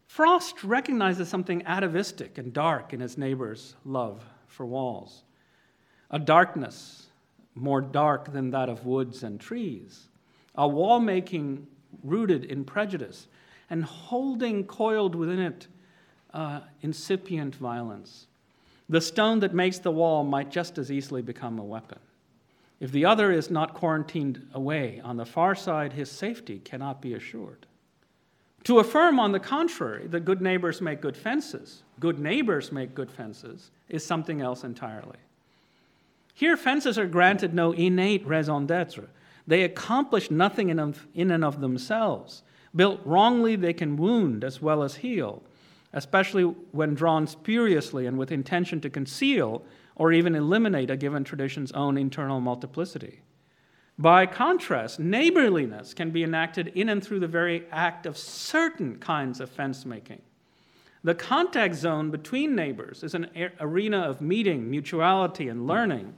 Frost 0.08 0.64
recognizes 0.64 1.30
something 1.30 1.62
atavistic 1.68 2.40
and 2.40 2.52
dark 2.52 2.92
in 2.92 3.02
his 3.02 3.20
neighbor's 3.20 3.76
love 3.86 4.26
for 4.48 4.66
walls, 4.66 5.22
a 6.10 6.18
darkness 6.18 7.06
more 7.54 7.80
dark 7.80 8.34
than 8.34 8.50
that 8.50 8.70
of 8.70 8.88
woods 8.88 9.22
and 9.22 9.40
trees, 9.40 10.08
a 10.56 10.68
wall 10.68 11.00
making 11.00 11.68
rooted 12.02 12.46
in 12.46 12.66
prejudice 12.66 13.28
and 13.70 13.84
holding 13.84 14.64
coiled 14.64 15.14
within 15.14 15.40
it 15.40 15.68
uh, 16.34 16.62
incipient 16.82 17.54
violence. 17.54 18.26
The 18.90 19.02
stone 19.02 19.40
that 19.40 19.54
makes 19.54 19.80
the 19.80 19.92
wall 19.92 20.24
might 20.24 20.50
just 20.50 20.78
as 20.78 20.92
easily 20.92 21.22
become 21.22 21.60
a 21.60 21.64
weapon. 21.64 22.00
If 22.80 22.92
the 22.92 23.06
other 23.06 23.32
is 23.32 23.50
not 23.50 23.74
quarantined 23.74 24.48
away 24.54 25.02
on 25.04 25.18
the 25.18 25.26
far 25.26 25.56
side, 25.56 25.94
his 25.94 26.12
safety 26.12 26.60
cannot 26.60 27.02
be 27.02 27.14
assured. 27.14 27.66
To 28.66 28.80
affirm, 28.80 29.20
on 29.20 29.32
the 29.32 29.40
contrary, 29.40 30.08
that 30.08 30.26
good 30.26 30.42
neighbors 30.42 30.82
make 30.82 31.02
good 31.02 31.18
fences, 31.18 31.84
good 32.00 32.20
neighbors 32.20 32.72
make 32.72 32.94
good 32.94 33.12
fences, 33.12 33.72
is 33.90 34.06
something 34.06 34.42
else 34.42 34.64
entirely. 34.64 35.18
Here, 36.34 36.58
fences 36.58 37.00
are 37.00 37.08
granted 37.08 37.54
no 37.54 37.72
innate 37.72 38.28
raison 38.28 38.68
d'etre. 38.68 39.08
They 39.48 39.64
accomplish 39.64 40.30
nothing 40.30 40.70
in, 40.70 40.96
in 41.16 41.32
and 41.32 41.44
of 41.44 41.62
themselves. 41.62 42.44
Built 42.76 43.00
wrongly, 43.06 43.56
they 43.56 43.74
can 43.74 43.98
wound 43.98 44.44
as 44.44 44.62
well 44.62 44.84
as 44.84 44.98
heal, 44.98 45.42
especially 45.94 46.44
when 46.44 46.94
drawn 46.94 47.28
spuriously 47.28 48.06
and 48.06 48.18
with 48.18 48.32
intention 48.32 48.82
to 48.82 48.90
conceal 48.90 49.64
or 49.96 50.12
even 50.12 50.36
eliminate 50.36 50.90
a 50.90 50.98
given 50.98 51.24
tradition's 51.24 51.72
own 51.72 51.98
internal 51.98 52.40
multiplicity. 52.40 53.22
By 54.00 54.28
contrast, 54.28 55.00
neighborliness 55.00 55.94
can 55.94 56.12
be 56.12 56.24
enacted 56.24 56.68
in 56.76 56.90
and 56.90 57.04
through 57.04 57.20
the 57.20 57.28
very 57.28 57.66
act 57.72 58.06
of 58.06 58.16
certain 58.16 58.98
kinds 59.00 59.40
of 59.40 59.50
fence 59.50 59.86
making. 59.86 60.22
The 61.04 61.16
contact 61.16 61.76
zone 61.76 62.12
between 62.12 62.56
neighbors 62.56 63.04
is 63.04 63.16
an 63.16 63.30
arena 63.60 64.02
of 64.02 64.22
meeting, 64.22 64.70
mutuality, 64.70 65.48
and 65.48 65.66
learning, 65.66 66.14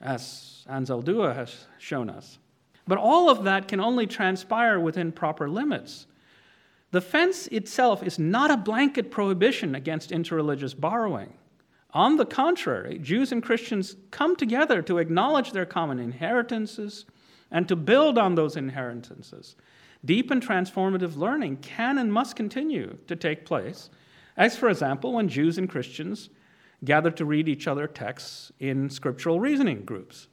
as 0.00 0.64
Anzaldúa 0.68 1.34
has 1.34 1.66
shown 1.78 2.10
us. 2.10 2.38
But 2.86 2.98
all 2.98 3.30
of 3.30 3.44
that 3.44 3.66
can 3.66 3.80
only 3.80 4.06
transpire 4.06 4.78
within 4.78 5.10
proper 5.10 5.48
limits. 5.48 6.06
The 6.92 7.00
fence 7.00 7.46
itself 7.48 8.02
is 8.02 8.18
not 8.18 8.50
a 8.50 8.56
blanket 8.56 9.10
prohibition 9.10 9.74
against 9.74 10.10
interreligious 10.10 10.78
borrowing. 10.78 11.34
On 11.90 12.16
the 12.16 12.26
contrary, 12.26 12.98
Jews 12.98 13.32
and 13.32 13.42
Christians 13.42 13.96
come 14.10 14.36
together 14.36 14.82
to 14.82 14.98
acknowledge 14.98 15.52
their 15.52 15.66
common 15.66 15.98
inheritances 15.98 17.06
and 17.50 17.66
to 17.68 17.76
build 17.76 18.18
on 18.18 18.34
those 18.34 18.56
inheritances. 18.56 19.56
Deep 20.04 20.30
and 20.30 20.42
transformative 20.46 21.16
learning 21.16 21.56
can 21.58 21.98
and 21.98 22.12
must 22.12 22.36
continue 22.36 22.98
to 23.06 23.16
take 23.16 23.46
place, 23.46 23.90
as, 24.36 24.56
for 24.56 24.68
example, 24.68 25.14
when 25.14 25.28
Jews 25.28 25.58
and 25.58 25.68
Christians 25.68 26.28
gather 26.84 27.10
to 27.12 27.24
read 27.24 27.48
each 27.48 27.66
other 27.66 27.86
texts 27.86 28.52
in 28.60 28.90
scriptural 28.90 29.40
reasoning 29.40 29.84
groups. 29.84 30.28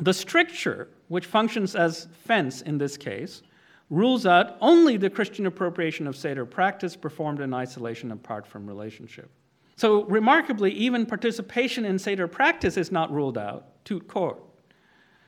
The 0.00 0.14
stricture, 0.14 0.88
which 1.08 1.26
functions 1.26 1.76
as 1.76 2.08
fence 2.24 2.62
in 2.62 2.78
this 2.78 2.96
case, 2.96 3.42
rules 3.90 4.26
out 4.26 4.56
only 4.60 4.96
the 4.96 5.10
Christian 5.10 5.46
appropriation 5.46 6.06
of 6.06 6.16
Seder 6.16 6.44
practice 6.44 6.96
performed 6.96 7.40
in 7.40 7.54
isolation 7.54 8.12
apart 8.12 8.46
from 8.46 8.66
relationship. 8.66 9.30
So, 9.76 10.04
remarkably, 10.04 10.72
even 10.72 11.06
participation 11.06 11.84
in 11.84 11.98
Seder 11.98 12.26
practice 12.26 12.76
is 12.76 12.90
not 12.90 13.12
ruled 13.12 13.38
out, 13.38 13.84
tout 13.84 14.08
court, 14.08 14.42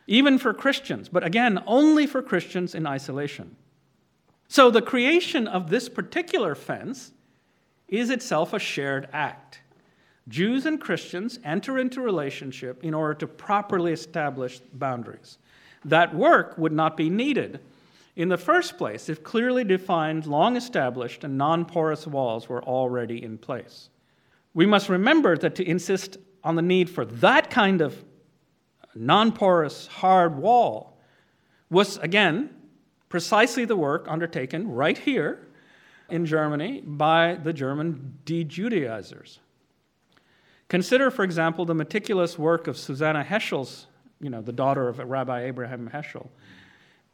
even 0.07 0.39
for 0.39 0.53
Christians, 0.53 1.09
but 1.09 1.25
again, 1.25 1.63
only 1.67 2.07
for 2.07 2.21
Christians 2.21 2.75
in 2.75 2.87
isolation. 2.87 3.57
So, 4.49 4.71
the 4.71 4.83
creation 4.83 5.47
of 5.47 5.71
this 5.71 5.89
particular 5.89 6.57
fence 6.57 7.13
is 7.87 8.11
itself 8.11 8.53
a 8.53 8.59
shared 8.59 9.09
act. 9.13 9.61
Jews 10.29 10.67
and 10.67 10.81
Christians 10.81 11.39
enter 11.45 11.79
into 11.79 12.01
relationship 12.01 12.83
in 12.85 12.95
order 12.95 13.15
to 13.15 13.27
properly 13.27 13.93
establish 13.93 14.61
boundaries. 14.73 15.39
That 15.85 16.15
work 16.15 16.59
would 16.59 16.73
not 16.73 16.97
be 16.97 17.09
needed 17.09 17.61
in 18.17 18.29
the 18.29 18.37
first 18.37 18.77
place 18.77 19.09
if 19.09 19.23
clearly 19.23 19.65
defined, 19.65 20.27
long 20.27 20.57
established, 20.57 21.25
and 21.25 21.39
non 21.39 21.65
porous 21.65 22.07
walls 22.07 22.49
were 22.49 22.63
already 22.63 23.23
in 23.23 23.39
place. 23.39 23.91
We 24.55 24.67
must 24.67 24.89
remember 24.89 25.37
that 25.39 25.55
to 25.57 25.69
insist 25.69 26.19
on 26.43 26.57
the 26.57 26.63
need 26.63 26.91
for 26.91 27.05
that 27.05 27.51
kind 27.51 27.81
of 27.81 28.05
non 28.95 29.33
porous, 29.33 29.87
hard 29.87 30.37
wall 30.37 30.99
was, 31.71 31.99
again, 31.99 32.51
precisely 33.09 33.65
the 33.65 33.77
work 33.77 34.07
undertaken 34.09 34.69
right 34.71 34.99
here 34.99 35.47
in 36.09 36.27
Germany 36.27 36.81
by 36.81 37.39
the 37.43 37.53
German 37.53 38.19
de 38.25 38.45
Judaizers. 38.45 39.39
Consider, 40.69 41.11
for 41.11 41.25
example, 41.25 41.65
the 41.65 41.75
meticulous 41.75 42.39
work 42.39 42.67
of 42.67 42.77
Susannah 42.77 43.25
Heschel's, 43.25 43.87
you 44.21 44.31
know, 44.31 44.41
the 44.41 44.53
daughter 44.53 44.89
of 44.89 44.99
Rabbi 44.99 45.45
Abraham 45.45 45.91
Heschel, 45.93 46.29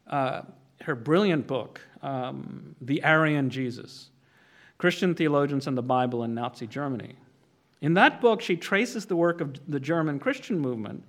uh, 0.07 0.43
her 0.87 0.95
brilliant 0.95 1.45
book, 1.47 1.81
um, 2.01 2.75
The 2.81 3.03
Aryan 3.03 3.49
Jesus 3.49 4.09
Christian 4.77 5.15
Theologians 5.15 5.67
and 5.67 5.77
the 5.77 5.81
Bible 5.81 6.23
in 6.23 6.33
Nazi 6.33 6.65
Germany. 6.65 7.15
In 7.81 7.93
that 7.95 8.21
book, 8.21 8.41
she 8.41 8.55
traces 8.55 9.05
the 9.05 9.15
work 9.15 9.41
of 9.41 9.59
the 9.67 9.79
German 9.79 10.17
Christian 10.17 10.57
movement, 10.57 11.03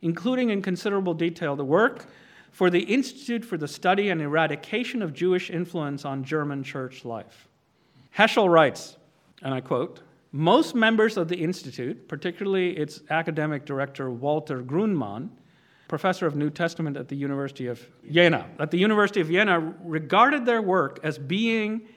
including 0.00 0.50
in 0.50 0.62
considerable 0.62 1.12
detail 1.12 1.56
the 1.56 1.64
work 1.64 2.06
for 2.52 2.70
the 2.70 2.80
Institute 2.80 3.44
for 3.44 3.56
the 3.56 3.66
Study 3.66 4.10
and 4.10 4.22
Eradication 4.22 5.02
of 5.02 5.12
Jewish 5.12 5.50
Influence 5.50 6.04
on 6.04 6.22
German 6.22 6.62
church 6.62 7.04
life. 7.04 7.48
Heschel 8.16 8.48
writes, 8.48 8.96
and 9.42 9.52
I 9.52 9.60
quote, 9.60 10.02
most 10.30 10.74
members 10.74 11.16
of 11.16 11.28
the 11.28 11.36
Institute, 11.36 12.06
particularly 12.06 12.76
its 12.76 13.00
academic 13.10 13.64
director 13.64 14.08
Walter 14.08 14.62
Grundmann, 14.62 15.30
professor 15.88 16.26
of 16.26 16.34
New 16.36 16.50
Testament 16.50 16.96
at 16.96 17.08
the 17.08 17.16
University 17.16 17.66
of 17.66 17.86
Jena, 18.10 18.46
at 18.58 18.70
the 18.70 18.78
University 18.78 19.20
of 19.20 19.28
Jena, 19.28 19.74
regarded 19.82 20.44
their 20.44 20.62
work 20.62 20.98
as 21.02 21.18
being 21.18 21.88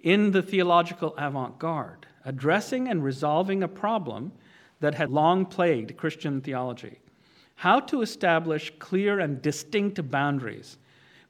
in 0.00 0.30
the 0.30 0.42
theological 0.42 1.14
avant 1.16 1.58
garde 1.58 2.06
addressing 2.24 2.88
and 2.88 3.02
resolving 3.02 3.62
a 3.62 3.68
problem 3.68 4.32
that 4.80 4.94
had 4.94 5.10
long 5.10 5.46
plagued 5.46 5.96
Christian 5.96 6.40
theology 6.40 6.98
how 7.58 7.80
to 7.80 8.02
establish 8.02 8.72
clear 8.78 9.18
and 9.18 9.42
distinct 9.42 10.08
boundaries 10.10 10.78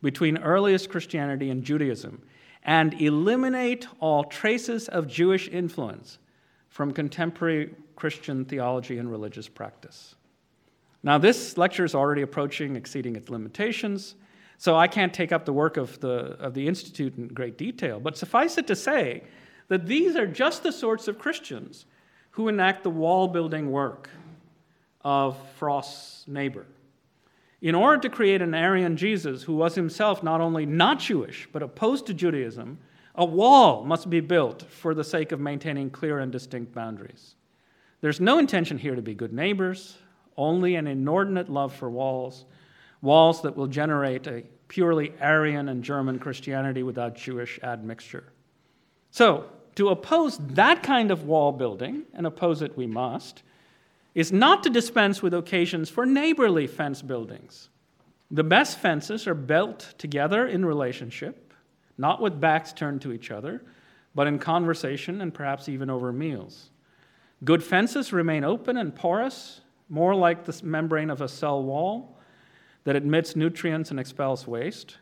between 0.02 0.36
earliest 0.36 0.90
Christianity 0.90 1.48
and 1.48 1.64
Judaism 1.64 2.20
and 2.64 3.00
eliminate 3.00 3.86
all 3.98 4.24
traces 4.24 4.88
of 4.88 5.06
Jewish 5.06 5.48
influence 5.48 6.18
from 6.68 6.92
contemporary 6.92 7.74
Christian 7.96 8.44
theology 8.44 8.98
and 8.98 9.10
religious 9.10 9.48
practice. 9.48 10.16
Now, 11.03 11.18
this 11.18 11.57
lecture 11.57 11.84
is 11.84 11.94
already 11.94 12.22
approaching 12.22 12.76
exceeding 12.76 13.16
its 13.16 13.30
limitations, 13.30 14.14
So 14.61 14.76
I 14.76 14.88
can't 14.88 15.14
take 15.14 15.30
up 15.30 15.44
the 15.44 15.53
work 15.53 15.76
of 15.76 15.99
the, 16.01 16.36
of 16.40 16.53
the 16.53 16.66
Institute 16.66 17.16
in 17.16 17.28
great 17.28 17.57
detail, 17.57 18.01
but 18.01 18.18
suffice 18.18 18.59
it 18.59 18.66
to 18.66 18.76
say 18.76 19.22
that 19.68 19.86
these 19.86 20.16
are 20.16 20.26
just 20.26 20.64
the 20.64 20.72
sorts 20.72 21.07
of 21.07 21.18
Christians 21.18 21.86
who 22.32 22.49
enact 22.49 22.82
the 22.82 22.90
wall 22.90 23.28
building 23.28 23.70
work 23.70 24.11
of 25.05 25.38
Frost's 25.57 26.26
neighbor. 26.26 26.66
In 27.62 27.76
order 27.76 28.01
to 28.03 28.09
create 28.09 28.42
an 28.42 28.55
Aryan 28.55 28.96
Jesus 28.96 29.44
who 29.44 29.55
was 29.55 29.76
himself 29.76 30.24
not 30.24 30.40
only 30.40 30.66
not 30.66 30.99
Jewish, 30.99 31.49
but 31.53 31.62
opposed 31.62 32.07
to 32.07 32.14
Judaism, 32.14 32.78
a 33.14 33.24
wall 33.24 33.84
must 33.84 34.11
be 34.11 34.20
built 34.20 34.64
for 34.68 34.92
the 34.92 35.05
sake 35.05 35.30
of 35.30 35.38
maintaining 35.38 35.90
clear 35.90 36.18
and 36.18 36.32
distinct 36.32 36.74
boundaries. 36.74 37.36
There's 38.01 38.20
no 38.20 38.38
intention 38.38 38.78
here 38.78 38.94
to 38.96 39.03
be 39.03 39.14
good 39.14 39.32
neighbors, 39.32 39.99
only 40.39 40.76
an 40.76 40.86
inordinate 40.86 41.51
love 41.51 41.74
for 41.74 41.91
walls, 41.91 42.47
walls 43.03 43.43
that 43.43 43.57
will 43.57 43.66
generate 43.66 44.26
a 44.26 44.45
purely 44.68 45.12
Aryan 45.20 45.68
and 45.68 45.82
German 45.82 46.18
Christianity 46.18 46.82
without 46.82 47.14
Jewish 47.16 47.59
admixture. 47.62 48.32
So, 49.11 49.47
to 49.74 49.91
oppose 49.91 50.39
that 50.39 50.82
kind 50.82 51.11
of 51.11 51.24
wall 51.24 51.53
building, 51.53 52.03
and 52.12 52.26
oppose 52.26 52.62
it 52.62 52.76
we 52.76 52.86
must, 52.86 53.43
is 54.14 54.32
not 54.32 54.64
to 54.64 54.70
dispense 54.70 55.22
with 55.22 55.32
occasions 55.32 55.89
for 55.89 56.05
neighborly 56.05 56.66
fence 56.66 57.03
buildings. 57.03 57.68
The 58.30 58.45
best 58.45 58.78
fences 58.78 59.26
are 59.26 59.34
built 59.34 59.95
together 59.97 60.47
in 60.47 60.64
relationship, 60.64 61.55
not 61.97 62.20
with 62.20 62.41
backs 62.41 62.72
turned 62.72 63.03
to 63.03 63.12
each 63.12 63.30
other, 63.30 63.62
but 64.14 64.26
in 64.26 64.39
conversation 64.39 65.20
and 65.20 65.32
perhaps 65.32 65.68
even 65.68 65.89
over 65.89 66.12
meals. 66.12 66.70
Good 67.45 67.62
fences 67.62 68.12
remain 68.12 68.43
open 68.43 68.76
and 68.76 68.95
porous, 68.95 69.61
more 69.89 70.14
like 70.14 70.45
the 70.45 70.61
membrane 70.64 71.11
of 71.11 71.20
a 71.20 71.28
cell 71.28 71.62
wall 71.62 72.18
that 72.84 72.97
admits 72.97 73.36
nutrients 73.36 73.91
and 73.91 73.99
expels 73.99 74.47
waste. 74.47 74.99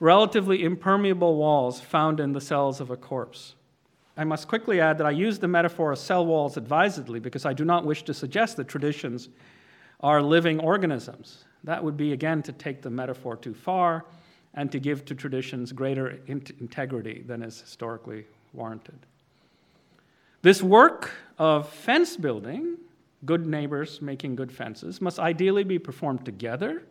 Relatively 0.00 0.64
impermeable 0.64 1.36
walls 1.36 1.80
found 1.80 2.20
in 2.20 2.32
the 2.32 2.40
cells 2.40 2.80
of 2.80 2.90
a 2.90 2.96
corpse. 2.96 3.54
I 4.16 4.24
must 4.24 4.48
quickly 4.48 4.80
add 4.80 4.98
that 4.98 5.06
I 5.06 5.10
use 5.10 5.38
the 5.38 5.48
metaphor 5.48 5.92
of 5.92 5.98
cell 5.98 6.26
walls 6.26 6.56
advisedly 6.56 7.20
because 7.20 7.46
I 7.46 7.52
do 7.52 7.64
not 7.64 7.84
wish 7.86 8.02
to 8.04 8.14
suggest 8.14 8.56
that 8.56 8.68
traditions 8.68 9.28
are 10.00 10.20
living 10.20 10.60
organisms. 10.60 11.44
That 11.64 11.82
would 11.82 11.96
be, 11.96 12.12
again, 12.12 12.42
to 12.42 12.52
take 12.52 12.82
the 12.82 12.90
metaphor 12.90 13.36
too 13.36 13.54
far 13.54 14.04
and 14.54 14.70
to 14.72 14.78
give 14.78 15.04
to 15.06 15.14
traditions 15.14 15.72
greater 15.72 16.18
integrity 16.26 17.22
than 17.26 17.42
is 17.42 17.60
historically 17.60 18.26
warranted. 18.52 18.98
This 20.42 20.62
work 20.62 21.12
of 21.38 21.68
fence 21.68 22.16
building, 22.16 22.76
good 23.24 23.46
neighbors 23.46 24.02
making 24.02 24.36
good 24.36 24.52
fences, 24.52 25.00
must 25.00 25.18
ideally 25.18 25.64
be 25.64 25.78
performed 25.78 26.24
together, 26.24 26.82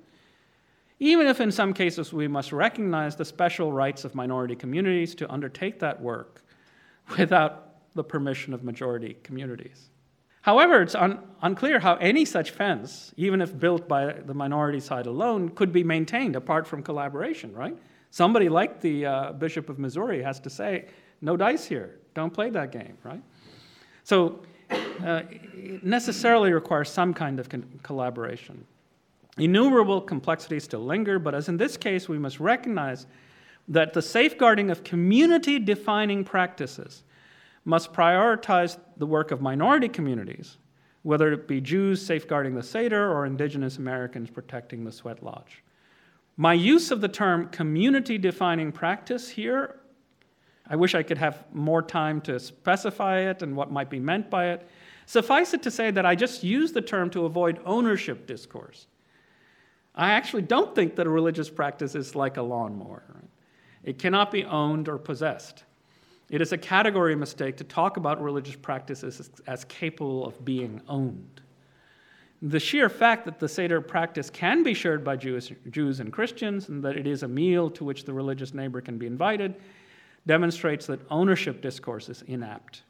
even 0.99 1.27
if 1.27 1.41
in 1.41 1.51
some 1.51 1.73
cases 1.73 2.13
we 2.13 2.27
must 2.27 2.51
recognize 2.51 3.15
the 3.15 3.25
special 3.25 3.71
rights 3.71 4.05
of 4.05 4.15
minority 4.15 4.55
communities 4.55 5.15
to 5.15 5.31
undertake 5.31 5.79
that 5.79 5.99
work 5.99 6.43
without 7.17 7.93
the 7.95 8.03
permission 8.03 8.53
of 8.53 8.63
majority 8.63 9.17
communities. 9.23 9.89
However, 10.41 10.81
it's 10.81 10.95
un- 10.95 11.19
unclear 11.41 11.79
how 11.79 11.95
any 11.95 12.25
such 12.25 12.51
fence, 12.51 13.13
even 13.17 13.41
if 13.41 13.59
built 13.59 13.87
by 13.87 14.13
the 14.13 14.33
minority 14.33 14.79
side 14.79 15.05
alone, 15.05 15.49
could 15.49 15.71
be 15.71 15.83
maintained 15.83 16.35
apart 16.35 16.65
from 16.65 16.81
collaboration, 16.81 17.53
right? 17.53 17.77
Somebody 18.09 18.49
like 18.49 18.81
the 18.81 19.05
uh, 19.05 19.31
Bishop 19.33 19.69
of 19.69 19.77
Missouri 19.77 20.23
has 20.23 20.39
to 20.39 20.49
say, 20.49 20.85
no 21.21 21.37
dice 21.37 21.65
here, 21.65 21.99
don't 22.13 22.33
play 22.33 22.49
that 22.49 22.71
game, 22.71 22.97
right? 23.03 23.21
So 24.03 24.41
uh, 24.71 25.23
it 25.29 25.83
necessarily 25.83 26.51
requires 26.51 26.89
some 26.89 27.13
kind 27.13 27.39
of 27.39 27.49
con- 27.49 27.79
collaboration. 27.83 28.65
Innumerable 29.37 30.01
complexities 30.01 30.63
still 30.63 30.85
linger, 30.85 31.17
but 31.19 31.33
as 31.33 31.49
in 31.49 31.57
this 31.57 31.77
case, 31.77 32.09
we 32.09 32.17
must 32.17 32.39
recognize 32.39 33.05
that 33.67 33.93
the 33.93 34.01
safeguarding 34.01 34.69
of 34.69 34.83
community 34.83 35.59
defining 35.59 36.23
practices 36.23 37.03
must 37.63 37.93
prioritize 37.93 38.77
the 38.97 39.05
work 39.05 39.31
of 39.31 39.41
minority 39.41 39.87
communities, 39.87 40.57
whether 41.03 41.31
it 41.31 41.47
be 41.47 41.61
Jews 41.61 42.05
safeguarding 42.05 42.55
the 42.55 42.63
Seder 42.63 43.11
or 43.11 43.25
indigenous 43.25 43.77
Americans 43.77 44.29
protecting 44.29 44.83
the 44.83 44.91
sweat 44.91 45.23
lodge. 45.23 45.63
My 46.37 46.53
use 46.53 46.91
of 46.91 47.01
the 47.01 47.07
term 47.07 47.49
community 47.49 48.17
defining 48.17 48.71
practice 48.71 49.29
here, 49.29 49.80
I 50.71 50.77
wish 50.77 50.95
I 50.95 51.03
could 51.03 51.17
have 51.17 51.43
more 51.53 51.81
time 51.81 52.21
to 52.21 52.39
specify 52.39 53.29
it 53.29 53.41
and 53.41 53.57
what 53.57 53.73
might 53.73 53.89
be 53.89 53.99
meant 53.99 54.29
by 54.29 54.51
it. 54.51 54.65
Suffice 55.05 55.53
it 55.53 55.61
to 55.63 55.69
say 55.69 55.91
that 55.91 56.05
I 56.05 56.15
just 56.15 56.45
use 56.45 56.71
the 56.71 56.81
term 56.81 57.09
to 57.09 57.25
avoid 57.25 57.59
ownership 57.65 58.25
discourse. 58.25 58.87
I 59.93 60.11
actually 60.11 60.43
don't 60.43 60.73
think 60.73 60.95
that 60.95 61.05
a 61.05 61.09
religious 61.09 61.49
practice 61.49 61.93
is 61.93 62.15
like 62.15 62.37
a 62.37 62.41
lawnmower. 62.41 63.03
It 63.83 63.99
cannot 63.99 64.31
be 64.31 64.45
owned 64.45 64.87
or 64.87 64.97
possessed. 64.97 65.65
It 66.29 66.41
is 66.41 66.53
a 66.53 66.57
category 66.57 67.17
mistake 67.17 67.57
to 67.57 67.65
talk 67.65 67.97
about 67.97 68.23
religious 68.23 68.55
practices 68.55 69.19
as, 69.19 69.29
as 69.47 69.65
capable 69.65 70.25
of 70.25 70.45
being 70.45 70.79
owned. 70.87 71.41
The 72.41 72.61
sheer 72.61 72.87
fact 72.87 73.25
that 73.25 73.39
the 73.39 73.49
Seder 73.49 73.81
practice 73.81 74.29
can 74.29 74.63
be 74.63 74.73
shared 74.73 75.03
by 75.03 75.17
Jews, 75.17 75.51
Jews 75.69 75.99
and 75.99 76.13
Christians 76.13 76.69
and 76.69 76.81
that 76.85 76.95
it 76.95 77.07
is 77.07 77.23
a 77.23 77.27
meal 77.27 77.69
to 77.71 77.83
which 77.83 78.05
the 78.05 78.13
religious 78.13 78.53
neighbor 78.53 78.79
can 78.79 78.97
be 78.97 79.05
invited 79.05 79.55
demonstrates 80.25 80.85
that 80.87 80.99
ownership 81.09 81.61
discourse 81.61 82.09
is 82.09 82.23
inapt. 82.23 82.81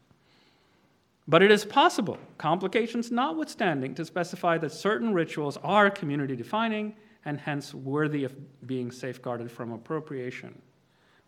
But 1.27 1.43
it 1.43 1.51
is 1.51 1.63
possible, 1.63 2.17
complications 2.37 3.11
notwithstanding, 3.11 3.95
to 3.95 4.05
specify 4.05 4.57
that 4.57 4.71
certain 4.71 5.13
rituals 5.13 5.57
are 5.63 5.89
community 5.89 6.35
defining 6.35 6.95
and 7.25 7.39
hence 7.39 7.73
worthy 7.73 8.23
of 8.23 8.35
being 8.67 8.91
safeguarded 8.91 9.51
from 9.51 9.71
appropriation 9.71 10.59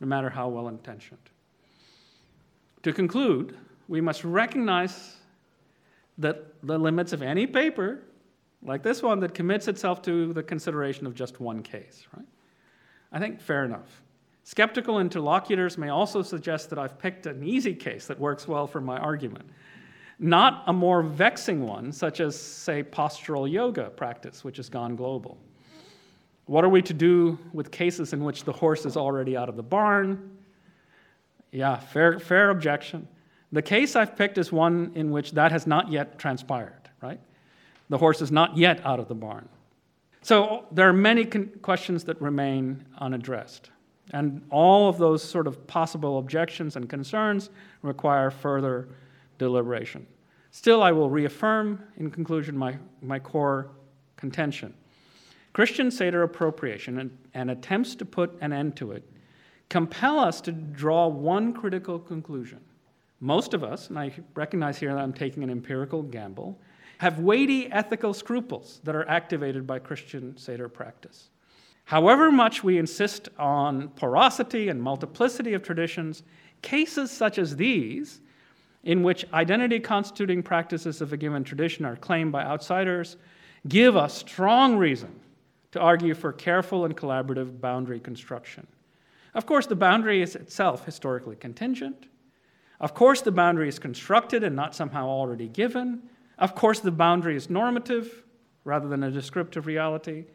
no 0.03 0.07
matter 0.07 0.29
how 0.29 0.49
well 0.49 0.67
intentioned. 0.67 1.29
To 2.81 2.91
conclude, 2.91 3.57
we 3.87 4.01
must 4.01 4.25
recognize 4.25 5.15
that 6.17 6.61
the 6.61 6.77
limits 6.77 7.13
of 7.13 7.21
any 7.21 7.47
paper, 7.47 8.01
like 8.61 8.83
this 8.83 9.01
one, 9.01 9.21
that 9.21 9.33
commits 9.33 9.69
itself 9.69 10.01
to 10.01 10.33
the 10.33 10.43
consideration 10.43 11.07
of 11.07 11.15
just 11.15 11.39
one 11.39 11.63
case, 11.63 12.05
right? 12.15 12.25
I 13.13 13.19
think 13.19 13.39
fair 13.39 13.63
enough. 13.63 14.01
Skeptical 14.43 14.99
interlocutors 14.99 15.77
may 15.77 15.89
also 15.89 16.21
suggest 16.21 16.69
that 16.69 16.77
I've 16.77 16.99
picked 16.99 17.25
an 17.25 17.43
easy 17.43 17.73
case 17.73 18.07
that 18.07 18.19
works 18.19 18.47
well 18.47 18.67
for 18.67 18.81
my 18.81 18.97
argument, 18.97 19.45
not 20.19 20.63
a 20.67 20.73
more 20.73 21.01
vexing 21.01 21.65
one, 21.65 21.91
such 21.91 22.19
as, 22.19 22.39
say, 22.39 22.83
postural 22.83 23.49
yoga 23.49 23.89
practice, 23.89 24.43
which 24.43 24.57
has 24.57 24.69
gone 24.69 24.95
global. 24.95 25.37
What 26.45 26.65
are 26.65 26.69
we 26.69 26.81
to 26.83 26.93
do 26.93 27.39
with 27.53 27.71
cases 27.71 28.11
in 28.11 28.23
which 28.23 28.43
the 28.43 28.51
horse 28.51 28.85
is 28.85 28.97
already 28.97 29.37
out 29.37 29.47
of 29.47 29.55
the 29.55 29.63
barn? 29.63 30.37
Yeah, 31.51 31.77
fair, 31.77 32.19
fair 32.19 32.49
objection. 32.49 33.07
The 33.53 33.61
case 33.61 33.95
I've 33.95 34.17
picked 34.17 34.37
is 34.37 34.51
one 34.51 34.91
in 34.95 35.11
which 35.11 35.31
that 35.31 35.51
has 35.51 35.65
not 35.65 35.91
yet 35.91 36.19
transpired, 36.19 36.89
right? 37.01 37.19
The 37.89 37.97
horse 37.97 38.21
is 38.21 38.31
not 38.31 38.57
yet 38.57 38.85
out 38.85 38.99
of 38.99 39.07
the 39.07 39.15
barn. 39.15 39.47
So 40.21 40.65
there 40.71 40.89
are 40.89 40.93
many 40.93 41.25
con- 41.25 41.51
questions 41.61 42.03
that 42.05 42.19
remain 42.21 42.85
unaddressed. 42.97 43.69
And 44.11 44.45
all 44.49 44.89
of 44.89 44.97
those 44.97 45.23
sort 45.23 45.47
of 45.47 45.65
possible 45.65 46.19
objections 46.19 46.75
and 46.75 46.89
concerns 46.89 47.49
require 47.81 48.29
further 48.29 48.89
deliberation. 49.37 50.05
Still, 50.51 50.83
I 50.83 50.91
will 50.91 51.09
reaffirm 51.09 51.81
in 51.97 52.11
conclusion 52.11 52.57
my, 52.57 52.77
my 53.01 53.17
core 53.17 53.71
contention. 54.17 54.73
Christian 55.53 55.89
Seder 55.89 56.23
appropriation 56.23 56.99
and, 56.99 57.17
and 57.33 57.51
attempts 57.51 57.95
to 57.95 58.05
put 58.05 58.37
an 58.41 58.53
end 58.53 58.75
to 58.77 58.91
it 58.91 59.03
compel 59.73 60.19
us 60.19 60.39
to 60.39 60.51
draw 60.51 61.07
one 61.07 61.51
critical 61.51 61.97
conclusion. 61.97 62.59
Most 63.19 63.55
of 63.55 63.63
us, 63.63 63.89
and 63.89 63.97
I 63.97 64.11
recognize 64.35 64.77
here 64.77 64.93
that 64.93 64.99
I'm 64.99 65.13
taking 65.13 65.41
an 65.41 65.49
empirical 65.49 66.03
gamble, 66.03 66.59
have 66.99 67.17
weighty 67.17 67.71
ethical 67.71 68.13
scruples 68.13 68.81
that 68.83 68.93
are 68.93 69.09
activated 69.09 69.65
by 69.65 69.79
Christian 69.79 70.37
Seder 70.37 70.69
practice. 70.69 71.29
However 71.85 72.31
much 72.31 72.63
we 72.63 72.77
insist 72.77 73.29
on 73.37 73.89
porosity 73.89 74.69
and 74.69 74.81
multiplicity 74.81 75.53
of 75.53 75.63
traditions, 75.63 76.23
cases 76.61 77.11
such 77.11 77.37
as 77.37 77.55
these, 77.55 78.21
in 78.83 79.03
which 79.03 79.25
identity 79.33 79.79
constituting 79.79 80.43
practices 80.43 81.01
of 81.01 81.13
a 81.13 81.17
given 81.17 81.43
tradition 81.43 81.85
are 81.85 81.95
claimed 81.95 82.31
by 82.31 82.43
outsiders, 82.43 83.17
give 83.67 83.95
us 83.95 84.17
strong 84.17 84.77
reason 84.77 85.19
to 85.71 85.79
argue 85.79 86.13
for 86.13 86.31
careful 86.31 86.85
and 86.85 86.95
collaborative 86.95 87.59
boundary 87.59 87.99
construction. 87.99 88.67
Of 89.33 89.45
course, 89.45 89.65
the 89.65 89.75
boundary 89.75 90.21
is 90.21 90.35
itself 90.35 90.85
historically 90.85 91.35
contingent. 91.35 92.07
Of 92.79 92.93
course, 92.93 93.21
the 93.21 93.31
boundary 93.31 93.69
is 93.69 93.79
constructed 93.79 94.43
and 94.43 94.55
not 94.55 94.75
somehow 94.75 95.07
already 95.07 95.47
given. 95.47 96.03
Of 96.37 96.53
course, 96.53 96.79
the 96.79 96.91
boundary 96.91 97.35
is 97.35 97.49
normative 97.49 98.23
rather 98.63 98.87
than 98.87 99.03
a 99.03 99.11
descriptive 99.11 99.65
reality. 99.65 100.25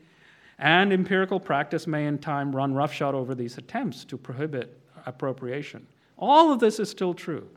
And 0.58 0.92
empirical 0.92 1.38
practice 1.38 1.86
may 1.86 2.06
in 2.06 2.18
time 2.18 2.54
run 2.54 2.74
roughshod 2.74 3.14
over 3.14 3.34
these 3.34 3.58
attempts 3.58 4.04
to 4.06 4.16
prohibit 4.16 4.80
appropriation. 5.06 5.86
All 6.16 6.52
of 6.52 6.58
this 6.58 6.80
is 6.80 6.90
still 6.90 7.14
true. 7.14 7.48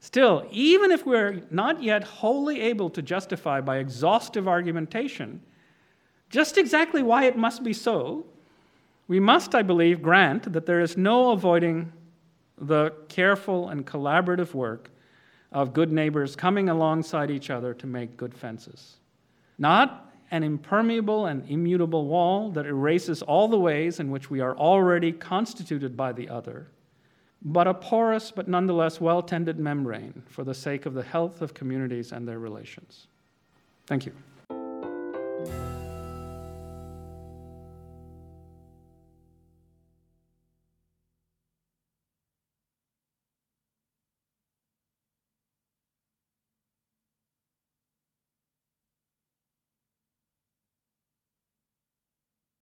Still, 0.00 0.46
even 0.50 0.90
if 0.90 1.06
we're 1.06 1.42
not 1.50 1.82
yet 1.82 2.04
wholly 2.04 2.60
able 2.60 2.90
to 2.90 3.02
justify 3.02 3.60
by 3.60 3.78
exhaustive 3.78 4.48
argumentation 4.48 5.40
just 6.30 6.56
exactly 6.56 7.02
why 7.02 7.24
it 7.24 7.36
must 7.36 7.64
be 7.64 7.72
so, 7.72 8.24
We 9.10 9.18
must, 9.18 9.56
I 9.56 9.62
believe, 9.62 10.02
grant 10.02 10.52
that 10.52 10.66
there 10.66 10.80
is 10.80 10.96
no 10.96 11.32
avoiding 11.32 11.92
the 12.56 12.92
careful 13.08 13.68
and 13.68 13.84
collaborative 13.84 14.54
work 14.54 14.88
of 15.50 15.72
good 15.72 15.90
neighbors 15.90 16.36
coming 16.36 16.68
alongside 16.68 17.28
each 17.28 17.50
other 17.50 17.74
to 17.74 17.88
make 17.88 18.16
good 18.16 18.32
fences. 18.32 18.98
Not 19.58 20.09
an 20.30 20.42
impermeable 20.42 21.26
and 21.26 21.48
immutable 21.48 22.06
wall 22.06 22.50
that 22.52 22.66
erases 22.66 23.22
all 23.22 23.48
the 23.48 23.58
ways 23.58 23.98
in 23.98 24.10
which 24.10 24.30
we 24.30 24.40
are 24.40 24.56
already 24.56 25.12
constituted 25.12 25.96
by 25.96 26.12
the 26.12 26.28
other, 26.28 26.68
but 27.42 27.66
a 27.66 27.74
porous 27.74 28.30
but 28.30 28.48
nonetheless 28.48 29.00
well 29.00 29.22
tended 29.22 29.58
membrane 29.58 30.22
for 30.28 30.44
the 30.44 30.54
sake 30.54 30.86
of 30.86 30.94
the 30.94 31.02
health 31.02 31.42
of 31.42 31.54
communities 31.54 32.12
and 32.12 32.28
their 32.28 32.38
relations. 32.38 33.06
Thank 33.86 34.06
you. 34.06 34.12